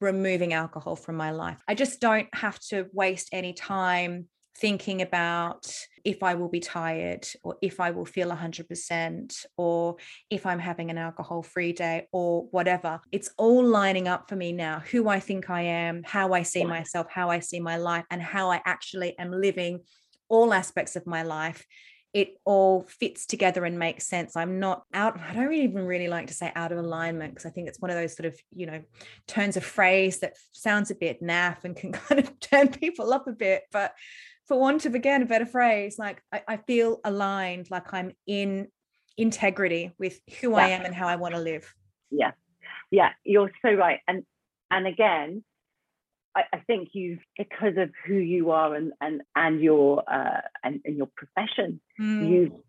removing 0.00 0.52
alcohol 0.52 0.96
from 0.96 1.16
my 1.16 1.30
life 1.30 1.60
i 1.68 1.74
just 1.74 2.00
don't 2.00 2.28
have 2.34 2.58
to 2.58 2.86
waste 2.92 3.28
any 3.32 3.52
time 3.52 4.26
thinking 4.56 5.02
about 5.02 5.66
if 6.04 6.22
I 6.22 6.34
will 6.34 6.48
be 6.48 6.60
tired 6.60 7.26
or 7.42 7.56
if 7.62 7.80
I 7.80 7.90
will 7.90 8.04
feel 8.04 8.30
100% 8.30 9.46
or 9.56 9.96
if 10.30 10.46
I'm 10.46 10.58
having 10.58 10.90
an 10.90 10.98
alcohol 10.98 11.42
free 11.42 11.72
day 11.72 12.06
or 12.12 12.46
whatever. 12.50 13.00
It's 13.10 13.30
all 13.36 13.64
lining 13.64 14.06
up 14.06 14.28
for 14.28 14.36
me 14.36 14.52
now 14.52 14.82
who 14.90 15.08
I 15.08 15.18
think 15.18 15.50
I 15.50 15.62
am, 15.62 16.02
how 16.04 16.32
I 16.32 16.42
see 16.42 16.64
myself, 16.64 17.08
how 17.10 17.30
I 17.30 17.40
see 17.40 17.58
my 17.58 17.78
life, 17.78 18.04
and 18.10 18.22
how 18.22 18.50
I 18.50 18.60
actually 18.64 19.18
am 19.18 19.32
living 19.32 19.80
all 20.28 20.52
aspects 20.54 20.94
of 20.96 21.06
my 21.06 21.22
life 21.22 21.64
it 22.14 22.36
all 22.44 22.86
fits 22.88 23.26
together 23.26 23.64
and 23.64 23.76
makes 23.76 24.06
sense. 24.06 24.36
I'm 24.36 24.60
not 24.60 24.84
out, 24.94 25.18
I 25.20 25.34
don't 25.34 25.52
even 25.52 25.84
really 25.84 26.06
like 26.06 26.28
to 26.28 26.34
say 26.34 26.52
out 26.54 26.70
of 26.70 26.78
alignment 26.78 27.34
because 27.34 27.44
I 27.44 27.50
think 27.50 27.68
it's 27.68 27.80
one 27.80 27.90
of 27.90 27.96
those 27.96 28.16
sort 28.16 28.26
of, 28.26 28.38
you 28.54 28.66
know, 28.66 28.82
turns 29.26 29.56
of 29.56 29.64
phrase 29.64 30.20
that 30.20 30.34
sounds 30.52 30.92
a 30.92 30.94
bit 30.94 31.20
naff 31.20 31.64
and 31.64 31.76
can 31.76 31.90
kind 31.92 32.20
of 32.20 32.38
turn 32.38 32.68
people 32.68 33.12
up 33.12 33.26
a 33.26 33.32
bit. 33.32 33.64
But 33.72 33.94
for 34.46 34.60
want 34.60 34.86
of 34.86 34.94
again 34.94 35.22
a 35.22 35.26
better 35.26 35.44
phrase, 35.44 35.98
like 35.98 36.22
I, 36.32 36.42
I 36.46 36.56
feel 36.58 37.00
aligned, 37.04 37.68
like 37.70 37.92
I'm 37.92 38.12
in 38.28 38.68
integrity 39.18 39.92
with 39.98 40.20
who 40.40 40.52
yeah. 40.52 40.56
I 40.56 40.68
am 40.68 40.84
and 40.84 40.94
how 40.94 41.08
I 41.08 41.16
want 41.16 41.34
to 41.34 41.40
live. 41.40 41.74
Yeah. 42.12 42.30
Yeah, 42.92 43.10
you're 43.24 43.50
so 43.60 43.72
right. 43.72 43.98
And 44.06 44.24
and 44.70 44.86
again, 44.86 45.42
I, 46.36 46.42
I, 46.52 46.58
think 46.66 46.90
you've 46.92 47.20
because 47.38 47.76
of 47.76 47.90
who 48.06 48.14
you 48.14 48.50
are 48.50 48.74
and 48.74 48.92
and 49.00 49.22
and 49.36 49.60
your 49.60 50.02
uh, 50.08 50.40
and, 50.62 50.80
and 50.84 50.96
your 50.96 51.08
profession, 51.16 51.80
mm. 52.00 52.28
you 52.28 52.62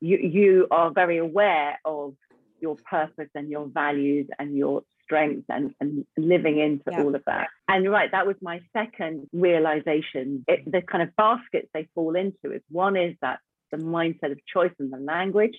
you 0.00 0.18
you 0.18 0.66
are 0.70 0.90
very 0.90 1.18
aware 1.18 1.78
of 1.84 2.14
your 2.60 2.76
purpose 2.90 3.28
and 3.34 3.50
your 3.50 3.66
values 3.66 4.26
and 4.38 4.56
your 4.56 4.82
strengths 5.02 5.44
and, 5.48 5.74
and 5.80 6.04
living 6.16 6.58
into 6.58 6.84
yeah. 6.90 7.02
all 7.02 7.14
of 7.14 7.22
that. 7.26 7.48
And 7.68 7.84
you're 7.84 7.92
right, 7.92 8.10
that 8.10 8.26
was 8.26 8.36
my 8.40 8.60
second 8.72 9.28
realization. 9.32 10.44
It, 10.48 10.70
the 10.70 10.80
kind 10.80 11.02
of 11.02 11.14
baskets 11.16 11.68
they 11.74 11.88
fall 11.94 12.16
into 12.16 12.52
is 12.54 12.62
one 12.70 12.96
is 12.96 13.14
that 13.20 13.38
the 13.70 13.76
mindset 13.76 14.32
of 14.32 14.38
choice 14.46 14.72
and 14.78 14.92
the 14.92 14.98
language. 14.98 15.56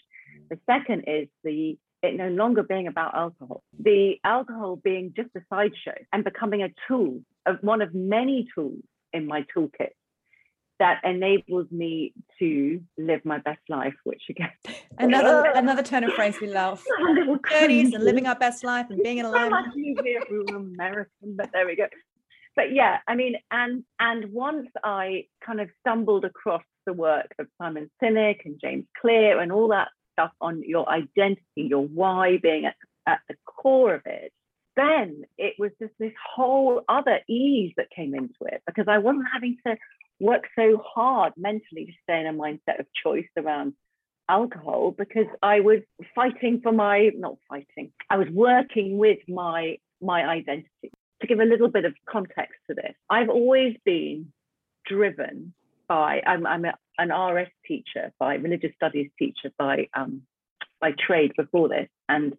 The 0.49 0.59
second 0.65 1.03
is 1.07 1.27
the 1.43 1.77
it 2.01 2.15
no 2.15 2.27
longer 2.27 2.61
being 2.61 2.87
about 2.87 3.15
alcohol, 3.15 3.63
the 3.79 4.19
alcohol 4.23 4.75
being 4.75 5.13
just 5.15 5.29
a 5.35 5.41
sideshow 5.49 5.95
and 6.13 6.23
becoming 6.23 6.61
a 6.61 6.69
tool 6.87 7.21
one 7.61 7.81
of 7.81 7.93
many 7.93 8.47
tools 8.55 8.81
in 9.13 9.27
my 9.27 9.45
toolkit 9.55 9.91
that 10.79 10.99
enables 11.03 11.71
me 11.71 12.13
to 12.39 12.81
live 12.97 13.23
my 13.23 13.37
best 13.39 13.61
life, 13.69 13.93
which 14.03 14.23
again 14.29 14.51
another 14.97 15.51
another 15.55 15.83
turn 15.83 16.03
of 16.03 16.13
phrase 16.13 16.39
we 16.41 16.47
love. 16.47 16.83
Thirties 17.49 17.93
and 17.93 18.03
living 18.03 18.27
our 18.27 18.35
best 18.35 18.63
life 18.63 18.87
and 18.89 19.01
being 19.01 19.19
in 19.19 19.25
alignment. 19.25 19.73
So 19.73 19.79
easier 19.79 20.21
if 20.21 20.29
we 20.29 20.39
were 20.39 20.57
American, 20.57 21.35
but 21.35 21.49
there 21.53 21.65
we 21.65 21.75
go. 21.75 21.87
But 22.55 22.73
yeah, 22.73 22.99
I 23.07 23.15
mean, 23.15 23.35
and 23.51 23.83
and 23.99 24.31
once 24.31 24.67
I 24.83 25.25
kind 25.45 25.59
of 25.59 25.69
stumbled 25.81 26.25
across 26.25 26.63
the 26.85 26.93
work 26.93 27.33
of 27.39 27.47
Simon 27.61 27.89
Sinek 28.01 28.45
and 28.45 28.59
James 28.61 28.85
Clear 29.01 29.39
and 29.39 29.51
all 29.51 29.69
that 29.69 29.89
stuff 30.13 30.31
on 30.39 30.63
your 30.65 30.87
identity, 30.89 31.41
your 31.55 31.85
why 31.85 32.37
being 32.41 32.65
at, 32.65 32.75
at 33.05 33.19
the 33.27 33.35
core 33.45 33.95
of 33.95 34.01
it, 34.05 34.31
then 34.75 35.23
it 35.37 35.55
was 35.57 35.71
just 35.81 35.93
this 35.99 36.13
whole 36.35 36.81
other 36.87 37.19
ease 37.29 37.73
that 37.77 37.89
came 37.95 38.13
into 38.13 38.33
it 38.41 38.61
because 38.67 38.85
I 38.87 38.97
wasn't 38.97 39.25
having 39.31 39.57
to 39.65 39.77
work 40.19 40.45
so 40.57 40.81
hard 40.85 41.33
mentally 41.37 41.85
to 41.85 41.91
stay 42.03 42.19
in 42.19 42.27
a 42.27 42.33
mindset 42.33 42.79
of 42.79 42.87
choice 43.03 43.27
around 43.37 43.73
alcohol 44.27 44.93
because 44.97 45.27
I 45.41 45.59
was 45.59 45.79
fighting 46.15 46.61
for 46.61 46.71
my 46.71 47.11
not 47.15 47.37
fighting 47.47 47.91
I 48.09 48.17
was 48.17 48.27
working 48.31 48.97
with 48.97 49.19
my 49.27 49.77
my 50.01 50.25
identity. 50.25 50.91
To 51.21 51.27
give 51.27 51.39
a 51.39 51.45
little 51.45 51.69
bit 51.69 51.85
of 51.85 51.93
context 52.09 52.55
to 52.69 52.75
this 52.75 52.93
I've 53.09 53.29
always 53.29 53.75
been 53.85 54.33
driven 54.85 55.53
by 55.87 56.21
I'm, 56.25 56.45
I'm 56.45 56.65
a, 56.65 56.73
an 56.97 57.11
RS 57.11 57.49
teacher 57.67 58.11
by 58.19 58.35
religious 58.35 58.71
studies 58.75 59.11
teacher 59.17 59.51
by 59.57 59.87
um, 59.93 60.23
by 60.81 60.91
trade 60.97 61.33
before 61.37 61.69
this 61.69 61.87
and 62.09 62.35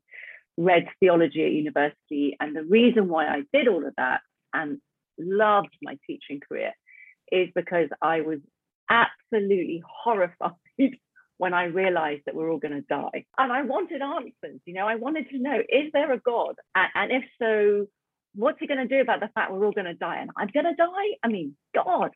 read 0.56 0.88
theology 1.00 1.44
at 1.44 1.52
university. 1.52 2.36
And 2.40 2.54
the 2.54 2.64
reason 2.64 3.08
why 3.08 3.26
I 3.26 3.42
did 3.52 3.68
all 3.68 3.86
of 3.86 3.94
that 3.96 4.20
and 4.52 4.78
loved 5.18 5.74
my 5.82 5.98
teaching 6.06 6.40
career 6.46 6.72
is 7.30 7.48
because 7.54 7.88
I 8.00 8.22
was 8.22 8.38
absolutely 8.90 9.82
horrified 9.86 10.52
when 11.38 11.52
I 11.52 11.64
realized 11.64 12.22
that 12.26 12.34
we're 12.34 12.50
all 12.50 12.58
going 12.58 12.74
to 12.74 12.80
die. 12.82 13.24
And 13.36 13.52
I 13.52 13.62
wanted 13.62 14.00
answers, 14.00 14.60
you 14.64 14.74
know, 14.74 14.86
I 14.86 14.94
wanted 14.94 15.28
to 15.30 15.38
know 15.38 15.58
is 15.68 15.90
there 15.92 16.12
a 16.12 16.18
God? 16.18 16.54
And, 16.74 17.12
if 17.12 17.24
so, 17.40 17.86
what's 18.34 18.58
he 18.58 18.66
going 18.66 18.86
to 18.86 18.94
do 18.94 19.00
about 19.00 19.20
the 19.20 19.30
fact 19.34 19.52
we're 19.52 19.64
all 19.64 19.72
going 19.72 19.86
to 19.86 19.94
die? 19.94 20.18
And 20.20 20.30
I'm 20.36 20.48
going 20.52 20.66
to 20.66 20.74
die? 20.74 21.16
I 21.22 21.28
mean, 21.28 21.56
God 21.74 22.10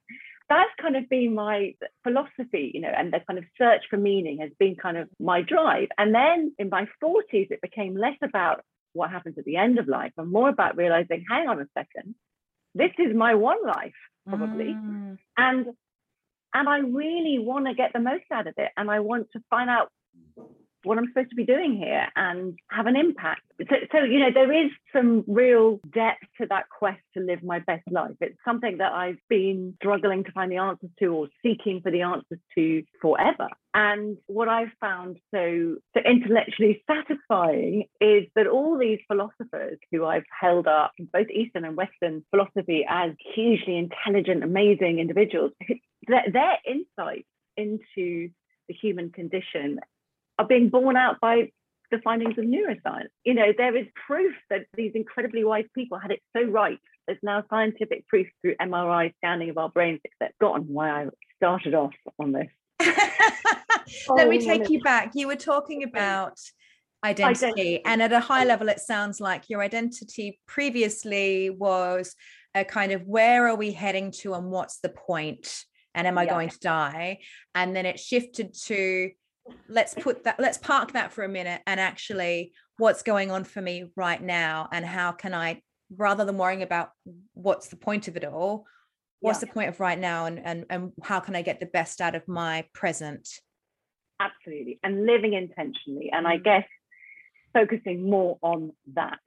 that's 0.51 0.70
kind 0.82 0.96
of 0.96 1.09
been 1.09 1.34
my 1.34 1.74
philosophy, 2.03 2.72
you 2.74 2.80
know, 2.80 2.92
and 2.94 3.12
the 3.12 3.20
kind 3.26 3.38
of 3.38 3.44
search 3.57 3.82
for 3.88 3.96
meaning 3.96 4.40
has 4.40 4.51
been 4.59 4.74
kind 4.74 4.96
of 4.96 5.09
my 5.20 5.42
drive. 5.42 5.88
And 5.96 6.12
then 6.14 6.53
in 6.59 6.68
my 6.68 6.86
40s, 7.03 7.51
it 7.51 7.62
became 7.62 7.96
less 7.96 8.16
about 8.22 8.62
what 8.92 9.11
happens 9.11 9.38
at 9.38 9.44
the 9.44 9.57
end 9.57 9.78
of 9.78 9.86
life 9.86 10.12
and 10.18 10.30
more 10.30 10.48
about 10.48 10.76
realizing, 10.76 11.24
hang 11.30 11.48
on 11.48 11.61
a 11.61 11.66
second, 11.78 12.16
this 12.74 12.90
is 12.98 13.14
my 13.14 13.34
one 13.34 13.64
life, 13.64 13.94
probably. 14.28 14.74
Mm. 14.74 15.18
And 15.36 15.66
and 16.53 16.68
I 16.68 16.78
really 16.78 17.38
want 17.38 17.66
to 17.66 17.74
get 17.74 17.92
the 17.92 18.01
most 18.01 18.24
out 18.32 18.48
of 18.48 18.55
it. 18.57 18.72
And 18.76 18.90
I 18.90 18.98
want 18.98 19.28
to 19.34 19.42
find 19.51 19.70
out 19.70 19.88
what 20.84 20.98
I'm 20.98 21.06
supposed 21.08 21.30
to 21.30 21.36
be 21.36 21.44
doing 21.44 21.76
here 21.76 22.08
and 22.16 22.58
have 22.70 22.86
an 22.86 22.96
impact. 22.96 23.42
So, 23.68 23.76
so, 23.92 23.98
you 23.98 24.18
know, 24.18 24.30
there 24.32 24.52
is 24.52 24.70
some 24.92 25.24
real 25.26 25.80
depth 25.92 26.24
to 26.40 26.46
that 26.48 26.64
quest 26.70 27.00
to 27.14 27.22
live 27.22 27.42
my 27.42 27.58
best 27.58 27.82
life. 27.90 28.12
It's 28.20 28.38
something 28.44 28.78
that 28.78 28.92
I've 28.92 29.18
been 29.28 29.74
struggling 29.76 30.24
to 30.24 30.32
find 30.32 30.50
the 30.50 30.56
answers 30.56 30.90
to 31.00 31.06
or 31.06 31.28
seeking 31.42 31.80
for 31.82 31.90
the 31.90 32.02
answers 32.02 32.38
to 32.56 32.82
forever. 33.02 33.48
And 33.74 34.16
what 34.26 34.48
I've 34.48 34.72
found 34.80 35.18
so, 35.32 35.76
so 35.94 36.00
intellectually 36.04 36.82
satisfying 36.90 37.84
is 38.00 38.24
that 38.34 38.46
all 38.46 38.78
these 38.78 38.98
philosophers 39.06 39.78
who 39.92 40.06
I've 40.06 40.24
held 40.40 40.66
up, 40.66 40.92
both 41.12 41.28
Eastern 41.28 41.64
and 41.64 41.76
Western 41.76 42.24
philosophy, 42.30 42.86
as 42.88 43.12
hugely 43.34 43.76
intelligent, 43.76 44.42
amazing 44.42 44.98
individuals, 44.98 45.52
their, 46.08 46.24
their 46.32 46.58
insight 46.66 47.26
into 47.56 48.30
the 48.68 48.74
human 48.74 49.10
condition 49.10 49.80
are 50.41 50.47
being 50.47 50.70
borne 50.70 50.97
out 50.97 51.20
by 51.20 51.51
the 51.91 51.99
findings 51.99 52.38
of 52.38 52.45
neuroscience. 52.45 53.09
You 53.24 53.34
know, 53.34 53.53
there 53.57 53.76
is 53.76 53.86
proof 54.07 54.34
that 54.49 54.66
these 54.74 54.93
incredibly 54.95 55.45
wise 55.45 55.66
people 55.74 55.99
had 55.99 56.11
it 56.11 56.20
so 56.34 56.43
right. 56.45 56.78
There's 57.07 57.18
now 57.22 57.45
scientific 57.51 58.07
proof 58.09 58.26
through 58.41 58.55
MRI 58.57 59.12
scanning 59.16 59.51
of 59.51 59.59
our 59.59 59.68
brains, 59.68 60.01
etc. 60.07 60.32
Forgotten 60.38 60.66
why 60.68 61.03
I 61.03 61.07
started 61.36 61.74
off 61.74 61.93
on 62.18 62.32
this. 62.32 62.49
Let 64.09 64.28
me 64.28 64.38
oh, 64.38 64.45
take 64.45 64.70
you 64.70 64.80
back. 64.80 65.12
You 65.14 65.26
were 65.26 65.36
talking 65.36 65.82
about 65.82 66.38
identity, 67.05 67.47
identity, 67.47 67.84
and 67.84 68.03
at 68.03 68.12
a 68.12 68.20
high 68.20 68.45
level, 68.45 68.68
it 68.68 68.80
sounds 68.80 69.20
like 69.20 69.51
your 69.51 69.61
identity 69.61 70.41
previously 70.47 71.51
was 71.51 72.14
a 72.55 72.64
kind 72.64 72.93
of 72.93 73.03
where 73.03 73.49
are 73.49 73.57
we 73.57 73.72
heading 73.72 74.11
to 74.11 74.34
and 74.34 74.51
what's 74.51 74.78
the 74.78 74.88
point? 74.88 75.64
And 75.95 76.07
am 76.07 76.16
I 76.16 76.22
yeah. 76.22 76.30
going 76.30 76.49
to 76.51 76.59
die? 76.61 77.18
And 77.55 77.74
then 77.74 77.84
it 77.84 77.99
shifted 77.99 78.55
to 78.66 79.11
let's 79.68 79.94
put 79.94 80.24
that 80.24 80.38
let's 80.38 80.59
park 80.59 80.92
that 80.92 81.12
for 81.12 81.24
a 81.24 81.28
minute 81.28 81.61
and 81.66 81.78
actually 81.80 82.53
what's 82.78 83.03
going 83.03 83.30
on 83.30 83.44
for 83.44 83.61
me 83.61 83.84
right 83.96 84.22
now 84.22 84.68
and 84.72 84.84
how 84.84 85.12
can 85.12 85.34
i 85.34 85.61
rather 85.96 86.24
than 86.24 86.36
worrying 86.38 86.62
about 86.62 86.90
what's 87.34 87.68
the 87.68 87.76
point 87.76 88.09
of 88.09 88.16
it 88.16 88.24
all 88.24 88.64
what's 89.20 89.38
Yeah. 89.40 89.46
the 89.46 89.53
point 89.53 89.68
of 89.68 89.80
right 89.80 89.98
now 89.98 90.26
and 90.26 90.40
and 90.44 90.66
and 90.70 90.92
how 91.03 91.20
can 91.20 91.34
i 91.36 91.42
get 91.42 91.61
the 91.61 91.66
best 91.66 92.01
out 92.01 92.14
of 92.14 92.26
my 92.28 92.64
present 92.74 93.28
absolutely 94.20 94.78
and 94.82 95.07
living 95.07 95.32
intentionally 95.34 96.11
and 96.12 96.26
i 96.26 96.38
Mm. 96.38 96.44
guess 96.44 96.66
focusing 97.53 98.09
more 98.09 98.38
on 98.42 98.72
that 98.94 99.18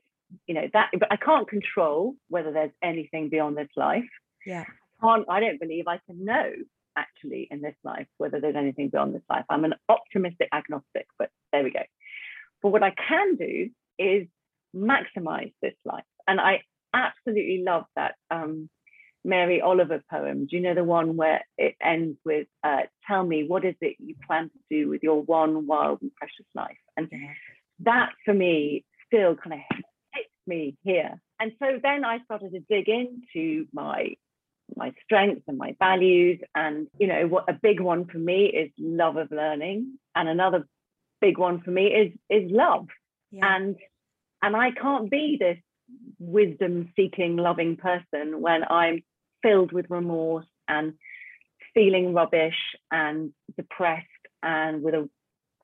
you 0.48 0.56
know 0.56 0.68
that 0.74 0.90
but 1.00 1.12
i 1.12 1.18
can't 1.18 1.48
control 1.48 2.16
whether 2.30 2.52
there's 2.52 2.72
anything 2.82 3.30
beyond 3.30 3.58
this 3.58 3.70
life 3.76 4.10
yeah 4.46 4.64
I 5.02 5.06
can't 5.06 5.26
i 5.30 5.40
don't 5.40 5.60
believe 5.60 5.88
i 5.88 6.00
can 6.08 6.24
know 6.26 6.54
actually 6.98 7.48
in 7.50 7.62
this 7.62 7.76
life 7.84 8.08
whether 8.18 8.40
there's 8.40 8.56
anything 8.56 8.90
beyond 8.90 9.14
this 9.14 9.24
life. 9.30 9.46
I'm 9.50 9.66
an 9.66 9.76
optimistic 9.90 10.50
agnostic 10.54 11.08
but 11.18 11.30
there 11.52 11.64
we 11.64 11.72
go. 11.72 11.84
But 12.62 12.70
what 12.70 12.84
i 12.84 12.92
can 12.92 13.36
do 13.36 13.70
is 14.00 14.28
maximize 14.76 15.54
this 15.62 15.76
life. 15.86 16.04
And 16.28 16.40
i 16.40 16.62
absolutely 16.94 17.64
love 17.66 17.86
that 17.96 18.16
um, 18.30 18.70
mary 19.24 19.62
oliver 19.62 20.02
poem. 20.10 20.46
Do 20.46 20.56
you 20.56 20.62
know 20.62 20.76
the 20.76 20.84
one 20.84 21.16
where 21.16 21.42
it 21.58 21.76
ends 21.82 22.18
with 22.26 22.48
uh, 22.64 22.84
tell 23.08 23.26
me 23.26 23.46
what 23.48 23.66
is 23.66 23.76
it 23.82 23.96
you 24.00 24.16
plan 24.28 24.50
to 24.50 24.60
do 24.70 24.90
with 24.90 25.04
your 25.04 25.22
one 25.22 25.68
wild 25.68 26.02
and 26.02 26.14
precious 26.16 26.46
life? 26.56 26.78
And 26.98 27.10
that 27.80 28.12
for 28.26 28.34
me 28.34 28.86
still 29.08 29.36
kind 29.36 29.54
of 29.54 29.60
hits 30.14 30.30
me 30.48 30.78
here. 30.84 31.20
And 31.40 31.52
so 31.60 31.80
then 31.82 32.06
I 32.06 32.20
started 32.26 32.52
to 32.54 32.60
dig 32.60 32.88
into 32.88 33.66
my 33.74 34.16
my 34.76 34.94
strengths 35.04 35.44
and 35.48 35.58
my 35.58 35.76
values. 35.80 36.40
And 36.56 36.88
you 37.00 37.08
know, 37.08 37.28
what 37.28 37.50
a 37.50 37.54
big 37.54 37.80
one 37.80 38.06
for 38.06 38.18
me 38.18 38.46
is 38.46 38.72
love 38.78 39.18
of 39.18 39.32
learning. 39.32 39.98
And 40.16 40.30
another 40.30 40.68
big 41.22 41.38
one 41.38 41.62
for 41.62 41.72
me 41.72 41.86
is 41.88 42.14
is 42.30 42.52
love. 42.52 42.88
yeah 43.32 43.56
And 43.56 43.76
and 44.42 44.56
I 44.56 44.72
can't 44.72 45.10
be 45.10 45.38
this 45.40 45.58
wisdom 46.20 46.92
seeking, 46.96 47.38
loving 47.38 47.78
person 47.78 48.42
when 48.42 48.64
I'm 48.70 49.04
filled 49.42 49.72
with 49.72 49.86
remorse 49.90 50.46
and 50.68 50.94
feeling 51.74 52.14
rubbish 52.14 52.58
and 52.92 53.32
depressed 53.58 54.08
and 54.42 54.84
with 54.84 54.94
a, 54.94 55.10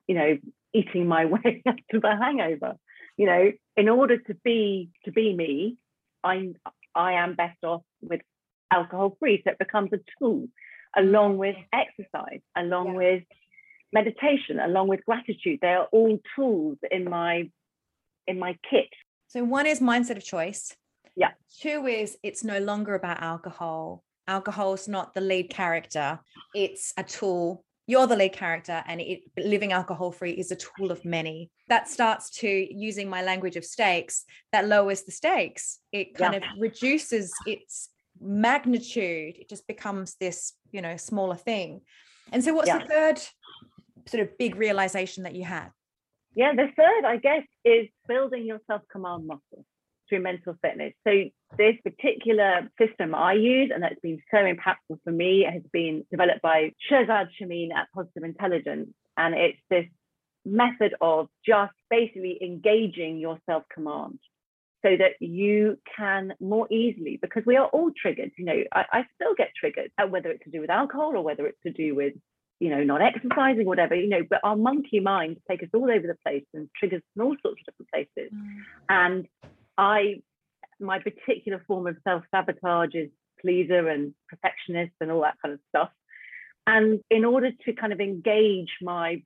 you 0.07 0.15
know, 0.15 0.37
eating 0.73 1.07
my 1.07 1.25
way 1.33 1.61
out 1.67 1.79
of 1.93 2.03
a 2.03 2.15
hangover. 2.15 2.75
You 3.17 3.25
know, 3.25 3.51
in 3.75 3.89
order 3.89 4.17
to 4.17 4.33
be 4.43 4.89
to 5.05 5.11
be 5.11 5.35
me, 5.35 5.77
I 6.23 6.53
I 6.95 7.13
am 7.13 7.35
best 7.35 7.63
off 7.63 7.83
with 8.01 8.21
alcohol 8.71 9.15
free. 9.19 9.41
So 9.43 9.51
it 9.51 9.59
becomes 9.59 9.91
a 9.93 9.99
tool 10.19 10.47
along 10.97 11.37
with 11.37 11.55
exercise, 11.73 12.41
along 12.55 12.87
Yeah. 12.87 12.93
with 12.97 13.23
meditation, 13.93 14.59
along 14.59 14.87
with 14.87 15.03
gratitude. 15.05 15.59
They 15.61 15.73
are 15.73 15.85
all 15.91 16.19
tools 16.35 16.77
in 16.91 17.09
my 17.09 17.49
in 18.27 18.37
my 18.37 18.55
kit. 18.69 18.89
so 19.27 19.43
one 19.43 19.65
is 19.65 19.79
mindset 19.79 20.17
of 20.17 20.23
choice 20.23 20.75
Yeah. 21.15 21.31
two 21.59 21.87
is 21.87 22.17
it's 22.21 22.43
no 22.43 22.59
longer 22.59 22.93
about 22.93 23.21
alcohol 23.23 24.03
alcohol 24.27 24.73
is 24.75 24.87
not 24.87 25.15
the 25.15 25.21
lead 25.21 25.49
character 25.49 26.19
it's 26.53 26.93
a 26.97 27.03
tool 27.03 27.63
you're 27.87 28.05
the 28.05 28.15
lead 28.15 28.33
character 28.33 28.83
and 28.85 29.01
it, 29.01 29.21
living 29.37 29.71
alcohol 29.71 30.11
free 30.11 30.33
is 30.33 30.51
a 30.51 30.55
tool 30.55 30.91
of 30.91 31.03
many 31.05 31.49
that 31.69 31.87
starts 31.89 32.29
to 32.41 32.47
using 32.87 33.09
my 33.09 33.23
language 33.23 33.55
of 33.55 33.65
stakes 33.65 34.25
that 34.51 34.67
lowers 34.67 35.01
the 35.03 35.11
stakes 35.11 35.79
it 35.91 36.13
kind 36.13 36.35
Yeah. 36.35 36.51
of 36.53 36.59
reduces 36.59 37.33
its 37.47 37.89
magnitude 38.21 39.37
it 39.37 39.49
just 39.49 39.65
becomes 39.67 40.15
this 40.19 40.53
you 40.71 40.81
know 40.81 40.97
smaller 40.97 41.35
thing 41.35 41.81
and 42.31 42.43
so 42.43 42.53
what's 42.53 42.67
Yeah. 42.67 42.79
the 42.79 42.85
third 42.85 43.19
sort 44.07 44.23
of 44.23 44.37
big 44.37 44.55
realization 44.55 45.23
that 45.23 45.35
you 45.35 45.43
had 45.43 45.69
Yeah, 46.35 46.53
the 46.55 46.67
third, 46.77 47.05
I 47.05 47.17
guess, 47.17 47.43
is 47.65 47.87
building 48.07 48.45
your 48.45 48.59
self-command 48.67 49.25
muscle 49.25 49.65
through 50.07 50.21
mental 50.21 50.55
fitness. 50.61 50.93
So 51.05 51.11
this 51.57 51.75
particular 51.83 52.69
system 52.81 53.15
I 53.15 53.33
use, 53.33 53.71
and 53.73 53.81
that's 53.83 53.99
been 54.01 54.19
so 54.31 54.37
impactful 54.37 54.97
for 55.03 55.11
me, 55.11 55.43
has 55.43 55.63
been 55.71 56.05
developed 56.11 56.41
by 56.41 56.71
Shirzad 56.89 57.27
Chamine 57.37 57.71
at 57.71 57.87
Positive 57.93 58.23
Intelligence. 58.23 58.89
And 59.17 59.35
it's 59.35 59.59
this 59.69 59.85
method 60.45 60.93
of 61.01 61.27
just 61.45 61.73
basically 61.89 62.37
engaging 62.41 63.17
your 63.17 63.39
self-command 63.49 64.19
so 64.83 64.95
that 64.97 65.13
you 65.19 65.77
can 65.97 66.33
more 66.39 66.67
easily, 66.71 67.19
because 67.21 67.43
we 67.45 67.57
are 67.57 67.67
all 67.67 67.91
triggered, 68.01 68.31
you 68.37 68.45
know, 68.45 68.63
I, 68.73 68.85
I 68.91 69.05
still 69.15 69.35
get 69.35 69.49
triggered, 69.59 69.91
uh, 69.97 70.07
whether 70.07 70.29
it's 70.29 70.43
to 70.45 70.51
do 70.51 70.61
with 70.61 70.69
alcohol 70.69 71.15
or 71.15 71.23
whether 71.23 71.45
it's 71.47 71.61
to 71.63 71.71
do 71.71 71.95
with 71.95 72.13
you 72.59 72.69
know, 72.69 72.83
not 72.83 73.01
exercising, 73.01 73.65
whatever, 73.65 73.95
you 73.95 74.09
know, 74.09 74.21
but 74.29 74.41
our 74.43 74.55
monkey 74.55 74.99
minds 74.99 75.39
take 75.49 75.63
us 75.63 75.69
all 75.73 75.89
over 75.89 76.05
the 76.05 76.17
place 76.25 76.43
and 76.53 76.69
triggers 76.77 77.01
in 77.15 77.21
all 77.21 77.35
sorts 77.41 77.61
of 77.61 77.73
different 77.73 77.89
places. 77.89 78.33
And 78.89 79.27
I, 79.77 80.21
my 80.79 80.99
particular 80.99 81.63
form 81.67 81.87
of 81.87 81.95
self-sabotage 82.03 82.95
is 82.95 83.09
pleaser 83.41 83.87
and 83.87 84.13
perfectionist 84.27 84.91
and 84.99 85.09
all 85.09 85.21
that 85.21 85.37
kind 85.41 85.53
of 85.53 85.61
stuff. 85.69 85.89
And 86.67 86.99
in 87.09 87.23
order 87.23 87.51
to 87.65 87.73
kind 87.73 87.93
of 87.93 87.99
engage 87.99 88.69
my 88.81 89.23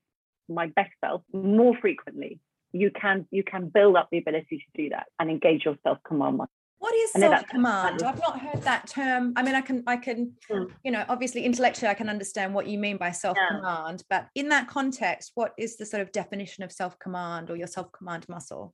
my 0.49 0.68
best 0.68 0.91
self 1.04 1.22
more 1.34 1.76
frequently, 1.82 2.39
you 2.74 2.92
can 2.92 3.26
you 3.32 3.44
can 3.44 3.70
build 3.70 3.96
up 3.96 4.10
the 4.12 4.18
ability 4.18 4.58
to 4.58 4.82
do 4.84 4.90
that 4.90 5.08
and 5.20 5.30
engage 5.30 5.64
your 5.66 5.78
self-command 5.84 6.38
muscle. 6.38 6.52
What 6.80 6.94
is 6.96 7.12
I 7.16 7.20
know 7.20 7.30
that's- 7.30 7.42
self 7.42 7.50
command? 7.50 8.04
I've 8.04 8.20
not 8.20 8.40
heard 8.42 8.62
that 8.64 8.88
term. 8.88 9.32
I 9.38 9.44
mean, 9.44 9.56
I 9.56 9.62
can, 9.62 9.84
I 9.88 9.96
can, 9.96 10.34
Mm. 10.50 10.70
you 10.84 10.92
know, 10.92 11.06
obviously 11.08 11.46
intellectually, 11.46 11.90
I 11.90 11.94
can 11.94 12.10
understand 12.10 12.54
what 12.54 12.68
you 12.68 12.78
mean 12.78 12.98
by 12.98 13.12
self 13.12 13.38
command, 13.50 14.04
but 14.10 14.28
in 14.36 14.50
that 14.50 14.68
context, 14.68 15.32
what 15.36 15.54
is 15.58 15.78
the 15.78 15.86
sort 15.86 16.02
of 16.02 16.12
definition 16.12 16.62
of 16.64 16.72
self 16.74 17.00
command 17.00 17.50
or 17.50 17.56
your 17.56 17.68
self 17.68 17.90
command 17.94 18.28
muscle? 18.28 18.74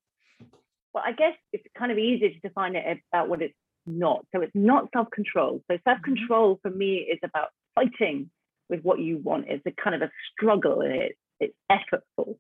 Well, 0.94 1.04
I 1.06 1.12
guess 1.12 1.36
it's 1.54 1.64
kind 1.78 1.92
of 1.92 2.00
easier 2.00 2.30
to 2.30 2.40
define 2.40 2.76
it 2.76 3.00
about 3.14 3.30
what 3.30 3.44
it's 3.44 3.54
not. 3.86 4.26
So 4.34 4.42
it's 4.42 4.56
not 4.56 4.90
self-control. 4.92 5.64
So 5.70 5.78
self-control 5.84 6.60
for 6.64 6.72
me 6.72 6.96
is 7.14 7.20
about 7.22 7.50
fighting 7.76 8.32
with 8.70 8.82
what 8.82 9.00
you 9.00 9.18
want. 9.18 9.46
It's 9.50 9.64
a 9.68 9.72
kind 9.72 9.96
of 9.96 10.02
a 10.02 10.12
struggle 10.32 10.82
and 10.82 10.94
it's 10.94 11.20
it's 11.40 11.56
effortful. 11.72 12.38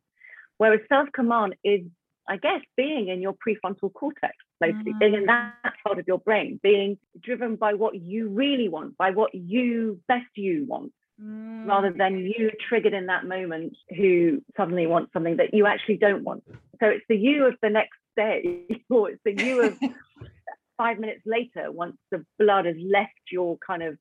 Whereas 0.60 0.82
self-command 0.89 1.55
is, 1.64 1.82
I 2.28 2.38
guess, 2.38 2.62
being 2.78 3.07
in 3.07 3.22
your 3.22 3.34
prefrontal 3.34 3.91
cortex, 3.91 4.36
mostly 4.62 4.93
being 4.99 5.16
in 5.16 5.24
mm. 5.24 5.28
that 5.28 5.74
part 5.84 5.99
of 5.99 6.07
your 6.07 6.20
brain, 6.20 6.60
being 6.62 6.99
driven 7.22 7.55
by 7.55 7.74
what 7.74 7.95
you 7.95 8.30
really 8.30 8.70
want, 8.70 8.97
by 8.97 9.10
what 9.12 9.34
you 9.34 9.99
best 10.07 10.28
you 10.36 10.66
want 10.68 10.91
rather 11.22 11.91
than 11.91 12.18
mm. 12.18 12.34
you 12.38 12.51
triggered 12.68 12.93
in 12.93 13.07
that 13.07 13.26
moment 13.26 13.76
who 13.89 14.41
suddenly 14.55 14.88
wants 14.88 15.12
something 15.12 15.38
that 15.38 15.53
you 15.53 15.66
actually 15.66 15.97
don't 15.97 16.24
want. 16.24 16.43
So 16.80 16.88
it's 16.88 17.05
the 17.10 17.18
you 17.18 17.45
of 17.45 17.55
the 17.62 17.70
next 17.70 17.97
day, 18.16 18.66
or 18.89 19.10
it's 19.10 19.22
the 19.26 19.34
you 19.34 19.64
of 19.64 19.80
five 20.78 20.99
minutes 20.99 21.22
later 21.26 21.72
once 21.72 21.97
the 22.12 22.26
blood 22.38 22.66
has 22.66 22.78
left 22.80 23.12
your 23.32 23.57
kind 23.66 23.84
of 23.84 23.97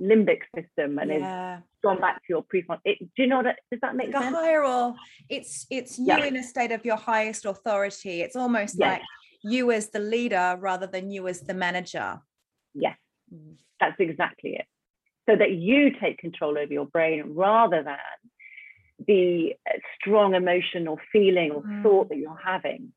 limbic 0.00 0.40
system 0.54 0.98
and 0.98 1.10
it's 1.10 1.22
yeah, 1.24 1.60
gone 1.82 2.00
back 2.00 2.16
to 2.16 2.26
your 2.28 2.42
prefrontal. 2.44 2.80
It, 2.84 2.98
do 3.14 3.22
you 3.22 3.26
know 3.28 3.42
that? 3.42 3.58
Does 3.70 3.80
that 3.82 3.94
make 3.96 4.08
like 4.08 4.16
a 4.16 4.24
sense? 4.24 4.36
higher 4.36 4.64
or 4.64 4.94
it's 5.28 5.66
it's 5.70 5.98
you 5.98 6.06
Yeah. 6.06 6.24
in 6.24 6.36
a 6.36 6.42
state 6.42 6.72
of 6.72 6.84
your 6.84 6.96
highest 6.96 7.44
authority. 7.44 8.22
It's 8.22 8.36
almost 8.36 8.78
Yes. 8.78 9.00
like 9.00 9.02
you 9.42 9.70
as 9.72 9.90
the 9.90 10.00
leader 10.00 10.56
rather 10.58 10.86
than 10.86 11.10
you 11.10 11.28
as 11.28 11.40
the 11.42 11.54
manager. 11.54 12.20
Yes, 12.74 12.96
Mm. 13.34 13.56
that's 13.78 13.98
exactly 14.00 14.56
it. 14.56 14.66
So 15.28 15.36
that 15.36 15.52
you 15.52 15.92
take 16.00 16.18
control 16.18 16.58
over 16.58 16.72
your 16.72 16.86
brain 16.86 17.34
rather 17.34 17.82
than 17.82 17.98
the 19.06 19.54
strong 19.96 20.34
emotion 20.34 20.86
or 20.88 20.98
feeling 21.12 21.52
or 21.52 21.62
Mm. 21.62 21.82
thought 21.82 22.08
that 22.10 22.18
you're 22.18 22.36
having, 22.52 22.92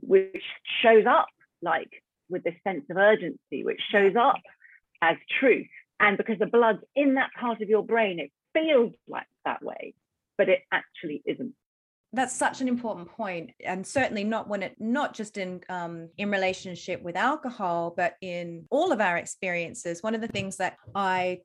which 0.00 0.44
shows 0.82 1.06
up 1.06 1.28
like 1.62 2.02
with 2.28 2.42
this 2.44 2.54
sense 2.62 2.84
of 2.90 2.96
urgency, 2.96 3.64
which 3.64 3.80
shows 3.90 4.14
up 4.16 4.40
as 5.02 5.16
truth. 5.38 5.68
And 6.00 6.16
because 6.16 6.38
the 6.38 6.46
blood's 6.46 6.82
in 6.96 7.14
that 7.14 7.30
part 7.38 7.60
of 7.62 7.68
your 7.68 7.84
brain, 7.84 8.18
it 8.18 8.32
feels 8.54 8.92
like 9.06 9.26
that 9.44 9.62
way, 9.62 9.94
but 10.38 10.48
it 10.48 10.62
actually 10.72 11.22
isn't. 11.26 11.54
that's 12.12 12.34
such 12.34 12.60
an 12.60 12.66
important 12.66 13.08
point 13.08 13.52
and 13.64 13.86
certainly 13.86 14.24
not 14.24 14.48
when 14.48 14.62
it 14.64 14.74
not 14.80 15.14
just 15.14 15.36
in 15.36 15.60
um, 15.68 16.08
in 16.18 16.28
relationship 16.30 17.00
with 17.02 17.16
alcohol 17.16 17.94
but 17.96 18.14
in 18.20 18.64
all 18.70 18.90
of 18.90 19.00
our 19.00 19.16
experiences 19.16 20.02
one 20.02 20.14
of 20.16 20.20
the 20.20 20.28
things 20.36 20.56
that 20.56 20.76
i 20.94 21.38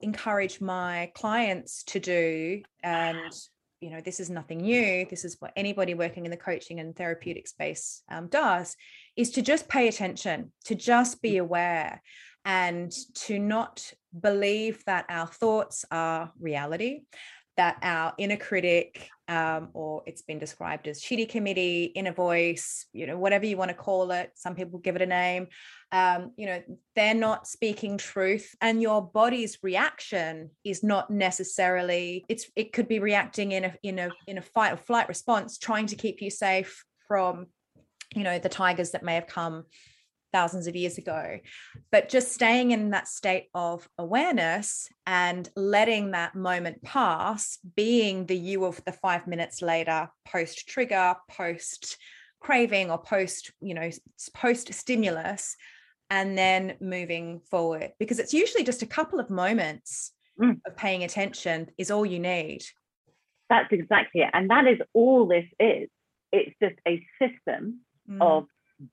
encourage 0.00 0.60
my 0.60 1.10
clients 1.14 1.82
to 1.84 1.98
do 1.98 2.62
and 2.84 3.32
you 3.80 3.90
know 3.90 4.00
this 4.00 4.20
is 4.20 4.30
nothing 4.30 4.58
new 4.58 5.04
this 5.10 5.24
is 5.24 5.36
what 5.40 5.52
anybody 5.56 5.94
working 5.94 6.24
in 6.24 6.30
the 6.30 6.36
coaching 6.36 6.78
and 6.78 6.94
therapeutic 6.94 7.48
space 7.48 8.02
um, 8.08 8.28
does 8.28 8.76
is 9.16 9.30
to 9.30 9.42
just 9.42 9.68
pay 9.68 9.88
attention 9.88 10.52
to 10.64 10.74
just 10.74 11.20
be 11.20 11.38
aware 11.38 12.00
and 12.44 12.92
to 13.14 13.38
not 13.38 13.92
believe 14.18 14.84
that 14.84 15.06
our 15.08 15.26
thoughts 15.26 15.84
are 15.90 16.32
reality 16.38 17.02
that 17.56 17.76
our 17.82 18.14
inner 18.16 18.36
critic 18.36 19.08
um, 19.28 19.68
or 19.74 20.02
it's 20.06 20.22
been 20.22 20.38
described 20.38 20.88
as 20.88 21.00
shitty 21.00 21.28
committee 21.28 21.84
inner 21.94 22.12
voice 22.12 22.86
you 22.92 23.06
know 23.06 23.18
whatever 23.18 23.46
you 23.46 23.56
want 23.56 23.70
to 23.70 23.76
call 23.76 24.10
it 24.10 24.30
some 24.34 24.54
people 24.54 24.78
give 24.78 24.96
it 24.96 25.02
a 25.02 25.06
name 25.06 25.46
um, 25.92 26.32
you 26.36 26.46
know 26.46 26.62
they're 26.96 27.14
not 27.14 27.46
speaking 27.46 27.98
truth 27.98 28.54
and 28.60 28.80
your 28.80 29.02
body's 29.02 29.58
reaction 29.62 30.50
is 30.64 30.82
not 30.82 31.10
necessarily 31.10 32.24
it's 32.28 32.50
it 32.56 32.72
could 32.72 32.88
be 32.88 32.98
reacting 32.98 33.52
in 33.52 33.64
a 33.64 33.74
in 33.82 33.98
a 33.98 34.08
in 34.26 34.38
a 34.38 34.42
fight 34.42 34.72
or 34.72 34.76
flight 34.76 35.08
response 35.08 35.58
trying 35.58 35.86
to 35.86 35.96
keep 35.96 36.22
you 36.22 36.30
safe 36.30 36.84
from 37.06 37.46
you 38.14 38.22
know 38.22 38.38
the 38.38 38.48
tigers 38.48 38.92
that 38.92 39.02
may 39.02 39.14
have 39.14 39.26
come 39.26 39.64
thousands 40.32 40.66
of 40.66 40.76
years 40.76 40.98
ago. 40.98 41.38
But 41.90 42.08
just 42.08 42.32
staying 42.32 42.70
in 42.70 42.90
that 42.90 43.08
state 43.08 43.48
of 43.54 43.88
awareness 43.98 44.88
and 45.06 45.48
letting 45.56 46.12
that 46.12 46.34
moment 46.34 46.82
pass, 46.82 47.58
being 47.76 48.26
the 48.26 48.36
you 48.36 48.64
of 48.64 48.82
the 48.84 48.92
five 48.92 49.26
minutes 49.26 49.62
later, 49.62 50.08
post 50.26 50.68
trigger, 50.68 51.16
post 51.30 51.96
craving, 52.40 52.90
or 52.90 52.98
post, 52.98 53.52
you 53.60 53.74
know, 53.74 53.90
post 54.34 54.72
stimulus, 54.72 55.56
and 56.10 56.36
then 56.36 56.74
moving 56.80 57.40
forward. 57.50 57.92
Because 57.98 58.18
it's 58.18 58.34
usually 58.34 58.64
just 58.64 58.82
a 58.82 58.86
couple 58.86 59.20
of 59.20 59.30
moments 59.30 60.12
mm. 60.40 60.60
of 60.66 60.76
paying 60.76 61.04
attention 61.04 61.68
is 61.78 61.90
all 61.90 62.04
you 62.04 62.18
need. 62.18 62.62
That's 63.48 63.72
exactly 63.72 64.22
it. 64.22 64.30
And 64.32 64.50
that 64.50 64.66
is 64.66 64.78
all 64.92 65.26
this 65.26 65.46
is. 65.60 65.88
It's 66.32 66.54
just 66.62 66.76
a 66.88 67.06
system 67.20 67.80
mm. 68.10 68.20
of 68.20 68.46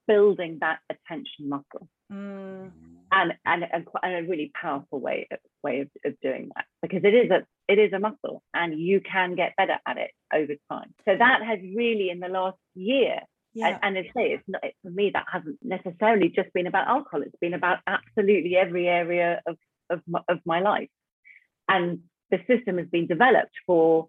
building 0.07 0.59
that 0.61 0.79
attention 0.89 1.49
muscle. 1.49 1.87
Mm. 2.11 2.71
And, 3.11 3.33
and, 3.45 3.65
and, 3.71 3.87
a 4.03 4.27
really 4.27 4.51
powerful 4.59 4.99
way, 4.99 5.27
way 5.63 5.81
of, 5.81 5.87
of 6.05 6.19
doing 6.21 6.49
that 6.55 6.65
because 6.81 7.03
it 7.03 7.13
is 7.13 7.31
a 7.31 7.45
it 7.67 7.79
is 7.79 7.91
a 7.93 7.99
muscle 7.99 8.43
and 8.53 8.79
you 8.79 9.01
can 9.01 9.35
get 9.35 9.55
better 9.57 9.77
at 9.87 9.97
it 9.97 10.11
over 10.33 10.53
time. 10.71 10.93
So 11.05 11.15
that 11.17 11.41
has 11.43 11.59
really 11.61 12.09
in 12.09 12.19
the 12.19 12.27
last 12.27 12.57
year 12.75 13.21
yeah. 13.53 13.79
And, 13.81 13.97
and 13.97 13.97
I 13.97 14.03
say 14.13 14.31
it's 14.31 14.43
not 14.47 14.63
it, 14.63 14.75
for 14.83 14.91
me 14.91 15.11
that 15.13 15.25
hasn't 15.31 15.57
necessarily 15.63 16.29
just 16.29 16.53
been 16.53 16.67
about 16.67 16.87
alcohol. 16.87 17.23
It's 17.23 17.35
been 17.41 17.53
about 17.53 17.79
absolutely 17.87 18.55
every 18.55 18.87
area 18.87 19.41
of 19.47 19.57
of 19.89 20.01
my, 20.07 20.21
of 20.29 20.39
my 20.45 20.59
life, 20.59 20.89
and 21.67 21.99
the 22.29 22.37
system 22.47 22.77
has 22.77 22.87
been 22.87 23.07
developed 23.07 23.55
for 23.65 24.07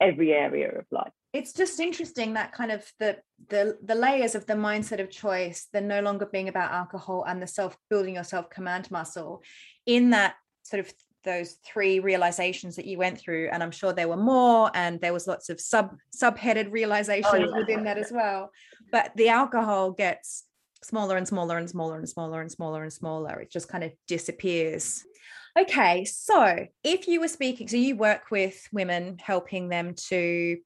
every 0.00 0.32
area 0.32 0.76
of 0.76 0.84
life 0.90 1.12
it's 1.34 1.52
just 1.52 1.80
interesting 1.80 2.34
that 2.34 2.52
kind 2.52 2.70
of 2.70 2.90
the 3.00 3.18
the 3.48 3.76
the 3.84 3.94
layers 3.94 4.34
of 4.34 4.46
the 4.46 4.54
mindset 4.54 5.00
of 5.00 5.10
choice 5.10 5.68
the 5.72 5.80
no 5.80 6.00
longer 6.00 6.24
being 6.24 6.48
about 6.48 6.70
alcohol 6.70 7.24
and 7.26 7.42
the 7.42 7.46
self 7.46 7.76
building 7.90 8.14
your 8.14 8.24
self 8.24 8.48
command 8.48 8.90
muscle 8.90 9.42
in 9.84 10.10
that 10.10 10.36
sort 10.62 10.80
of 10.80 10.90
those 11.24 11.56
three 11.66 11.98
realizations 12.00 12.76
that 12.76 12.84
you 12.84 12.98
went 12.98 13.18
through 13.18 13.48
and 13.50 13.62
i'm 13.62 13.70
sure 13.70 13.92
there 13.92 14.08
were 14.08 14.16
more 14.16 14.70
and 14.74 15.00
there 15.00 15.12
was 15.12 15.26
lots 15.26 15.50
of 15.50 15.60
sub 15.60 15.96
subheaded 16.16 16.68
oh, 16.68 16.70
realizations 16.70 17.26
oh, 17.34 17.36
yeah. 17.36 17.56
within 17.58 17.84
that 17.84 17.98
as 17.98 18.12
well. 18.12 18.50
But 18.92 19.12
the 19.16 19.30
alcohol 19.30 19.90
gets 19.90 20.44
smaller 20.82 21.16
and 21.16 21.26
smaller 21.26 21.58
and 21.58 21.68
smaller 21.68 21.98
and 21.98 22.08
smaller 22.08 22.40
and 22.42 22.52
smaller 22.52 22.82
and 22.82 22.92
smaller. 22.92 23.40
It 23.40 23.50
just 23.50 23.68
kind 23.68 23.82
of 23.82 23.92
disappears. 24.06 25.02
Okay 25.58 26.04
so 26.04 26.66
if 26.82 27.08
you 27.08 27.20
were 27.20 27.28
speaking 27.28 27.68
so 27.68 27.76
you 27.76 27.96
work 27.96 28.30
with 28.30 28.68
women 28.72 29.18
helping 29.18 29.68
them 29.68 29.94
to 30.08 30.58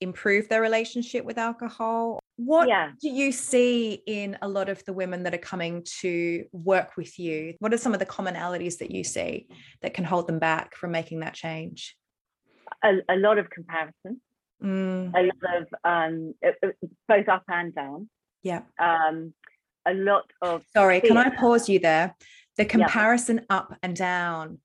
improve 0.00 0.48
their 0.48 0.60
relationship 0.60 1.24
with 1.24 1.38
alcohol 1.38 2.20
what 2.36 2.68
yeah. 2.68 2.90
do 3.00 3.08
you 3.08 3.32
see 3.32 4.02
in 4.06 4.36
a 4.42 4.48
lot 4.48 4.68
of 4.68 4.84
the 4.84 4.92
women 4.92 5.22
that 5.22 5.32
are 5.34 5.38
coming 5.38 5.82
to 6.00 6.44
work 6.52 6.96
with 6.96 7.18
you 7.18 7.54
what 7.60 7.72
are 7.72 7.78
some 7.78 7.94
of 7.94 7.98
the 7.98 8.06
commonalities 8.06 8.78
that 8.78 8.90
you 8.90 9.02
see 9.02 9.48
that 9.80 9.94
can 9.94 10.04
hold 10.04 10.26
them 10.26 10.38
back 10.38 10.74
from 10.74 10.90
making 10.90 11.20
that 11.20 11.34
change 11.34 11.96
a, 12.84 12.96
a 13.08 13.16
lot 13.16 13.38
of 13.38 13.48
comparison 13.48 14.20
mm. 14.62 15.12
a 15.14 15.22
lot 15.22 15.62
of 15.62 15.66
um, 15.84 16.34
both 17.08 17.28
up 17.28 17.44
and 17.48 17.74
down 17.74 18.08
yeah 18.42 18.62
um, 18.78 19.32
a 19.86 19.94
lot 19.94 20.30
of 20.42 20.62
sorry 20.74 21.00
fear. 21.00 21.08
can 21.08 21.16
i 21.16 21.30
pause 21.30 21.68
you 21.68 21.78
there 21.78 22.14
the 22.58 22.64
comparison 22.66 23.36
yeah. 23.38 23.56
up 23.56 23.76
and 23.82 23.96
down 23.96 24.58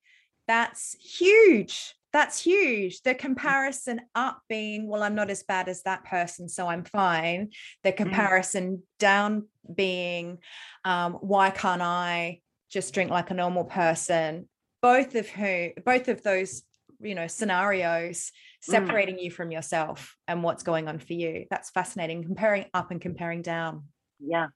that's 0.48 0.96
huge 1.00 1.96
that's 2.14 2.42
huge. 2.42 3.02
The 3.02 3.16
comparison 3.16 4.02
up 4.16 4.42
being, 4.50 4.88
well, 4.88 5.04
I'm 5.04 5.16
not 5.16 5.30
as 5.30 5.44
bad 5.44 5.70
as 5.70 5.84
that 5.84 6.04
person, 6.04 6.50
so 6.50 6.68
I'm 6.68 6.84
fine. 6.84 7.52
The 7.84 7.92
mm. 7.92 7.98
comparison 7.98 8.78
mm. 8.78 8.82
down 9.00 9.48
being, 9.74 10.40
um, 10.84 11.14
why 11.14 11.52
can't 11.52 11.82
I 11.82 12.42
just 12.70 12.94
drink 12.94 13.12
like 13.12 13.32
a 13.32 13.36
normal 13.36 13.64
person? 13.64 14.50
Both 14.82 15.16
of 15.16 15.30
who, 15.30 15.70
both 15.86 16.08
of 16.10 16.22
those, 16.24 16.64
you 17.00 17.16
know, 17.16 17.28
scenarios 17.28 18.18
mm. 18.18 18.32
separating 18.72 19.16
mm. 19.16 19.24
you 19.24 19.32
from 19.32 19.52
yourself 19.52 20.16
and 20.28 20.44
what's 20.44 20.64
going 20.64 20.88
on 20.88 21.00
for 21.00 21.14
you. 21.14 21.46
That's 21.50 21.70
fascinating. 21.70 22.24
Comparing 22.24 22.66
up 22.74 22.92
and 22.92 23.00
comparing 23.00 23.42
down. 23.42 23.86
Yeah, 24.20 24.48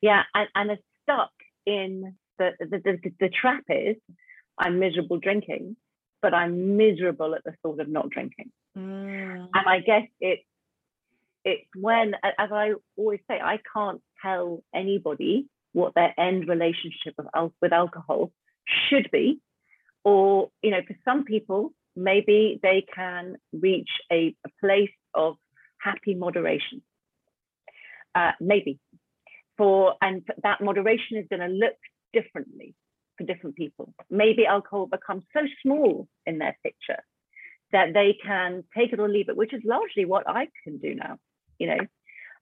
yeah, 0.00 0.22
and 0.34 0.48
and 0.54 0.70
it's 0.70 0.82
stuck 1.02 1.32
in 1.66 2.14
the 2.38 2.52
the, 2.60 2.80
the, 2.84 3.12
the 3.20 3.28
trap 3.28 3.64
is 3.68 3.96
I'm 4.58 4.78
miserable 4.78 5.18
drinking 5.18 5.76
but 6.22 6.34
I'm 6.34 6.76
miserable 6.76 7.34
at 7.34 7.44
the 7.44 7.54
thought 7.62 7.80
of 7.80 7.88
not 7.88 8.10
drinking. 8.10 8.50
Mm. 8.76 9.48
And 9.54 9.68
I 9.68 9.80
guess 9.80 10.06
it 10.20 10.40
it's 11.44 11.64
when, 11.76 12.14
as 12.24 12.50
I 12.50 12.72
always 12.96 13.20
say, 13.30 13.38
I 13.40 13.60
can't 13.72 14.02
tell 14.20 14.64
anybody 14.74 15.46
what 15.72 15.94
their 15.94 16.12
end 16.18 16.48
relationship 16.48 17.14
with, 17.16 17.28
with 17.62 17.72
alcohol 17.72 18.32
should 18.88 19.08
be. 19.12 19.40
Or, 20.02 20.50
you 20.60 20.72
know, 20.72 20.80
for 20.86 20.96
some 21.04 21.24
people, 21.24 21.72
maybe 21.94 22.58
they 22.62 22.84
can 22.92 23.36
reach 23.52 23.90
a, 24.10 24.34
a 24.44 24.50
place 24.60 24.90
of 25.14 25.36
happy 25.80 26.14
moderation. 26.14 26.82
Uh, 28.12 28.32
maybe. 28.40 28.80
For 29.56 29.94
and 30.02 30.22
that 30.42 30.60
moderation 30.60 31.16
is 31.16 31.26
going 31.30 31.48
to 31.48 31.54
look 31.54 31.76
differently 32.12 32.74
for 33.16 33.24
different 33.24 33.56
people. 33.56 33.92
Maybe 34.10 34.46
alcohol 34.46 34.86
becomes 34.86 35.24
so 35.32 35.40
small 35.62 36.08
in 36.24 36.38
their 36.38 36.56
picture 36.62 37.02
that 37.72 37.92
they 37.94 38.16
can 38.24 38.64
take 38.76 38.92
it 38.92 39.00
or 39.00 39.08
leave 39.08 39.28
it, 39.28 39.36
which 39.36 39.52
is 39.52 39.62
largely 39.64 40.04
what 40.04 40.28
I 40.28 40.48
can 40.64 40.78
do 40.78 40.94
now. 40.94 41.18
You 41.58 41.68
know, 41.68 41.80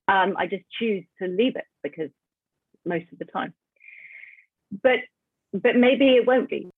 um, 0.09 0.35
I 0.37 0.47
just 0.47 0.65
choose 0.79 1.05
to 1.21 1.29
leave 1.29 1.57
it 1.57 1.65
because 1.83 2.11
most 2.85 3.07
of 3.13 3.19
the 3.19 3.25
time. 3.25 3.55
But 4.83 5.01
but 5.53 5.77
maybe 5.77 6.17
it 6.17 6.27
won't 6.27 6.51
be. 6.51 6.69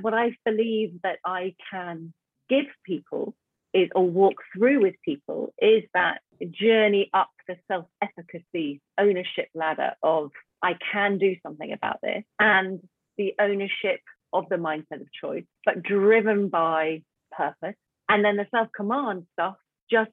What 0.00 0.14
I 0.14 0.36
believe 0.44 1.00
that 1.02 1.18
I 1.24 1.54
can 1.70 2.12
give 2.48 2.66
people 2.84 3.34
is 3.72 3.88
or 3.94 4.06
walk 4.06 4.34
through 4.54 4.82
with 4.82 4.94
people 5.04 5.52
is 5.58 5.82
that 5.94 6.20
journey 6.50 7.08
up 7.14 7.30
the 7.48 7.56
self-efficacy 7.68 8.80
ownership 8.98 9.48
ladder 9.54 9.92
of 10.02 10.30
I 10.62 10.76
can 10.92 11.18
do 11.18 11.36
something 11.42 11.72
about 11.72 12.00
this 12.02 12.22
and 12.38 12.80
the 13.22 13.34
ownership 13.40 14.00
of 14.32 14.48
the 14.48 14.56
mindset 14.56 15.00
of 15.00 15.06
choice, 15.12 15.44
but 15.64 15.82
driven 15.82 16.48
by 16.48 17.02
purpose. 17.30 17.76
And 18.08 18.24
then 18.24 18.36
the 18.36 18.46
self 18.50 18.68
command 18.74 19.26
stuff 19.34 19.56
just 19.90 20.10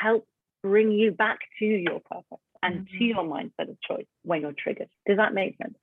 helps 0.00 0.26
bring 0.62 0.92
you 0.92 1.12
back 1.12 1.38
to 1.58 1.64
your 1.64 2.00
purpose 2.00 2.44
and 2.62 2.80
mm-hmm. 2.80 2.98
to 2.98 3.04
your 3.04 3.24
mindset 3.24 3.70
of 3.70 3.80
choice 3.80 4.06
when 4.22 4.42
you're 4.42 4.52
triggered. 4.52 4.88
Does 5.06 5.16
that 5.18 5.32
make 5.32 5.56
sense? 5.58 5.76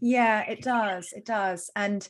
Yeah, 0.00 0.42
it 0.48 0.62
does. 0.62 1.12
It 1.12 1.24
does. 1.24 1.70
And 1.76 2.08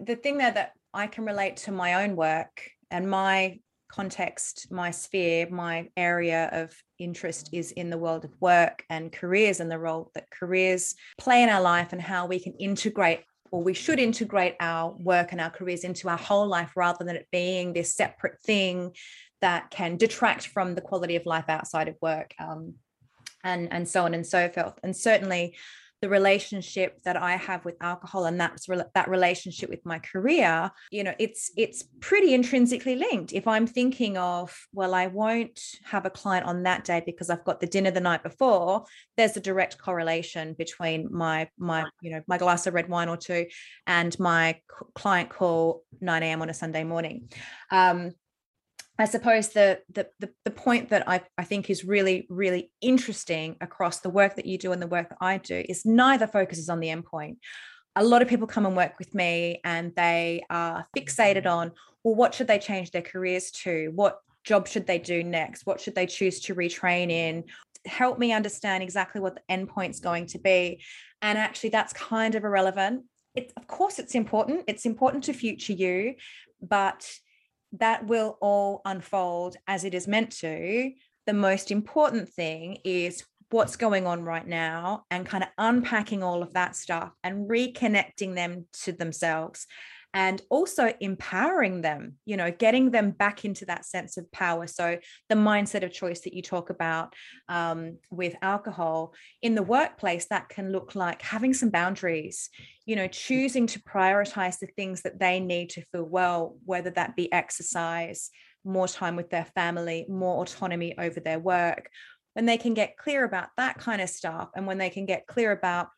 the 0.00 0.16
thing 0.16 0.38
there 0.38 0.52
that 0.52 0.72
I 0.92 1.06
can 1.06 1.24
relate 1.24 1.58
to 1.58 1.72
my 1.72 2.04
own 2.04 2.16
work 2.16 2.70
and 2.90 3.08
my 3.10 3.58
context, 3.88 4.68
my 4.70 4.90
sphere, 4.90 5.48
my 5.50 5.88
area 5.96 6.48
of 6.52 6.74
interest 6.98 7.50
is 7.52 7.70
in 7.72 7.90
the 7.90 7.98
world 7.98 8.24
of 8.24 8.32
work 8.40 8.84
and 8.90 9.12
careers 9.12 9.60
and 9.60 9.70
the 9.70 9.78
role 9.78 10.10
that 10.14 10.30
careers 10.30 10.94
play 11.18 11.42
in 11.42 11.48
our 11.48 11.60
life 11.60 11.92
and 11.92 12.00
how 12.00 12.26
we 12.26 12.40
can 12.40 12.54
integrate 12.54 13.20
or 13.54 13.62
we 13.62 13.72
should 13.72 14.00
integrate 14.00 14.56
our 14.58 14.90
work 14.98 15.30
and 15.30 15.40
our 15.40 15.48
careers 15.48 15.84
into 15.84 16.08
our 16.08 16.16
whole 16.16 16.48
life 16.48 16.72
rather 16.74 17.04
than 17.04 17.14
it 17.14 17.28
being 17.30 17.72
this 17.72 17.94
separate 17.94 18.36
thing 18.42 18.90
that 19.40 19.70
can 19.70 19.96
detract 19.96 20.48
from 20.48 20.74
the 20.74 20.80
quality 20.80 21.14
of 21.14 21.24
life 21.24 21.44
outside 21.48 21.86
of 21.86 21.94
work 22.02 22.34
um, 22.40 22.74
and 23.44 23.72
and 23.72 23.88
so 23.88 24.04
on 24.06 24.12
and 24.12 24.26
so 24.26 24.48
forth. 24.48 24.74
And 24.82 24.96
certainly 24.96 25.54
the 26.04 26.10
relationship 26.10 27.02
that 27.04 27.16
I 27.16 27.36
have 27.36 27.64
with 27.64 27.76
alcohol 27.80 28.26
and 28.26 28.38
that's 28.38 28.66
that 28.94 29.08
relationship 29.08 29.70
with 29.70 29.86
my 29.86 29.98
career, 30.00 30.70
you 30.90 31.02
know, 31.02 31.14
it's 31.18 31.50
it's 31.56 31.82
pretty 32.00 32.34
intrinsically 32.34 32.94
linked. 32.94 33.32
If 33.32 33.48
I'm 33.48 33.66
thinking 33.66 34.18
of, 34.18 34.54
well, 34.74 34.92
I 34.92 35.06
won't 35.06 35.58
have 35.84 36.04
a 36.04 36.10
client 36.10 36.44
on 36.44 36.64
that 36.64 36.84
day 36.84 37.02
because 37.06 37.30
I've 37.30 37.42
got 37.44 37.58
the 37.58 37.66
dinner 37.66 37.90
the 37.90 38.02
night 38.02 38.22
before, 38.22 38.84
there's 39.16 39.38
a 39.38 39.40
direct 39.40 39.78
correlation 39.78 40.54
between 40.58 41.08
my 41.10 41.48
my 41.56 41.86
you 42.02 42.10
know 42.10 42.20
my 42.26 42.36
glass 42.36 42.66
of 42.66 42.74
red 42.74 42.90
wine 42.90 43.08
or 43.08 43.16
two 43.16 43.46
and 43.86 44.14
my 44.20 44.60
client 44.94 45.30
call 45.30 45.84
9 46.02 46.22
a.m. 46.22 46.42
on 46.42 46.50
a 46.50 46.54
Sunday 46.54 46.84
morning. 46.84 47.30
Um, 47.70 48.12
I 48.98 49.06
suppose 49.06 49.48
the, 49.48 49.80
the 49.92 50.08
the 50.20 50.30
the, 50.44 50.50
point 50.50 50.90
that 50.90 51.08
I, 51.08 51.22
I 51.36 51.44
think 51.44 51.68
is 51.68 51.84
really 51.84 52.26
really 52.30 52.70
interesting 52.80 53.56
across 53.60 54.00
the 54.00 54.10
work 54.10 54.36
that 54.36 54.46
you 54.46 54.56
do 54.56 54.72
and 54.72 54.80
the 54.80 54.86
work 54.86 55.08
that 55.08 55.18
I 55.20 55.38
do 55.38 55.64
is 55.68 55.84
neither 55.84 56.26
focuses 56.26 56.68
on 56.68 56.80
the 56.80 56.88
endpoint. 56.88 57.38
A 57.96 58.04
lot 58.04 58.22
of 58.22 58.28
people 58.28 58.46
come 58.46 58.66
and 58.66 58.76
work 58.76 58.98
with 58.98 59.14
me 59.14 59.60
and 59.64 59.92
they 59.96 60.44
are 60.48 60.86
fixated 60.96 61.46
on 61.46 61.72
well 62.04 62.14
what 62.14 62.34
should 62.34 62.46
they 62.46 62.58
change 62.58 62.92
their 62.92 63.02
careers 63.02 63.50
to? 63.62 63.90
What 63.94 64.20
job 64.44 64.68
should 64.68 64.86
they 64.86 64.98
do 64.98 65.24
next? 65.24 65.66
What 65.66 65.80
should 65.80 65.94
they 65.94 66.06
choose 66.06 66.40
to 66.40 66.54
retrain 66.54 67.10
in? 67.10 67.44
Help 67.86 68.18
me 68.18 68.32
understand 68.32 68.82
exactly 68.82 69.20
what 69.20 69.34
the 69.34 69.42
endpoint's 69.54 70.00
going 70.00 70.26
to 70.26 70.38
be. 70.38 70.82
And 71.20 71.36
actually 71.36 71.70
that's 71.70 71.92
kind 71.92 72.34
of 72.34 72.44
irrelevant. 72.44 73.04
It, 73.34 73.52
of 73.56 73.66
course 73.66 73.98
it's 73.98 74.14
important. 74.14 74.64
It's 74.68 74.86
important 74.86 75.24
to 75.24 75.32
future 75.32 75.72
you 75.72 76.14
but 76.68 77.06
that 77.80 78.06
will 78.06 78.38
all 78.40 78.80
unfold 78.84 79.56
as 79.66 79.84
it 79.84 79.94
is 79.94 80.08
meant 80.08 80.30
to. 80.30 80.92
The 81.26 81.32
most 81.32 81.70
important 81.70 82.28
thing 82.28 82.78
is 82.84 83.24
what's 83.50 83.76
going 83.76 84.06
on 84.06 84.24
right 84.24 84.46
now 84.46 85.04
and 85.10 85.26
kind 85.26 85.44
of 85.44 85.50
unpacking 85.58 86.22
all 86.22 86.42
of 86.42 86.54
that 86.54 86.74
stuff 86.74 87.12
and 87.22 87.48
reconnecting 87.48 88.34
them 88.34 88.66
to 88.82 88.92
themselves 88.92 89.66
and 90.14 90.40
also 90.48 90.92
empowering 91.00 91.82
them, 91.82 92.14
you 92.24 92.36
know, 92.36 92.52
getting 92.52 92.92
them 92.92 93.10
back 93.10 93.44
into 93.44 93.66
that 93.66 93.84
sense 93.84 94.16
of 94.16 94.30
power. 94.30 94.68
So, 94.68 94.96
the 95.28 95.34
mindset 95.34 95.82
of 95.82 95.92
choice 95.92 96.20
that 96.20 96.34
you 96.34 96.40
talk 96.40 96.70
about 96.70 97.12
um, 97.48 97.98
with 98.12 98.36
alcohol 98.40 99.12
in 99.42 99.56
the 99.56 99.62
workplace, 99.62 100.26
that 100.26 100.48
can 100.48 100.70
look 100.70 100.94
like 100.94 101.20
having 101.20 101.52
some 101.52 101.70
boundaries, 101.70 102.48
you 102.86 102.94
know, 102.94 103.08
choosing 103.08 103.66
to 103.66 103.80
prioritize 103.80 104.60
the 104.60 104.68
things 104.68 105.02
that 105.02 105.18
they 105.18 105.40
need 105.40 105.70
to 105.70 105.84
feel 105.90 106.04
well, 106.04 106.56
whether 106.64 106.90
that 106.90 107.16
be 107.16 107.30
exercise, 107.32 108.30
more 108.64 108.86
time 108.86 109.16
with 109.16 109.30
their 109.30 109.46
family, 109.56 110.06
more 110.08 110.42
autonomy 110.42 110.96
over 110.96 111.18
their 111.18 111.40
work. 111.40 111.90
When 112.34 112.46
they 112.46 112.56
can 112.56 112.74
get 112.74 112.96
clear 112.96 113.24
about 113.24 113.48
that 113.56 113.78
kind 113.78 114.00
of 114.00 114.08
stuff, 114.08 114.50
and 114.54 114.64
when 114.64 114.78
they 114.78 114.90
can 114.90 115.06
get 115.06 115.26
clear 115.26 115.50
about 115.50 115.88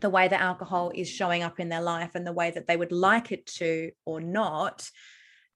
the 0.00 0.10
way 0.10 0.28
that 0.28 0.40
alcohol 0.40 0.92
is 0.94 1.08
showing 1.08 1.42
up 1.42 1.60
in 1.60 1.68
their 1.68 1.82
life 1.82 2.10
and 2.14 2.26
the 2.26 2.32
way 2.32 2.50
that 2.50 2.66
they 2.66 2.76
would 2.76 2.92
like 2.92 3.32
it 3.32 3.46
to 3.46 3.90
or 4.04 4.20
not 4.20 4.90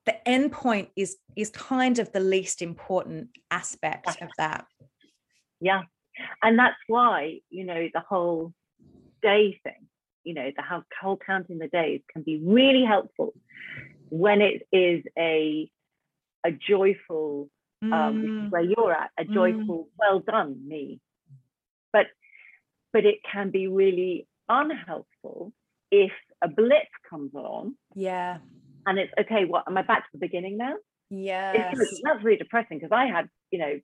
the 0.07 0.29
end 0.29 0.53
point 0.53 0.89
is 0.97 1.19
is 1.37 1.51
kind 1.51 1.99
of 1.99 2.11
the 2.13 2.21
least 2.21 2.63
important 2.63 3.29
aspect 3.51 4.09
of 4.23 4.29
that 4.39 4.65
yeah 5.61 5.83
and 6.43 6.59
that's 6.59 6.79
why 6.87 7.39
you 7.51 7.65
know 7.65 7.89
the 7.93 8.03
whole 8.09 8.53
day 9.23 9.59
thing 9.63 9.87
you 10.25 10.35
know 10.35 10.51
the 10.57 10.63
whole 11.03 11.19
counting 11.19 11.59
the 11.59 11.69
days 11.69 12.01
can 12.13 12.23
be 12.23 12.41
really 12.43 12.85
helpful 12.85 13.35
when 14.11 14.41
it 14.41 14.67
is 14.73 15.05
a 15.19 15.71
a 16.47 16.53
joyful 16.53 17.51
um 17.83 17.91
mm. 17.91 18.51
where 18.51 18.63
you're 18.63 18.93
at 18.93 19.11
a 19.19 19.25
mm. 19.25 19.35
joyful 19.35 19.85
mm. 19.85 19.89
well 19.99 20.21
done 20.21 20.57
me 20.67 21.01
but 22.93 23.05
it 23.05 23.19
can 23.31 23.51
be 23.51 23.67
really 23.67 24.27
unhelpful 24.49 25.53
if 25.91 26.13
a 26.43 26.49
blip 26.49 26.89
comes 27.09 27.33
along. 27.35 27.75
Yeah. 27.95 28.39
And 28.87 28.99
it's 28.99 29.13
okay, 29.21 29.45
what 29.45 29.65
am 29.67 29.77
I 29.77 29.83
back 29.83 30.05
to 30.05 30.09
the 30.13 30.19
beginning 30.19 30.57
now? 30.57 30.75
Yeah. 31.11 31.75
That's 32.03 32.25
really 32.25 32.39
depressing 32.39 32.79
because 32.79 32.93
I 32.93 33.07
had, 33.07 33.29
you 33.51 33.59
know, 33.59 33.81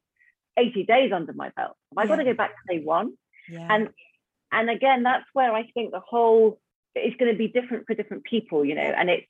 80 0.57 0.85
days 0.85 1.13
under 1.13 1.33
my 1.33 1.51
belt. 1.57 1.77
I've 1.97 2.09
yeah. 2.09 2.17
got 2.17 2.23
to 2.23 2.25
go 2.25 2.35
back 2.35 2.51
to 2.51 2.77
day 2.77 2.85
one. 2.85 3.15
Yeah. 3.49 3.67
And 3.71 3.89
and 4.53 4.71
again, 4.71 5.03
that's 5.03 5.25
where 5.33 5.53
I 5.53 5.69
think 5.75 5.91
the 5.91 6.01
whole 6.01 6.61
is 6.95 7.13
going 7.19 7.33
to 7.33 7.37
be 7.37 7.49
different 7.49 7.87
for 7.87 7.95
different 7.95 8.25
people, 8.25 8.65
you 8.65 8.75
know, 8.75 8.83
and 8.83 9.11
it's 9.11 9.27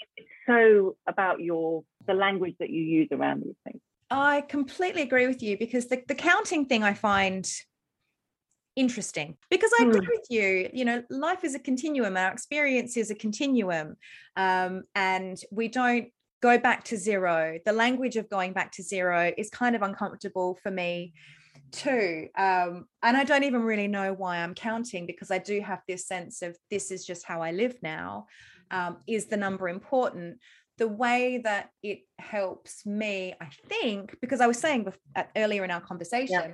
so 0.47 0.97
about 1.07 1.41
your 1.41 1.83
the 2.07 2.15
language 2.15 2.55
that 2.61 2.71
you 2.71 2.83
use 2.83 3.09
around 3.11 3.43
these 3.43 3.55
things. 3.65 3.81
I 4.11 4.43
completely 4.43 5.03
agree 5.03 5.27
with 5.27 5.43
you 5.43 5.57
because 5.57 5.87
the, 5.87 6.03
the 6.07 6.15
counting 6.15 6.67
thing 6.67 6.83
I 6.83 6.93
find 6.93 7.51
interesting 8.77 9.37
because 9.51 9.71
I 9.79 9.85
agree 9.85 10.01
hmm. 10.01 10.09
with 10.09 10.27
you. 10.31 10.69
You 10.73 10.85
know, 10.85 11.03
life 11.11 11.45
is 11.45 11.55
a 11.55 11.59
continuum, 11.59 12.17
our 12.17 12.33
experience 12.33 12.97
is 12.97 13.11
a 13.11 13.15
continuum. 13.15 13.97
Um, 14.37 14.83
and 14.95 15.39
we 15.51 15.69
don't 15.69 16.09
go 16.43 16.59
back 16.59 16.85
to 16.85 16.97
zero. 16.97 17.59
The 17.65 17.73
language 17.73 18.17
of 18.17 18.29
going 18.29 18.53
back 18.53 18.73
to 18.73 18.83
zero 18.83 19.33
is 19.37 19.51
kind 19.51 19.77
of 19.77 19.83
uncomfortable 19.83 20.59
for 20.63 20.71
me 20.71 21.15
too. 21.73 22.29
Um, 22.37 22.87
and 23.03 23.17
I 23.17 23.25
don't 23.25 23.45
even 23.45 23.63
really 23.63 23.89
know 23.89 24.13
why 24.13 24.39
I'm 24.39 24.55
counting 24.55 25.07
because 25.07 25.31
I 25.31 25.39
do 25.39 25.61
have 25.61 25.81
this 25.89 26.07
sense 26.07 26.43
of 26.43 26.57
this 26.71 26.91
is 26.91 27.07
just 27.07 27.25
how 27.25 27.43
I 27.43 27.53
live 27.53 27.77
now. 27.83 28.27
Um, 28.71 28.99
is 29.07 29.27
the 29.27 29.37
number 29.37 29.69
important? 29.69 30.39
The 30.79 30.89
way 30.89 31.41
that 31.45 31.71
it 31.83 32.01
helps 32.19 32.85
me, 32.85 33.35
I 33.41 33.49
think, 33.69 34.17
because 34.21 34.41
I 34.41 34.47
was 34.49 34.59
saying 34.59 34.93
earlier 35.37 35.65
in 35.65 35.71
our 35.71 35.81
conversation, 35.81 36.41
yeah 36.41 36.53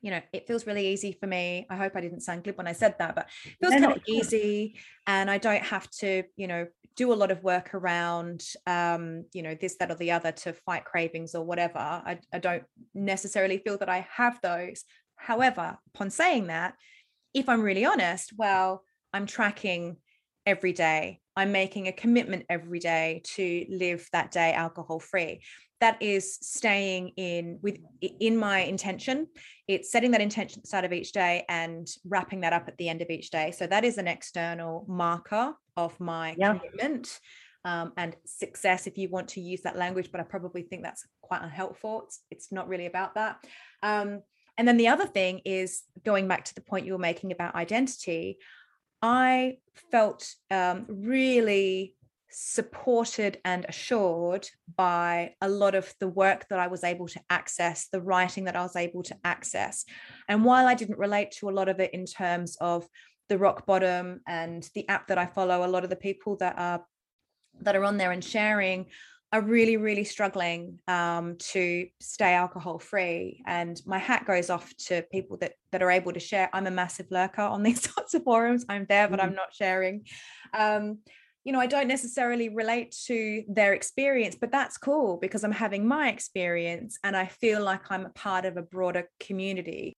you 0.00 0.10
know, 0.10 0.20
it 0.32 0.46
feels 0.46 0.66
really 0.66 0.88
easy 0.88 1.12
for 1.12 1.26
me. 1.26 1.66
I 1.70 1.76
hope 1.76 1.92
I 1.96 2.00
didn't 2.00 2.20
sound 2.20 2.44
glib 2.44 2.56
when 2.56 2.66
I 2.66 2.72
said 2.72 2.94
that, 2.98 3.14
but 3.14 3.28
it 3.44 3.56
feels 3.60 3.74
kind 3.74 3.96
of 3.96 4.02
easy. 4.06 4.76
And 5.06 5.30
I 5.30 5.38
don't 5.38 5.62
have 5.62 5.90
to, 6.00 6.22
you 6.36 6.46
know, 6.46 6.66
do 6.96 7.12
a 7.12 7.14
lot 7.14 7.30
of 7.30 7.42
work 7.42 7.74
around, 7.74 8.44
um, 8.66 9.24
you 9.32 9.42
know, 9.42 9.54
this, 9.54 9.76
that, 9.78 9.90
or 9.90 9.94
the 9.94 10.10
other 10.10 10.32
to 10.32 10.52
fight 10.52 10.84
cravings 10.84 11.34
or 11.34 11.44
whatever. 11.44 11.78
I, 11.78 12.18
I 12.32 12.38
don't 12.38 12.64
necessarily 12.94 13.58
feel 13.58 13.78
that 13.78 13.88
I 13.88 14.06
have 14.14 14.40
those. 14.42 14.84
However, 15.16 15.78
upon 15.94 16.10
saying 16.10 16.48
that, 16.48 16.74
if 17.34 17.48
I'm 17.48 17.62
really 17.62 17.84
honest, 17.84 18.32
well, 18.36 18.82
I'm 19.12 19.26
tracking 19.26 19.96
every 20.48 20.72
day. 20.72 21.20
I'm 21.36 21.52
making 21.52 21.86
a 21.86 21.92
commitment 21.92 22.46
every 22.48 22.80
day 22.80 23.22
to 23.36 23.66
live 23.68 24.08
that 24.12 24.32
day 24.32 24.52
alcohol 24.54 24.98
free 24.98 25.42
that 25.80 26.02
is 26.02 26.38
staying 26.40 27.10
in 27.16 27.58
with 27.62 27.78
in 28.00 28.36
my 28.36 28.60
intention. 28.60 29.28
It's 29.68 29.92
setting 29.92 30.10
that 30.12 30.20
intention 30.20 30.58
at 30.58 30.64
the 30.64 30.68
start 30.68 30.84
of 30.84 30.92
each 30.92 31.12
day 31.12 31.44
and 31.48 31.86
wrapping 32.04 32.40
that 32.40 32.52
up 32.52 32.66
at 32.66 32.76
the 32.78 32.88
end 32.88 33.02
of 33.02 33.10
each 33.10 33.30
day. 33.30 33.52
So 33.52 33.66
that 33.66 33.84
is 33.84 33.98
an 33.98 34.08
external 34.08 34.84
marker 34.88 35.54
of 35.76 35.98
my 36.00 36.34
yeah. 36.36 36.54
commitment 36.54 37.20
um, 37.64 37.92
and 37.96 38.16
success 38.24 38.86
if 38.86 38.98
you 38.98 39.08
want 39.08 39.28
to 39.28 39.40
use 39.40 39.60
that 39.62 39.76
language 39.76 40.10
but 40.12 40.20
i 40.20 40.24
probably 40.24 40.62
think 40.62 40.82
that's 40.82 41.04
quite 41.20 41.42
unhelpful. 41.42 42.04
It's, 42.06 42.20
it's 42.30 42.52
not 42.52 42.68
really 42.68 42.86
about 42.86 43.14
that. 43.14 43.36
Um, 43.82 44.22
and 44.56 44.66
then 44.66 44.76
the 44.76 44.88
other 44.88 45.06
thing 45.06 45.40
is 45.44 45.82
going 46.04 46.26
back 46.26 46.44
to 46.46 46.54
the 46.54 46.60
point 46.60 46.86
you 46.86 46.92
were 46.92 46.98
making 46.98 47.30
about 47.30 47.54
identity 47.54 48.38
i 49.02 49.56
felt 49.90 50.34
um, 50.50 50.86
really 50.88 51.94
supported 52.30 53.40
and 53.44 53.64
assured 53.68 54.48
by 54.76 55.34
a 55.40 55.48
lot 55.48 55.74
of 55.74 55.92
the 55.98 56.08
work 56.08 56.46
that 56.50 56.58
I 56.58 56.66
was 56.66 56.84
able 56.84 57.08
to 57.08 57.20
access, 57.30 57.88
the 57.90 58.02
writing 58.02 58.44
that 58.44 58.56
I 58.56 58.62
was 58.62 58.76
able 58.76 59.02
to 59.04 59.16
access. 59.24 59.84
And 60.28 60.44
while 60.44 60.66
I 60.66 60.74
didn't 60.74 60.98
relate 60.98 61.32
to 61.38 61.48
a 61.48 61.52
lot 61.52 61.68
of 61.68 61.80
it 61.80 61.94
in 61.94 62.04
terms 62.04 62.56
of 62.60 62.86
the 63.28 63.38
rock 63.38 63.66
bottom 63.66 64.20
and 64.26 64.68
the 64.74 64.88
app 64.88 65.08
that 65.08 65.18
I 65.18 65.26
follow, 65.26 65.64
a 65.64 65.68
lot 65.68 65.84
of 65.84 65.90
the 65.90 65.96
people 65.96 66.36
that 66.36 66.58
are 66.58 66.84
that 67.62 67.74
are 67.74 67.84
on 67.84 67.96
there 67.96 68.12
and 68.12 68.22
sharing 68.22 68.86
are 69.32 69.42
really, 69.42 69.76
really 69.76 70.04
struggling 70.04 70.78
um, 70.88 71.36
to 71.36 71.86
stay 72.00 72.32
alcohol 72.32 72.78
free. 72.78 73.42
And 73.46 73.80
my 73.84 73.98
hat 73.98 74.26
goes 74.26 74.48
off 74.48 74.74
to 74.86 75.02
people 75.12 75.36
that 75.38 75.52
that 75.70 75.82
are 75.82 75.90
able 75.90 76.12
to 76.12 76.20
share. 76.20 76.48
I'm 76.52 76.66
a 76.66 76.70
massive 76.70 77.06
lurker 77.10 77.42
on 77.42 77.62
these 77.64 77.90
sorts 77.90 78.14
of 78.14 78.24
forums. 78.24 78.64
I'm 78.68 78.86
there, 78.88 79.08
but 79.08 79.18
mm-hmm. 79.18 79.28
I'm 79.28 79.34
not 79.34 79.54
sharing. 79.54 80.06
Um, 80.54 80.98
you 81.44 81.52
know, 81.52 81.60
I 81.60 81.66
don't 81.66 81.88
necessarily 81.88 82.48
relate 82.48 82.94
to 83.06 83.42
their 83.48 83.72
experience, 83.72 84.36
but 84.38 84.50
that's 84.50 84.76
cool 84.76 85.16
because 85.16 85.44
I'm 85.44 85.52
having 85.52 85.86
my 85.86 86.10
experience 86.10 86.98
and 87.04 87.16
I 87.16 87.26
feel 87.26 87.62
like 87.62 87.90
I'm 87.90 88.04
a 88.04 88.10
part 88.10 88.44
of 88.44 88.56
a 88.56 88.62
broader 88.62 89.08
community. 89.20 89.96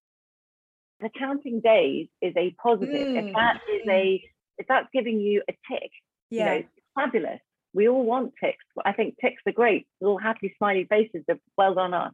The 1.01 1.11
counting 1.19 1.61
days 1.61 2.09
is 2.21 2.35
a 2.37 2.55
positive. 2.63 2.95
Mm. 2.95 3.29
If 3.29 3.35
that 3.35 3.57
is 3.73 3.83
a, 3.89 3.91
mm. 3.91 4.21
if 4.59 4.67
that's 4.69 4.89
giving 4.93 5.19
you 5.19 5.43
a 5.49 5.53
tick, 5.69 5.91
yeah. 6.31 6.55
you 6.55 6.61
know, 6.61 6.67
fabulous. 6.95 7.41
We 7.73 7.89
all 7.89 8.05
want 8.05 8.33
ticks. 8.43 8.65
I 8.85 8.93
think 8.93 9.17
ticks 9.21 9.43
are 9.47 9.53
great. 9.53 9.87
Little 10.01 10.19
happy, 10.19 10.55
smiley 10.59 10.87
faces 10.89 11.25
of 11.29 11.39
well 11.57 11.75
done 11.75 11.95
us. 11.95 12.13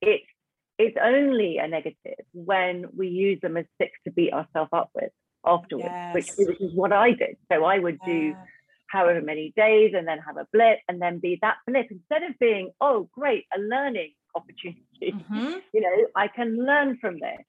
It's 0.00 0.26
it's 0.78 0.96
only 1.02 1.58
a 1.58 1.66
negative 1.66 2.24
when 2.32 2.86
we 2.94 3.08
use 3.08 3.40
them 3.40 3.56
as 3.56 3.64
sticks 3.76 3.98
to 4.04 4.12
beat 4.12 4.32
ourselves 4.32 4.70
up 4.72 4.90
with 4.94 5.10
afterwards, 5.46 5.88
yes. 5.88 6.14
which, 6.14 6.30
which 6.36 6.60
is 6.60 6.74
what 6.74 6.92
I 6.92 7.12
did. 7.12 7.36
So 7.50 7.64
I 7.64 7.78
would 7.78 7.98
do 8.04 8.34
however 8.88 9.20
many 9.22 9.52
days 9.56 9.92
and 9.96 10.06
then 10.06 10.18
have 10.18 10.36
a 10.36 10.46
blip 10.52 10.78
and 10.88 11.00
then 11.00 11.18
be 11.18 11.38
that 11.42 11.56
blip 11.66 11.86
instead 11.90 12.22
of 12.22 12.38
being, 12.38 12.72
oh, 12.80 13.08
great, 13.12 13.46
a 13.56 13.60
learning 13.60 14.12
opportunity. 14.34 14.82
Mm-hmm. 15.02 15.58
You 15.72 15.80
know, 15.82 16.06
I 16.14 16.28
can 16.28 16.56
learn 16.64 16.98
from 17.00 17.14
this. 17.14 17.44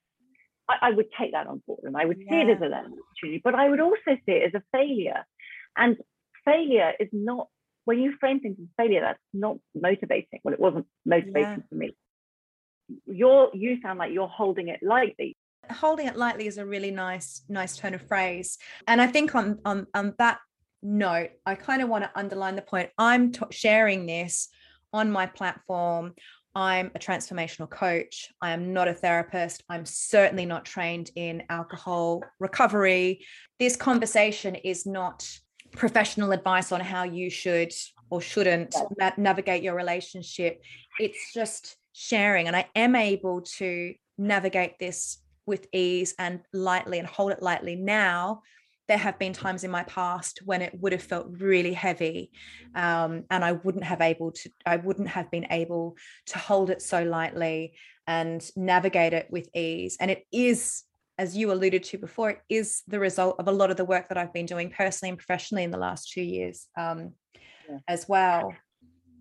I, 0.69 0.89
I, 0.89 0.91
would 0.91 1.07
take 1.17 1.31
that 1.31 1.47
on 1.47 1.61
board 1.65 1.83
and 1.83 1.95
I 1.95 2.03
would 2.03 2.17
yeah. 2.19 2.29
see 2.29 2.41
it 2.41 2.55
as 2.55 2.61
a 2.61 2.65
learning 2.65 2.97
opportunity, 2.99 3.41
but 3.41 3.55
I 3.55 3.69
would 3.69 3.79
also 3.79 4.17
see 4.25 4.33
it 4.33 4.53
as 4.53 4.61
a 4.61 4.77
failure. 4.77 5.25
And 5.77 5.97
failure 6.47 6.93
is 6.99 7.09
not, 7.11 7.47
when 7.85 7.99
you 7.99 8.15
frame 8.19 8.39
things 8.39 8.57
as 8.59 8.67
failure, 8.77 9.01
that's 9.01 9.19
not 9.33 9.57
motivating. 9.75 10.39
Well, 10.43 10.53
it 10.53 10.59
wasn't 10.59 10.87
motivating 11.05 11.41
yeah. 11.41 11.69
for 11.69 11.75
me. 11.75 11.95
You're, 13.05 13.49
you 13.53 13.79
sound 13.81 13.99
like 13.99 14.13
you're 14.13 14.27
holding 14.27 14.69
it 14.69 14.79
lightly. 14.81 15.35
Holding 15.69 16.07
it 16.07 16.15
lightly 16.15 16.47
is 16.47 16.57
a 16.57 16.65
really 16.65 16.91
nice 16.91 17.41
nice 17.49 17.75
turn 17.75 17.93
of 17.93 18.01
phrase. 18.07 18.57
And 18.87 19.01
i 19.01 19.07
think 19.07 19.35
on 19.35 19.59
on, 19.65 19.85
on 19.93 20.13
that 20.17 20.39
note 20.81 21.31
i 21.45 21.55
kind 21.55 21.81
of 21.81 21.89
want 21.89 22.05
to 22.05 22.11
underline 22.15 22.55
the 22.55 22.61
point. 22.61 22.89
I'm 22.97 23.33
t- 23.33 23.41
sharing 23.51 24.05
this 24.05 24.47
on 24.93 25.11
my 25.11 25.25
platform. 25.25 26.13
I'm 26.55 26.91
a 26.95 26.99
transformational 26.99 27.69
coach. 27.69 28.29
I 28.41 28.51
am 28.51 28.73
not 28.73 28.87
a 28.87 28.93
therapist. 28.93 29.63
I'm 29.69 29.85
certainly 29.85 30.45
not 30.45 30.65
trained 30.65 31.11
in 31.15 31.43
alcohol 31.49 32.23
recovery. 32.39 33.25
This 33.59 33.75
conversation 33.75 34.55
is 34.55 34.85
not 34.85 35.27
professional 35.71 36.31
advice 36.31 36.71
on 36.71 36.79
how 36.79 37.03
you 37.03 37.29
should 37.29 37.73
or 38.09 38.21
shouldn't 38.21 38.75
navigate 39.17 39.63
your 39.63 39.75
relationship. 39.75 40.61
It's 40.99 41.33
just 41.33 41.75
sharing 41.99 42.45
and 42.45 42.55
i 42.55 42.63
am 42.75 42.95
able 42.95 43.41
to 43.41 43.91
navigate 44.19 44.77
this 44.77 45.17
with 45.47 45.65
ease 45.73 46.13
and 46.19 46.41
lightly 46.53 46.99
and 46.99 47.07
hold 47.07 47.31
it 47.31 47.41
lightly 47.41 47.75
now. 47.75 48.41
There 48.87 48.97
have 48.97 49.17
been 49.17 49.33
times 49.33 49.63
in 49.63 49.71
my 49.71 49.83
past 49.83 50.39
when 50.45 50.61
it 50.61 50.73
would 50.79 50.91
have 50.91 51.01
felt 51.01 51.27
really 51.29 51.73
heavy 51.73 52.31
um, 52.75 53.23
and 53.31 53.43
i 53.43 53.53
wouldn't 53.53 53.83
have 53.83 54.01
able 54.01 54.31
to 54.31 54.49
i 54.65 54.77
wouldn't 54.77 55.09
have 55.09 55.29
been 55.31 55.47
able 55.51 55.97
to 56.27 56.37
hold 56.37 56.69
it 56.69 56.81
so 56.81 57.03
lightly 57.03 57.73
and 58.07 58.49
navigate 58.55 59.13
it 59.13 59.27
with 59.29 59.49
ease. 59.53 59.97
And 59.99 60.09
it 60.09 60.25
is 60.31 60.83
as 61.17 61.35
you 61.35 61.51
alluded 61.51 61.83
to 61.83 61.97
before 61.97 62.41
is 62.49 62.83
the 62.87 62.99
result 62.99 63.35
of 63.39 63.47
a 63.47 63.51
lot 63.51 63.71
of 63.71 63.77
the 63.77 63.85
work 63.85 64.07
that 64.09 64.17
i've 64.17 64.33
been 64.33 64.45
doing 64.45 64.69
personally 64.69 65.09
and 65.09 65.17
professionally 65.17 65.63
in 65.63 65.71
the 65.71 65.77
last 65.77 66.11
two 66.11 66.21
years 66.21 66.67
um, 66.77 67.13
yeah. 67.69 67.77
as 67.87 68.07
well 68.07 68.53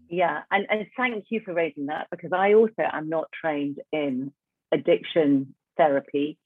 yeah 0.09 0.43
and, 0.51 0.67
and 0.71 0.87
thank 0.97 1.25
you 1.31 1.41
for 1.45 1.55
raising 1.55 1.87
that 1.87 2.07
because 2.11 2.33
i 2.33 2.55
also 2.55 2.83
am 2.93 3.09
not 3.09 3.29
trained 3.41 3.79
in 3.93 4.33
addiction 4.73 5.55
therapy 5.77 6.39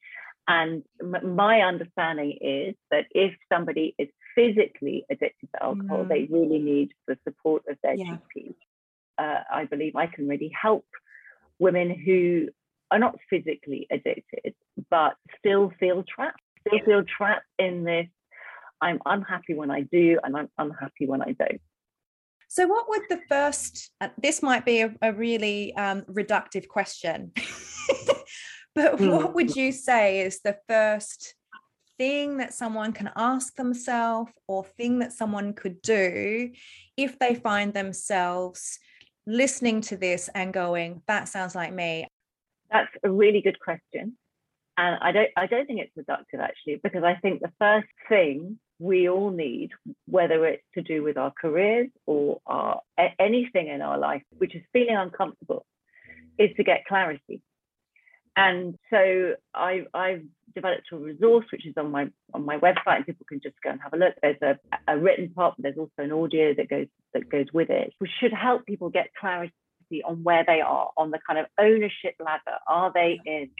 and 0.50 0.82
m- 1.00 1.36
my 1.36 1.60
understanding 1.60 2.36
is 2.40 2.74
that 2.90 3.06
if 3.12 3.32
somebody 3.52 3.94
is 3.98 4.08
physically 4.34 5.04
addicted 5.10 5.48
to 5.54 5.62
alcohol, 5.62 6.04
mm. 6.04 6.08
they 6.08 6.28
really 6.30 6.58
need 6.58 6.92
the 7.06 7.16
support 7.24 7.62
of 7.68 7.76
their 7.82 7.94
yeah. 7.94 8.16
GP. 8.36 8.54
Uh, 9.16 9.42
I 9.52 9.66
believe 9.66 9.96
I 9.96 10.06
can 10.06 10.26
really 10.26 10.50
help 10.60 10.86
women 11.60 11.90
who 11.90 12.48
are 12.90 12.98
not 12.98 13.18
physically 13.28 13.86
addicted, 13.90 14.54
but 14.90 15.14
still 15.38 15.72
feel 15.78 16.02
trapped, 16.02 16.40
still 16.66 16.80
feel 16.84 17.04
trapped 17.04 17.46
in 17.58 17.84
this. 17.84 18.06
I'm 18.82 19.00
unhappy 19.04 19.54
when 19.54 19.70
I 19.70 19.82
do, 19.82 20.18
and 20.22 20.36
I'm 20.36 20.48
unhappy 20.58 21.06
when 21.06 21.22
I 21.22 21.32
don't. 21.32 21.60
So, 22.48 22.66
what 22.66 22.88
would 22.88 23.02
the 23.08 23.20
first? 23.28 23.90
Uh, 24.00 24.08
this 24.20 24.42
might 24.42 24.64
be 24.64 24.80
a, 24.80 24.94
a 25.02 25.12
really 25.12 25.74
um, 25.76 26.02
reductive 26.02 26.66
question, 26.66 27.32
but 28.74 28.96
mm. 28.96 29.12
what 29.12 29.34
would 29.34 29.54
you 29.54 29.70
say 29.70 30.20
is 30.20 30.40
the 30.40 30.56
first 30.68 31.34
thing 32.00 32.38
that 32.38 32.54
someone 32.54 32.94
can 32.94 33.10
ask 33.14 33.54
themselves 33.56 34.32
or 34.48 34.64
thing 34.64 35.00
that 35.00 35.12
someone 35.12 35.52
could 35.52 35.82
do 35.82 36.50
if 36.96 37.18
they 37.18 37.34
find 37.34 37.74
themselves 37.74 38.78
listening 39.26 39.82
to 39.82 39.98
this 39.98 40.30
and 40.34 40.52
going, 40.54 41.02
that 41.06 41.28
sounds 41.28 41.54
like 41.54 41.74
me? 41.74 42.06
That's 42.70 42.90
a 43.02 43.10
really 43.10 43.40
good 43.40 43.58
question. 43.60 44.16
And 44.76 44.98
I 45.02 45.12
don't 45.12 45.28
I 45.36 45.46
don't 45.46 45.66
think 45.66 45.80
it's 45.80 45.96
reductive 45.96 46.40
actually, 46.40 46.80
because 46.82 47.04
I 47.04 47.14
think 47.16 47.40
the 47.40 47.52
first 47.58 47.88
thing 48.08 48.58
we 48.78 49.08
all 49.08 49.30
need, 49.30 49.70
whether 50.06 50.46
it's 50.46 50.62
to 50.74 50.82
do 50.82 51.02
with 51.02 51.18
our 51.18 51.32
careers 51.38 51.88
or 52.06 52.40
our 52.46 52.80
anything 53.18 53.68
in 53.68 53.82
our 53.82 53.98
life, 53.98 54.22
which 54.38 54.54
is 54.54 54.62
feeling 54.72 54.96
uncomfortable, 54.96 55.66
is 56.38 56.50
to 56.56 56.64
get 56.64 56.86
clarity. 56.86 57.42
And 58.36 58.76
so 58.88 59.34
I, 59.52 59.84
I've 59.92 60.22
developed 60.54 60.86
a 60.92 60.96
resource 60.96 61.46
which 61.52 61.66
is 61.66 61.74
on 61.76 61.90
my 61.90 62.08
on 62.32 62.46
my 62.46 62.56
website, 62.58 62.96
and 62.96 63.06
people 63.06 63.26
can 63.28 63.40
just 63.42 63.56
go 63.62 63.70
and 63.70 63.80
have 63.82 63.92
a 63.92 63.98
look. 63.98 64.14
There's 64.22 64.40
a, 64.40 64.58
a 64.88 64.96
written 64.96 65.28
part, 65.30 65.56
but 65.56 65.64
there's 65.64 65.76
also 65.76 65.90
an 65.98 66.12
audio 66.12 66.54
that 66.54 66.70
goes 66.70 66.86
that 67.12 67.28
goes 67.28 67.46
with 67.52 67.68
it, 67.68 67.92
which 67.98 68.10
should 68.18 68.32
help 68.32 68.64
people 68.64 68.88
get 68.88 69.10
clarity 69.20 69.52
on 70.06 70.22
where 70.22 70.44
they 70.46 70.60
are 70.60 70.90
on 70.96 71.10
the 71.10 71.18
kind 71.26 71.38
of 71.38 71.46
ownership 71.58 72.14
ladder. 72.18 72.58
Are 72.66 72.92
they 72.92 73.20
in 73.24 73.50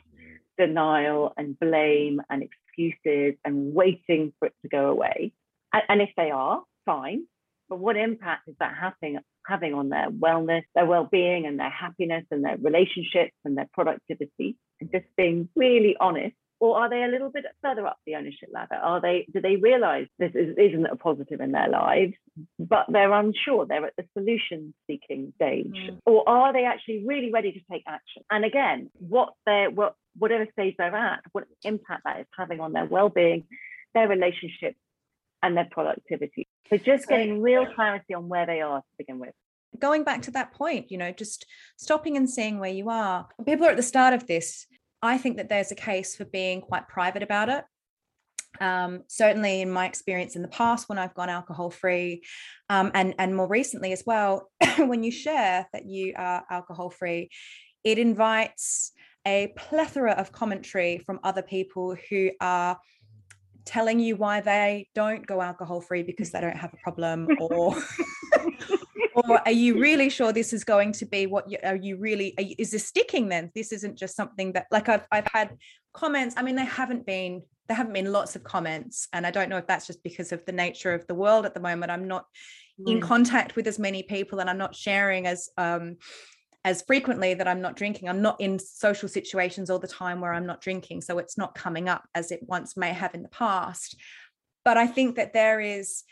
denial 0.58 1.32
and 1.36 1.58
blame 1.58 2.20
and 2.30 2.42
excuses 2.42 3.38
and 3.44 3.74
waiting 3.74 4.32
for 4.38 4.46
it 4.46 4.54
to 4.62 4.68
go 4.68 4.90
away? 4.90 5.32
And, 5.72 5.82
and 5.88 6.02
if 6.02 6.10
they 6.16 6.30
are, 6.30 6.62
fine. 6.86 7.24
But 7.68 7.78
what 7.78 7.96
impact 7.96 8.48
is 8.48 8.56
that 8.58 8.74
having 8.80 9.18
having 9.46 9.74
on 9.74 9.88
their 9.88 10.10
wellness, 10.10 10.62
their 10.74 10.86
well-being, 10.86 11.46
and 11.46 11.58
their 11.58 11.70
happiness, 11.70 12.24
and 12.30 12.44
their 12.44 12.56
relationships, 12.58 13.34
and 13.44 13.56
their 13.56 13.68
productivity? 13.72 14.56
And 14.80 14.90
just 14.92 15.06
being 15.16 15.48
really 15.54 15.96
honest 15.98 16.34
or 16.60 16.78
are 16.78 16.90
they 16.90 17.02
a 17.02 17.08
little 17.08 17.30
bit 17.30 17.46
further 17.62 17.86
up 17.86 17.98
the 18.06 18.14
ownership 18.14 18.50
ladder? 18.52 18.74
Are 18.74 19.00
they 19.00 19.26
do 19.32 19.40
they 19.40 19.56
realize 19.56 20.06
this 20.18 20.32
is, 20.34 20.56
isn't 20.56 20.86
a 20.86 20.94
positive 20.94 21.40
in 21.40 21.52
their 21.52 21.68
lives 21.68 22.12
but 22.58 22.86
they're 22.88 23.12
unsure 23.12 23.66
they're 23.66 23.86
at 23.86 23.96
the 23.96 24.04
solution 24.16 24.72
seeking 24.86 25.32
stage? 25.36 25.66
Mm. 25.66 25.98
or 26.06 26.28
are 26.28 26.52
they 26.52 26.64
actually 26.64 27.04
really 27.04 27.32
ready 27.32 27.52
to 27.52 27.60
take 27.70 27.82
action? 27.88 28.22
And 28.30 28.44
again 28.44 28.90
what 28.98 29.32
they're 29.46 29.70
what 29.70 29.96
whatever 30.16 30.46
stage 30.52 30.74
they're 30.78 30.94
at 30.94 31.20
what 31.32 31.44
impact 31.64 32.02
that 32.04 32.20
is 32.20 32.26
having 32.38 32.60
on 32.60 32.72
their 32.72 32.84
well-being 32.84 33.44
their 33.94 34.06
relationships 34.06 34.78
and 35.42 35.56
their 35.56 35.68
productivity. 35.70 36.46
So 36.68 36.76
just 36.76 37.08
getting 37.08 37.40
real 37.40 37.66
clarity 37.74 38.14
on 38.14 38.28
where 38.28 38.46
they 38.46 38.60
are 38.60 38.80
to 38.80 38.86
begin 38.98 39.18
with. 39.18 39.34
Going 39.78 40.04
back 40.04 40.20
to 40.22 40.30
that 40.32 40.52
point 40.52 40.90
you 40.90 40.98
know 40.98 41.10
just 41.10 41.46
stopping 41.78 42.18
and 42.18 42.28
seeing 42.28 42.58
where 42.58 42.70
you 42.70 42.90
are. 42.90 43.28
People 43.46 43.66
are 43.66 43.70
at 43.70 43.78
the 43.78 43.82
start 43.82 44.12
of 44.12 44.26
this 44.26 44.66
I 45.02 45.18
think 45.18 45.36
that 45.38 45.48
there's 45.48 45.72
a 45.72 45.76
case 45.76 46.16
for 46.16 46.24
being 46.24 46.60
quite 46.60 46.88
private 46.88 47.22
about 47.22 47.48
it. 47.48 47.64
Um, 48.60 49.04
certainly, 49.06 49.62
in 49.62 49.70
my 49.70 49.86
experience 49.86 50.36
in 50.36 50.42
the 50.42 50.48
past, 50.48 50.88
when 50.88 50.98
I've 50.98 51.14
gone 51.14 51.28
alcohol 51.28 51.70
free, 51.70 52.22
um, 52.68 52.90
and 52.94 53.14
and 53.18 53.34
more 53.34 53.48
recently 53.48 53.92
as 53.92 54.02
well, 54.06 54.50
when 54.78 55.02
you 55.02 55.10
share 55.10 55.66
that 55.72 55.86
you 55.86 56.14
are 56.16 56.44
alcohol 56.50 56.90
free, 56.90 57.30
it 57.84 57.98
invites 57.98 58.92
a 59.26 59.52
plethora 59.56 60.12
of 60.12 60.32
commentary 60.32 60.98
from 60.98 61.20
other 61.22 61.42
people 61.42 61.96
who 62.08 62.30
are 62.40 62.78
telling 63.64 64.00
you 64.00 64.16
why 64.16 64.40
they 64.40 64.88
don't 64.94 65.26
go 65.26 65.40
alcohol 65.40 65.80
free 65.80 66.02
because 66.02 66.30
they 66.30 66.40
don't 66.40 66.56
have 66.56 66.72
a 66.72 66.78
problem 66.78 67.28
or 67.38 67.76
or 69.28 69.40
are 69.46 69.52
you 69.52 69.80
really 69.80 70.08
sure 70.08 70.32
this 70.32 70.52
is 70.52 70.64
going 70.64 70.92
to 70.92 71.06
be 71.06 71.26
what 71.26 71.50
you 71.50 71.58
are 71.62 71.76
you 71.76 71.96
really 71.96 72.34
are 72.38 72.42
you, 72.42 72.54
is 72.58 72.70
this 72.70 72.86
sticking 72.86 73.28
then? 73.28 73.50
This 73.54 73.72
isn't 73.72 73.98
just 73.98 74.16
something 74.16 74.52
that 74.52 74.66
like 74.70 74.88
I've, 74.88 75.06
I've 75.10 75.28
had 75.32 75.56
comments 75.92 76.34
i 76.38 76.42
mean 76.42 76.56
they 76.56 76.64
haven't 76.64 77.04
been 77.04 77.42
there 77.68 77.76
haven't 77.76 77.92
been 77.92 78.12
lots 78.12 78.36
of 78.36 78.44
comments 78.44 79.08
and 79.12 79.26
i 79.26 79.30
don't 79.30 79.48
know 79.48 79.56
if 79.56 79.66
that's 79.66 79.86
just 79.86 80.02
because 80.02 80.32
of 80.32 80.44
the 80.44 80.52
nature 80.52 80.92
of 80.92 81.06
the 81.06 81.14
world 81.14 81.46
at 81.46 81.54
the 81.54 81.60
moment. 81.60 81.90
I'm 81.90 82.08
not 82.08 82.26
mm. 82.80 82.90
in 82.90 83.00
contact 83.00 83.56
with 83.56 83.66
as 83.66 83.78
many 83.78 84.02
people 84.02 84.40
and 84.40 84.50
i'm 84.50 84.58
not 84.58 84.74
sharing 84.74 85.26
as 85.26 85.48
um 85.56 85.96
as 86.64 86.82
frequently 86.82 87.34
that 87.34 87.48
i'm 87.48 87.60
not 87.60 87.76
drinking. 87.76 88.08
I'm 88.08 88.22
not 88.22 88.40
in 88.40 88.58
social 88.58 89.08
situations 89.08 89.70
all 89.70 89.78
the 89.78 89.88
time 89.88 90.20
where 90.20 90.32
i'm 90.32 90.46
not 90.46 90.60
drinking 90.60 91.00
so 91.02 91.18
it's 91.18 91.38
not 91.38 91.54
coming 91.54 91.88
up 91.88 92.08
as 92.14 92.30
it 92.30 92.40
once 92.42 92.76
may 92.76 92.92
have 92.92 93.14
in 93.14 93.22
the 93.22 93.28
past. 93.28 93.96
But 94.64 94.76
i 94.76 94.86
think 94.86 95.16
that 95.16 95.32
there 95.32 95.60
is 95.60 96.04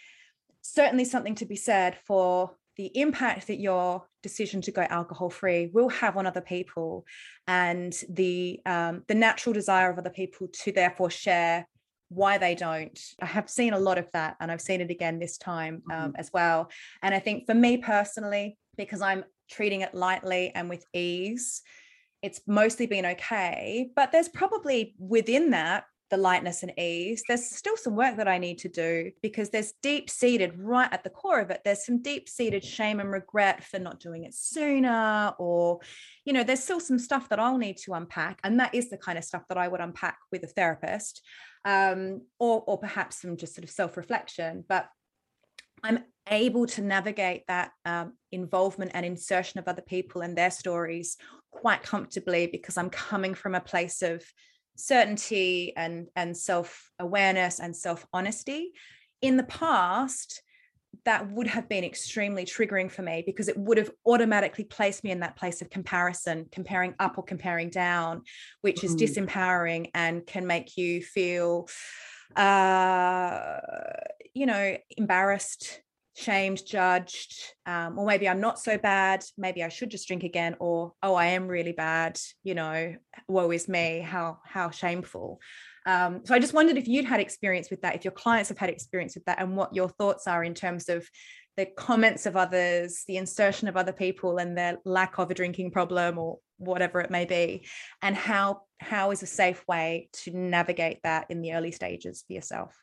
certainly 0.62 1.04
something 1.04 1.36
to 1.36 1.46
be 1.46 1.56
said 1.56 1.96
for 2.06 2.56
the 2.78 2.90
impact 2.94 3.48
that 3.48 3.58
your 3.58 4.04
decision 4.22 4.62
to 4.62 4.70
go 4.70 4.82
alcohol 4.82 5.28
free 5.28 5.68
will 5.74 5.88
have 5.88 6.16
on 6.16 6.26
other 6.26 6.40
people 6.40 7.04
and 7.46 7.92
the 8.08 8.60
um, 8.64 9.02
the 9.08 9.14
natural 9.14 9.52
desire 9.52 9.90
of 9.90 9.98
other 9.98 10.10
people 10.10 10.48
to 10.52 10.72
therefore 10.72 11.10
share 11.10 11.68
why 12.08 12.38
they 12.38 12.54
don't 12.54 12.98
i 13.20 13.26
have 13.26 13.50
seen 13.50 13.74
a 13.74 13.78
lot 13.78 13.98
of 13.98 14.10
that 14.12 14.34
and 14.40 14.50
i've 14.50 14.62
seen 14.62 14.80
it 14.80 14.90
again 14.90 15.18
this 15.18 15.36
time 15.36 15.82
um, 15.92 15.98
mm-hmm. 15.98 16.10
as 16.16 16.30
well 16.32 16.70
and 17.02 17.14
i 17.14 17.18
think 17.18 17.44
for 17.44 17.54
me 17.54 17.76
personally 17.76 18.56
because 18.78 19.02
i'm 19.02 19.24
treating 19.50 19.82
it 19.82 19.94
lightly 19.94 20.50
and 20.54 20.70
with 20.70 20.84
ease 20.94 21.60
it's 22.22 22.40
mostly 22.46 22.86
been 22.86 23.04
okay 23.04 23.90
but 23.94 24.10
there's 24.10 24.28
probably 24.28 24.94
within 24.98 25.50
that 25.50 25.84
the 26.10 26.16
lightness 26.16 26.62
and 26.62 26.78
ease, 26.78 27.22
there's 27.28 27.44
still 27.44 27.76
some 27.76 27.96
work 27.96 28.16
that 28.16 28.28
I 28.28 28.38
need 28.38 28.58
to 28.58 28.68
do 28.68 29.10
because 29.22 29.50
there's 29.50 29.74
deep 29.82 30.08
seated 30.08 30.58
right 30.58 30.92
at 30.92 31.04
the 31.04 31.10
core 31.10 31.40
of 31.40 31.50
it. 31.50 31.60
There's 31.64 31.84
some 31.84 32.02
deep 32.02 32.28
seated 32.28 32.64
shame 32.64 33.00
and 33.00 33.10
regret 33.10 33.64
for 33.64 33.78
not 33.78 34.00
doing 34.00 34.24
it 34.24 34.34
sooner, 34.34 35.34
or, 35.38 35.80
you 36.24 36.32
know, 36.32 36.44
there's 36.44 36.62
still 36.62 36.80
some 36.80 36.98
stuff 36.98 37.28
that 37.28 37.38
I'll 37.38 37.58
need 37.58 37.76
to 37.78 37.94
unpack. 37.94 38.40
And 38.44 38.58
that 38.60 38.74
is 38.74 38.90
the 38.90 38.96
kind 38.98 39.18
of 39.18 39.24
stuff 39.24 39.44
that 39.48 39.58
I 39.58 39.68
would 39.68 39.80
unpack 39.80 40.18
with 40.32 40.42
a 40.44 40.48
therapist, 40.48 41.22
um, 41.64 42.22
or, 42.38 42.62
or 42.66 42.78
perhaps 42.78 43.22
some 43.22 43.36
just 43.36 43.54
sort 43.54 43.64
of 43.64 43.70
self 43.70 43.96
reflection. 43.96 44.64
But 44.68 44.88
I'm 45.82 46.04
able 46.30 46.66
to 46.66 46.82
navigate 46.82 47.44
that 47.48 47.70
um, 47.84 48.14
involvement 48.32 48.92
and 48.94 49.06
insertion 49.06 49.58
of 49.58 49.68
other 49.68 49.82
people 49.82 50.22
and 50.22 50.36
their 50.36 50.50
stories 50.50 51.16
quite 51.50 51.82
comfortably 51.82 52.46
because 52.46 52.76
I'm 52.76 52.90
coming 52.90 53.34
from 53.34 53.54
a 53.54 53.60
place 53.60 54.02
of 54.02 54.22
certainty 54.78 55.72
and 55.76 56.06
and 56.14 56.36
self-awareness 56.36 57.58
and 57.58 57.76
self-honesty 57.76 58.70
in 59.20 59.36
the 59.36 59.42
past 59.42 60.42
that 61.04 61.30
would 61.32 61.46
have 61.46 61.68
been 61.68 61.84
extremely 61.84 62.44
triggering 62.44 62.90
for 62.90 63.02
me 63.02 63.22
because 63.26 63.48
it 63.48 63.58
would 63.58 63.76
have 63.76 63.90
automatically 64.06 64.64
placed 64.64 65.04
me 65.04 65.10
in 65.10 65.20
that 65.20 65.36
place 65.36 65.60
of 65.60 65.68
comparison 65.68 66.46
comparing 66.52 66.94
up 66.98 67.18
or 67.18 67.24
comparing 67.24 67.70
down 67.70 68.22
which 68.60 68.84
is 68.84 68.94
mm. 68.94 69.00
disempowering 69.00 69.90
and 69.94 70.26
can 70.26 70.46
make 70.46 70.76
you 70.76 71.02
feel 71.02 71.68
uh 72.36 73.56
you 74.32 74.46
know 74.46 74.76
embarrassed 74.96 75.82
shamed, 76.18 76.66
judged, 76.66 77.40
um, 77.66 77.98
or 77.98 78.06
maybe 78.06 78.28
I'm 78.28 78.40
not 78.40 78.58
so 78.58 78.76
bad. 78.76 79.24
Maybe 79.36 79.62
I 79.62 79.68
should 79.68 79.90
just 79.90 80.08
drink 80.08 80.24
again, 80.24 80.56
or 80.58 80.92
oh, 81.02 81.14
I 81.14 81.26
am 81.26 81.46
really 81.46 81.72
bad. 81.72 82.18
You 82.42 82.54
know, 82.54 82.94
woe 83.28 83.50
is 83.52 83.68
me. 83.68 84.00
How 84.00 84.38
how 84.44 84.70
shameful. 84.70 85.40
Um, 85.86 86.20
so 86.24 86.34
I 86.34 86.38
just 86.38 86.52
wondered 86.52 86.76
if 86.76 86.88
you'd 86.88 87.04
had 87.06 87.20
experience 87.20 87.70
with 87.70 87.82
that, 87.82 87.94
if 87.94 88.04
your 88.04 88.12
clients 88.12 88.48
have 88.48 88.58
had 88.58 88.68
experience 88.68 89.14
with 89.14 89.24
that, 89.26 89.40
and 89.40 89.56
what 89.56 89.74
your 89.74 89.88
thoughts 89.88 90.26
are 90.26 90.42
in 90.42 90.54
terms 90.54 90.88
of 90.88 91.08
the 91.56 91.66
comments 91.66 92.26
of 92.26 92.36
others, 92.36 93.04
the 93.06 93.16
insertion 93.16 93.68
of 93.68 93.76
other 93.76 93.92
people, 93.92 94.38
and 94.38 94.56
their 94.56 94.78
lack 94.84 95.18
of 95.18 95.30
a 95.30 95.34
drinking 95.34 95.70
problem 95.70 96.18
or 96.18 96.38
whatever 96.56 97.00
it 97.00 97.10
may 97.10 97.24
be, 97.24 97.66
and 98.02 98.16
how 98.16 98.62
how 98.80 99.12
is 99.12 99.22
a 99.22 99.26
safe 99.26 99.64
way 99.68 100.08
to 100.12 100.36
navigate 100.36 100.98
that 101.04 101.26
in 101.30 101.42
the 101.42 101.52
early 101.52 101.72
stages 101.72 102.24
for 102.26 102.32
yourself. 102.32 102.74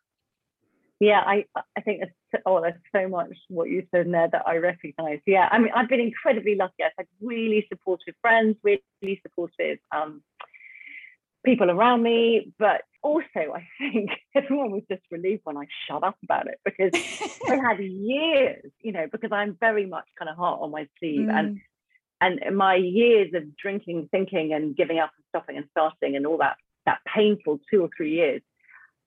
Yeah, 1.00 1.22
I 1.26 1.46
I 1.76 1.82
think 1.82 2.02
there's 2.02 2.43
oh 2.46 2.62
there's 2.62 2.80
so 2.96 3.10
much 3.10 3.36
what 3.50 3.70
you 3.70 3.86
said 3.91 4.06
in 4.06 4.12
there 4.14 4.30
that 4.32 4.48
I 4.48 4.58
recognise. 4.58 5.20
Yeah, 5.26 5.48
I 5.52 5.60
mean 5.60 5.72
I've 5.76 5.89
been 5.89 6.00
incredibly 6.00 6.56
lucky. 6.56 6.84
I've 6.84 6.91
had 6.98 7.08
really 7.22 7.66
supportive 7.70 8.16
friends, 8.22 8.56
really 8.64 9.22
supportive 9.22 9.80
um, 9.93 10.22
people 11.43 11.70
around 11.70 12.02
me, 12.02 12.54
but 12.58 12.82
also 13.04 13.28
I 13.36 13.68
think 13.78 14.10
everyone 14.36 14.72
was 14.72 14.84
just 14.89 15.04
relieved 15.12 15.41
when 15.43 15.58
I 15.58 15.66
shut 15.88 16.04
up 16.04 16.18
about 16.24 16.48
it 16.48 16.60
because 16.64 16.91
I 17.48 17.56
had 17.70 17.80
years, 17.80 18.72
you 18.82 18.93
know, 18.93 19.08
because 19.12 19.32
I'm 19.34 19.58
very 19.60 19.86
much 19.86 20.08
kind 20.18 20.30
of 20.30 20.38
heart 20.38 20.62
on 20.62 20.72
my 20.72 20.88
sleeve 21.00 21.28
mm. 21.28 21.34
and 21.34 21.60
and 22.22 22.58
my 22.58 22.76
years 22.76 23.34
of 23.34 23.58
drinking, 23.58 24.08
thinking, 24.12 24.54
and 24.54 24.76
giving 24.76 25.00
up 25.00 25.12
and 25.18 25.26
stopping 25.30 25.58
and 25.58 25.68
starting 25.72 26.16
and 26.16 26.26
all 26.26 26.38
that 26.38 26.56
that 26.86 27.00
painful 27.14 27.60
two 27.70 27.82
or 27.82 27.89
three 27.96 28.14
years, 28.14 28.41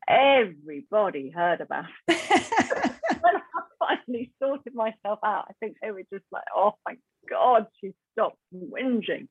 everybody 0.09 1.30
heard 1.30 1.61
about 1.61 1.84
it. 2.09 2.16
when 3.20 3.36
I 3.36 3.40
finally 3.78 4.32
sorted 4.42 4.74
myself 4.74 5.18
out, 5.24 5.46
I 5.48 5.52
think 5.61 5.76
they 5.82 5.90
were 5.90 6.04
just 6.12 6.24
like, 6.32 6.44
"Oh 6.54 6.74
my 6.86 6.96
God, 7.28 7.66
she 7.80 7.92
stopped 8.12 8.38
whinging." 8.54 9.28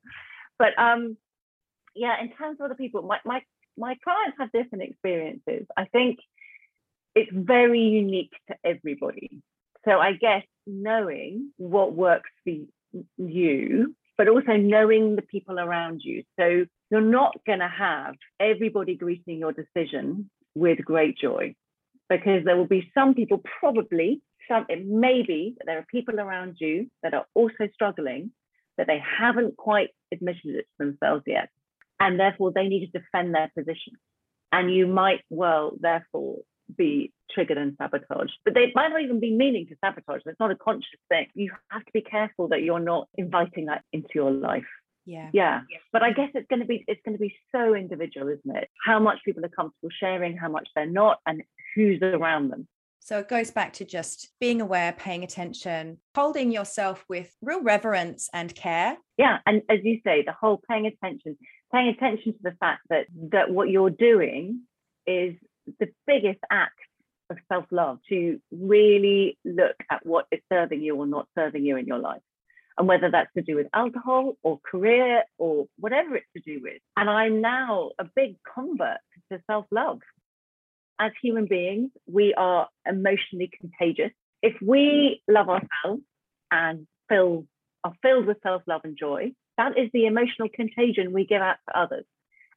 But 0.60 0.78
um, 0.78 1.18
yeah, 1.96 2.22
in 2.22 2.32
terms 2.32 2.58
of 2.60 2.66
other 2.66 2.76
people, 2.76 3.02
my 3.02 3.20
my 3.26 3.42
my 3.78 3.96
clients 4.04 4.38
have 4.40 4.52
different 4.52 4.84
experiences. 4.84 5.66
I 5.76 5.86
think 5.86 6.20
it's 7.16 7.32
very 7.34 7.82
unique 7.82 8.34
to 8.50 8.56
everybody. 8.64 9.42
So 9.86 10.00
I 10.00 10.14
guess 10.14 10.44
knowing 10.66 11.52
what 11.58 11.94
works 11.94 12.30
for 12.44 12.54
you, 13.18 13.96
but 14.18 14.28
also 14.28 14.54
knowing 14.58 15.16
the 15.16 15.22
people 15.22 15.60
around 15.60 16.02
you. 16.04 16.24
So 16.40 16.66
you're 16.90 17.02
not 17.02 17.36
going 17.46 17.60
to 17.60 17.68
have 17.68 18.16
everybody 18.40 18.96
greeting 18.96 19.40
your 19.40 19.54
decision 19.54 20.30
with 20.58 20.84
great 20.84 21.18
joy 21.18 21.56
because 22.10 22.44
there 22.46 22.58
will 22.58 22.68
be 22.68 22.92
some 22.94 23.14
people, 23.14 23.42
probably, 23.60 24.22
some, 24.48 24.66
it 24.70 24.86
may 24.86 25.24
be 25.24 25.56
that 25.58 25.66
there 25.66 25.78
are 25.78 25.86
people 25.92 26.20
around 26.20 26.58
you 26.60 26.90
that 27.04 27.14
are 27.14 27.26
also 27.34 27.68
struggling, 27.74 28.32
that 28.78 28.88
they 28.88 29.00
haven't 29.00 29.58
quite 29.58 29.90
admitted 30.12 30.46
it 30.46 30.68
to 30.80 30.86
themselves 30.86 31.24
yet. 31.28 31.50
And 32.00 32.20
therefore, 32.20 32.52
they 32.54 32.68
need 32.68 32.90
to 32.92 33.00
defend 33.00 33.34
their 33.34 33.52
position. 33.58 33.94
And 34.52 34.74
you 34.74 34.88
might 34.88 35.22
well, 35.30 35.74
therefore, 35.80 36.38
be 36.78 37.12
triggered 37.32 37.58
and 37.58 37.76
sabotaged. 37.78 38.38
But 38.46 38.54
they 38.54 38.72
might 38.74 38.90
not 38.90 39.02
even 39.02 39.20
be 39.20 39.34
meaning 39.34 39.68
to 39.68 39.76
sabotage. 39.84 40.22
It's 40.26 40.40
not 40.40 40.52
a 40.52 40.56
conscious 40.56 41.00
thing. 41.10 41.28
You 41.34 41.52
have 41.70 41.84
to 41.84 41.92
be 41.92 42.02
careful 42.02 42.50
that 42.50 42.62
you're 42.62 42.80
not 42.80 43.08
inviting 43.16 43.66
that 43.66 43.84
into 43.92 44.10
your 44.16 44.32
life. 44.32 44.64
Yeah. 45.08 45.30
Yeah. 45.34 45.62
But 45.92 46.04
I 46.04 46.12
guess 46.12 46.30
it's 46.36 46.48
going 46.48 46.60
to 46.60 46.66
be 46.66 46.84
it's 46.88 47.02
going 47.06 47.18
to 47.18 47.22
be 47.22 47.36
so 47.52 47.74
individual, 47.74 48.28
isn't 48.28 48.56
it? 48.56 48.70
How 48.86 49.00
much 49.00 49.20
people 49.26 49.44
are 49.46 49.50
comfortable 49.50 49.90
sharing, 50.00 50.38
how 50.38 50.50
much 50.50 50.68
they're 50.76 50.86
not, 50.86 51.20
and 51.26 51.42
who's 51.76 52.02
around 52.02 52.50
them. 52.50 52.68
So 53.00 53.20
it 53.20 53.30
goes 53.30 53.52
back 53.52 53.72
to 53.74 53.86
just 53.86 54.34
being 54.42 54.60
aware, 54.60 54.92
paying 54.92 55.24
attention, 55.24 56.00
holding 56.14 56.52
yourself 56.52 57.06
with 57.08 57.34
real 57.42 57.64
reverence 57.64 58.30
and 58.34 58.54
care. 58.54 58.98
Yeah, 59.18 59.38
and 59.46 59.62
as 59.70 59.80
you 59.84 60.02
say, 60.04 60.24
the 60.24 60.34
whole 60.34 60.62
paying 60.70 60.88
attention, 60.88 61.38
paying 61.74 61.88
attention 61.88 62.34
to 62.34 62.40
the 62.44 62.56
fact 62.60 62.82
that 62.90 63.06
that 63.32 63.50
what 63.50 63.70
you're 63.70 63.90
doing 63.90 64.64
is 65.06 65.36
the 65.80 65.88
biggest 66.06 66.40
act 66.52 66.78
of 67.30 67.38
self-love 67.50 68.00
to 68.10 68.40
really 68.52 69.38
look 69.46 69.76
at 69.90 70.06
what 70.06 70.28
is 70.32 70.42
serving 70.52 70.82
you 70.82 70.96
or 70.96 71.06
not 71.06 71.28
serving 71.38 71.66
you 71.66 71.78
in 71.78 71.86
your 71.86 72.00
life 72.00 72.22
and 72.78 72.88
whether 72.88 73.10
that's 73.12 73.32
to 73.34 73.42
do 73.42 73.56
with 73.56 73.68
alcohol 73.74 74.34
or 74.44 74.60
career 74.60 75.24
or 75.38 75.66
whatever 75.80 76.16
it's 76.16 76.28
to 76.36 76.42
do 76.42 76.60
with 76.62 76.82
and 76.96 77.10
i'm 77.10 77.42
now 77.42 77.92
a 78.00 78.06
big 78.16 78.36
convert 78.54 79.00
to 79.32 79.40
self-love 79.50 80.00
as 81.00 81.12
human 81.22 81.46
beings 81.46 81.90
we 82.12 82.34
are 82.36 82.68
emotionally 82.88 83.50
contagious 83.60 84.12
if 84.42 84.54
we 84.62 85.22
love 85.28 85.50
ourselves 85.50 86.04
and 86.52 86.88
feel 87.10 87.46
are 87.84 87.94
filled 88.02 88.26
with 88.26 88.38
self-love 88.44 88.82
and 88.84 88.98
joy 88.98 89.32
that 89.58 89.78
is 89.78 89.90
the 89.94 90.06
emotional 90.06 90.50
contagion 90.54 91.14
we 91.14 91.26
give 91.26 91.42
out 91.42 91.58
to 91.68 91.80
others 91.80 92.06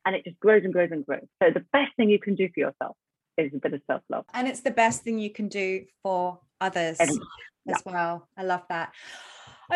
and 0.04 0.16
it 0.16 0.24
just 0.24 0.38
grows 0.40 0.62
and 0.64 0.72
grows 0.72 0.90
and 0.90 1.04
grows. 1.04 1.26
So 1.42 1.50
the 1.52 1.64
best 1.72 1.94
thing 1.96 2.10
you 2.10 2.18
can 2.18 2.34
do 2.34 2.48
for 2.54 2.60
yourself 2.60 2.96
is 3.36 3.52
a 3.54 3.58
bit 3.58 3.74
of 3.74 3.82
self 3.86 4.02
love. 4.08 4.24
And 4.34 4.48
it's 4.48 4.60
the 4.60 4.70
best 4.70 5.02
thing 5.02 5.18
you 5.18 5.30
can 5.30 5.48
do 5.48 5.84
for 6.02 6.40
others 6.60 6.98
and, 7.00 7.10
as 7.10 7.18
yeah. 7.66 7.76
well. 7.84 8.28
I 8.36 8.44
love 8.44 8.62
that. 8.68 8.92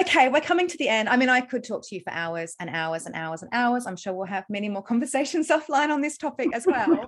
Okay, 0.00 0.28
we're 0.28 0.40
coming 0.40 0.66
to 0.68 0.76
the 0.78 0.88
end. 0.88 1.08
I 1.08 1.16
mean, 1.16 1.28
I 1.28 1.40
could 1.40 1.64
talk 1.64 1.86
to 1.88 1.94
you 1.94 2.00
for 2.02 2.12
hours 2.12 2.54
and 2.58 2.68
hours 2.70 3.06
and 3.06 3.14
hours 3.14 3.42
and 3.42 3.50
hours. 3.52 3.86
I'm 3.86 3.96
sure 3.96 4.12
we'll 4.12 4.26
have 4.26 4.44
many 4.48 4.68
more 4.68 4.82
conversations 4.92 5.48
offline 5.48 5.90
on 5.90 6.00
this 6.00 6.16
topic 6.16 6.48
as 6.54 6.66
well. 6.66 6.90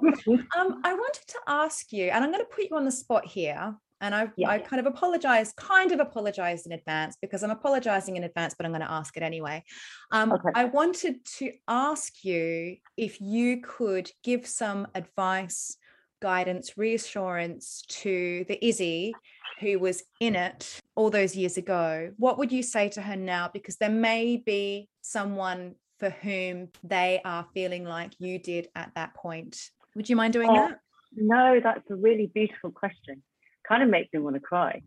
um, 0.56 0.80
I 0.84 0.94
wanted 0.94 1.26
to 1.28 1.38
ask 1.46 1.92
you, 1.92 2.10
and 2.10 2.24
I'm 2.24 2.30
going 2.30 2.44
to 2.44 2.50
put 2.50 2.64
you 2.70 2.76
on 2.76 2.84
the 2.84 2.92
spot 2.92 3.26
here 3.26 3.74
and 4.00 4.14
I, 4.14 4.28
yeah. 4.36 4.50
I 4.50 4.58
kind 4.58 4.78
of 4.80 4.86
apologize, 4.86 5.52
kind 5.56 5.90
of 5.92 6.00
apologize 6.00 6.66
in 6.66 6.72
advance 6.72 7.16
because 7.20 7.42
I'm 7.42 7.50
apologizing 7.50 8.16
in 8.16 8.24
advance, 8.24 8.54
but 8.56 8.66
I'm 8.66 8.72
going 8.72 8.82
to 8.82 8.90
ask 8.90 9.16
it 9.16 9.22
anyway. 9.22 9.64
Um, 10.12 10.32
okay. 10.32 10.50
I 10.54 10.64
wanted 10.66 11.24
to 11.38 11.52
ask 11.66 12.24
you 12.24 12.76
if 12.96 13.20
you 13.20 13.62
could 13.62 14.10
give 14.22 14.46
some 14.46 14.86
advice, 14.94 15.76
guidance, 16.20 16.76
reassurance 16.76 17.84
to 17.88 18.44
the 18.48 18.64
Izzy 18.64 19.14
who 19.60 19.78
was 19.78 20.02
in 20.20 20.34
it 20.34 20.80
all 20.94 21.10
those 21.10 21.34
years 21.34 21.56
ago. 21.56 22.12
What 22.16 22.38
would 22.38 22.52
you 22.52 22.62
say 22.62 22.88
to 22.90 23.02
her 23.02 23.16
now? 23.16 23.50
Because 23.52 23.76
there 23.76 23.90
may 23.90 24.36
be 24.36 24.88
someone 25.02 25.74
for 25.98 26.10
whom 26.10 26.68
they 26.84 27.20
are 27.24 27.46
feeling 27.54 27.84
like 27.84 28.12
you 28.18 28.38
did 28.38 28.68
at 28.74 28.92
that 28.94 29.14
point. 29.14 29.70
Would 29.94 30.10
you 30.10 30.16
mind 30.16 30.34
doing 30.34 30.50
oh, 30.50 30.54
that? 30.54 30.80
No, 31.14 31.60
that's 31.62 31.90
a 31.90 31.96
really 31.96 32.26
beautiful 32.26 32.70
question 32.70 33.22
kind 33.66 33.82
of 33.82 33.88
makes 33.88 34.12
me 34.12 34.20
want 34.20 34.36
to 34.36 34.40
cry. 34.40 34.82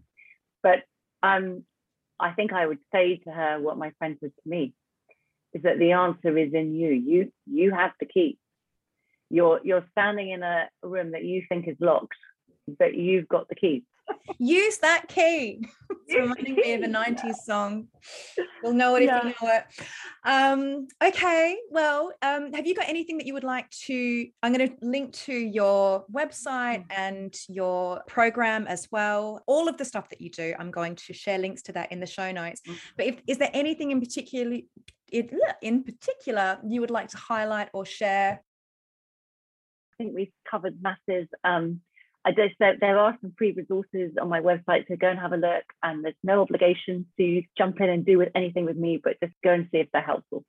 But 0.63 0.83
um, 1.23 1.63
I 2.19 2.31
think 2.31 2.53
I 2.53 2.65
would 2.65 2.79
say 2.91 3.17
to 3.25 3.31
her 3.31 3.59
what 3.59 3.77
my 3.77 3.91
friend 3.97 4.17
said 4.19 4.31
to 4.43 4.49
me 4.49 4.73
is 5.53 5.63
that 5.63 5.79
the 5.79 5.93
answer 5.93 6.37
is 6.37 6.53
in 6.53 6.75
you. 6.75 6.89
You 6.89 7.31
you 7.45 7.71
have 7.71 7.91
the 7.99 8.05
key. 8.05 8.37
You're 9.29 9.59
you're 9.63 9.85
standing 9.91 10.31
in 10.31 10.43
a 10.43 10.69
room 10.83 11.11
that 11.11 11.23
you 11.23 11.43
think 11.47 11.67
is 11.67 11.77
locked, 11.79 12.17
but 12.77 12.95
you've 12.95 13.27
got 13.27 13.47
the 13.49 13.55
key. 13.55 13.83
Use 14.37 14.77
that 14.79 15.07
key. 15.07 15.65
It's 16.05 16.15
reminding 16.15 16.55
me 16.55 16.73
of 16.73 16.81
a 16.81 16.87
90s 16.87 17.35
song. 17.45 17.87
You'll 18.63 18.73
know 18.73 18.95
it 18.95 19.03
yeah. 19.03 19.19
if 19.19 19.23
you 19.25 19.47
know 19.47 19.53
it. 19.53 19.63
Um, 20.23 20.87
okay, 21.03 21.57
well, 21.69 22.11
um, 22.23 22.51
have 22.53 22.65
you 22.65 22.73
got 22.73 22.89
anything 22.89 23.19
that 23.19 23.27
you 23.27 23.33
would 23.33 23.43
like 23.43 23.69
to? 23.85 24.27
I'm 24.41 24.51
going 24.51 24.69
to 24.69 24.75
link 24.81 25.13
to 25.25 25.33
your 25.33 26.05
website 26.11 26.79
mm. 26.79 26.85
and 26.89 27.35
your 27.47 28.01
program 28.07 28.65
as 28.65 28.87
well. 28.91 29.43
All 29.45 29.67
of 29.67 29.77
the 29.77 29.85
stuff 29.85 30.09
that 30.09 30.19
you 30.19 30.31
do, 30.31 30.55
I'm 30.57 30.71
going 30.71 30.95
to 30.95 31.13
share 31.13 31.37
links 31.37 31.61
to 31.63 31.73
that 31.73 31.91
in 31.91 31.99
the 31.99 32.07
show 32.07 32.31
notes. 32.31 32.61
Mm. 32.67 32.77
But 32.97 33.05
if, 33.05 33.21
is 33.27 33.37
there 33.37 33.51
anything 33.53 33.91
in 33.91 33.99
particular, 33.99 34.57
in 35.11 35.83
particular, 35.83 36.57
you 36.67 36.81
would 36.81 36.91
like 36.91 37.09
to 37.09 37.17
highlight 37.17 37.69
or 37.73 37.85
share? 37.85 38.41
I 39.93 40.03
think 40.03 40.15
we've 40.15 40.31
covered 40.49 40.81
masses. 40.81 41.27
Um, 41.43 41.81
I 42.25 42.31
just 42.31 42.55
there 42.59 42.99
are 42.99 43.17
some 43.21 43.33
free 43.37 43.53
resources 43.53 44.11
on 44.21 44.29
my 44.29 44.41
website, 44.41 44.87
so 44.87 44.95
go 44.99 45.07
and 45.09 45.19
have 45.19 45.33
a 45.33 45.37
look. 45.37 45.63
And 45.81 46.03
there's 46.03 46.15
no 46.23 46.41
obligation 46.41 47.05
to 47.17 47.41
jump 47.57 47.79
in 47.81 47.89
and 47.89 48.05
do 48.05 48.17
with 48.17 48.29
anything 48.35 48.65
with 48.65 48.77
me, 48.77 48.99
but 49.03 49.17
just 49.23 49.33
go 49.43 49.51
and 49.51 49.67
see 49.71 49.79
if 49.79 49.87
they're 49.93 50.01
helpful. 50.01 50.43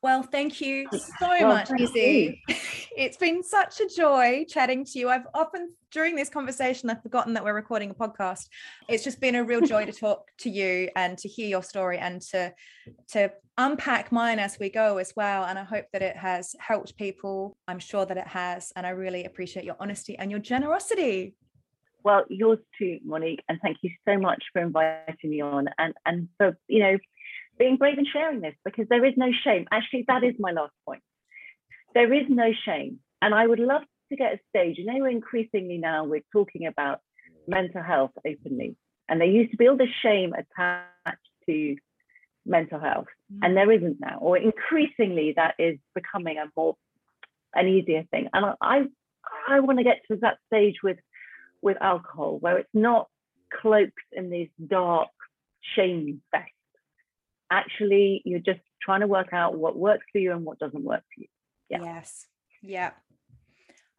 Well, 0.00 0.22
thank 0.22 0.60
you 0.60 0.86
so 0.92 1.28
well, 1.28 1.48
much, 1.48 1.70
Izzy. 1.78 2.42
It's 2.96 3.16
been 3.16 3.44
such 3.44 3.80
a 3.80 3.86
joy 3.86 4.44
chatting 4.48 4.84
to 4.86 4.98
you. 4.98 5.08
I've 5.08 5.26
often, 5.32 5.72
during 5.92 6.16
this 6.16 6.28
conversation, 6.28 6.90
I've 6.90 7.00
forgotten 7.00 7.34
that 7.34 7.44
we're 7.44 7.54
recording 7.54 7.90
a 7.90 7.94
podcast. 7.94 8.48
It's 8.88 9.04
just 9.04 9.20
been 9.20 9.36
a 9.36 9.44
real 9.44 9.60
joy 9.60 9.86
to 9.86 9.92
talk 9.92 10.26
to 10.40 10.50
you 10.50 10.88
and 10.96 11.16
to 11.18 11.28
hear 11.28 11.46
your 11.46 11.62
story 11.62 11.98
and 11.98 12.20
to 12.32 12.52
to 13.12 13.30
unpack 13.56 14.10
mine 14.10 14.40
as 14.40 14.58
we 14.58 14.68
go 14.68 14.98
as 14.98 15.12
well. 15.14 15.44
And 15.44 15.60
I 15.60 15.62
hope 15.62 15.84
that 15.92 16.02
it 16.02 16.16
has 16.16 16.56
helped 16.58 16.96
people. 16.96 17.56
I'm 17.68 17.78
sure 17.78 18.04
that 18.04 18.16
it 18.16 18.26
has. 18.26 18.72
And 18.74 18.84
I 18.84 18.90
really 18.90 19.24
appreciate 19.24 19.64
your 19.64 19.76
honesty 19.78 20.18
and 20.18 20.28
your 20.28 20.40
generosity. 20.40 21.36
Well, 22.02 22.24
yours 22.28 22.58
too, 22.80 22.98
Monique. 23.04 23.44
And 23.48 23.60
thank 23.62 23.76
you 23.82 23.90
so 24.08 24.18
much 24.18 24.42
for 24.52 24.60
inviting 24.60 25.30
me 25.30 25.40
on 25.40 25.68
and 25.78 25.94
and 26.04 26.28
for, 26.36 26.58
you 26.66 26.80
know, 26.80 26.98
being 27.58 27.76
brave 27.76 27.98
and 27.98 28.06
sharing 28.06 28.40
this 28.40 28.54
because 28.64 28.86
there 28.88 29.04
is 29.04 29.14
no 29.16 29.30
shame. 29.44 29.66
Actually, 29.70 30.04
that 30.08 30.24
is 30.24 30.34
my 30.38 30.52
last 30.52 30.72
point. 30.86 31.02
There 31.94 32.12
is 32.12 32.26
no 32.28 32.52
shame. 32.64 33.00
And 33.20 33.34
I 33.34 33.46
would 33.46 33.58
love 33.58 33.82
to 34.10 34.16
get 34.16 34.34
a 34.34 34.38
stage. 34.50 34.78
You 34.78 34.86
know, 34.86 35.04
increasingly 35.04 35.78
now 35.78 36.04
we're 36.04 36.22
talking 36.32 36.66
about 36.66 37.00
mental 37.46 37.82
health 37.82 38.12
openly. 38.26 38.76
And 39.08 39.20
there 39.20 39.28
used 39.28 39.52
to 39.52 39.56
be 39.56 39.68
all 39.68 39.76
the 39.76 39.88
shame 40.02 40.32
attached 40.32 41.18
to 41.46 41.76
mental 42.46 42.78
health. 42.78 43.06
Mm. 43.32 43.38
And 43.42 43.56
there 43.56 43.72
isn't 43.72 43.98
now. 44.00 44.18
Or 44.20 44.36
increasingly 44.36 45.34
that 45.36 45.54
is 45.58 45.78
becoming 45.94 46.38
a 46.38 46.46
more 46.56 46.76
an 47.54 47.66
easier 47.66 48.04
thing. 48.10 48.28
And 48.32 48.54
I 48.60 48.84
I 49.48 49.60
want 49.60 49.78
to 49.78 49.84
get 49.84 50.02
to 50.10 50.18
that 50.20 50.38
stage 50.46 50.76
with 50.82 50.98
with 51.62 51.76
alcohol 51.80 52.38
where 52.38 52.58
it's 52.58 52.68
not 52.74 53.08
cloaked 53.52 53.98
in 54.12 54.30
these 54.30 54.50
dark 54.64 55.08
shame 55.74 56.22
fests 56.34 56.57
actually 57.50 58.22
you're 58.24 58.40
just 58.40 58.60
trying 58.80 59.00
to 59.00 59.06
work 59.06 59.32
out 59.32 59.56
what 59.56 59.76
works 59.76 60.04
for 60.12 60.18
you 60.18 60.32
and 60.32 60.44
what 60.44 60.58
doesn't 60.58 60.84
work 60.84 61.02
for 61.14 61.22
you 61.22 61.28
yeah. 61.70 61.78
yes 61.82 62.26
yeah 62.62 62.90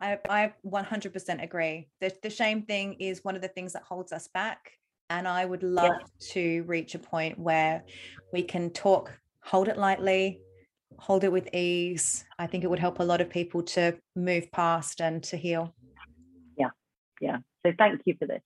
I, 0.01 0.17
I 0.29 0.53
100% 0.65 1.43
agree. 1.43 1.89
The, 1.99 2.13
the 2.23 2.29
shame 2.29 2.63
thing 2.63 2.95
is 2.99 3.23
one 3.23 3.35
of 3.35 3.41
the 3.41 3.47
things 3.47 3.73
that 3.73 3.83
holds 3.83 4.11
us 4.11 4.27
back. 4.27 4.71
And 5.09 5.27
I 5.27 5.45
would 5.45 5.63
love 5.63 5.95
yeah. 5.99 6.27
to 6.33 6.63
reach 6.63 6.95
a 6.95 6.99
point 6.99 7.37
where 7.39 7.83
we 8.31 8.43
can 8.43 8.69
talk, 8.69 9.11
hold 9.41 9.67
it 9.67 9.77
lightly, 9.77 10.41
hold 10.97 11.23
it 11.23 11.31
with 11.31 11.53
ease. 11.53 12.25
I 12.37 12.47
think 12.47 12.63
it 12.63 12.69
would 12.69 12.79
help 12.79 12.99
a 12.99 13.03
lot 13.03 13.19
of 13.19 13.29
people 13.29 13.63
to 13.63 13.97
move 14.15 14.51
past 14.51 15.01
and 15.01 15.23
to 15.23 15.37
heal. 15.37 15.73
Yeah. 16.57 16.69
Yeah. 17.19 17.37
So 17.65 17.73
thank 17.77 18.01
you 18.05 18.15
for 18.19 18.27
this. 18.27 18.41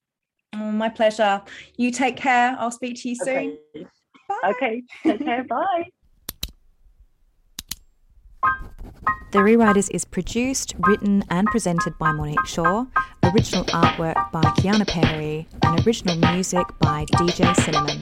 Oh, 0.55 0.71
my 0.71 0.89
pleasure. 0.89 1.41
You 1.77 1.91
take 1.91 2.15
care. 2.15 2.55
I'll 2.57 2.71
speak 2.71 3.01
to 3.01 3.09
you 3.09 3.15
soon. 3.15 3.57
Okay. 3.75 3.83
Bye. 3.83 3.89
Okay. 4.43 4.83
Take 5.03 5.23
care. 5.23 5.43
Bye. 5.49 5.89
The 9.31 9.39
Rewriters 9.39 9.89
is 9.91 10.05
produced, 10.05 10.75
written, 10.85 11.23
and 11.29 11.47
presented 11.47 11.97
by 11.97 12.11
Monique 12.11 12.45
Shaw. 12.45 12.85
Original 13.23 13.65
artwork 13.65 14.31
by 14.31 14.41
Kiana 14.41 14.87
Perry, 14.87 15.47
and 15.63 15.87
original 15.87 16.17
music 16.33 16.67
by 16.79 17.05
DJ 17.05 17.55
Cinnamon. 17.55 17.99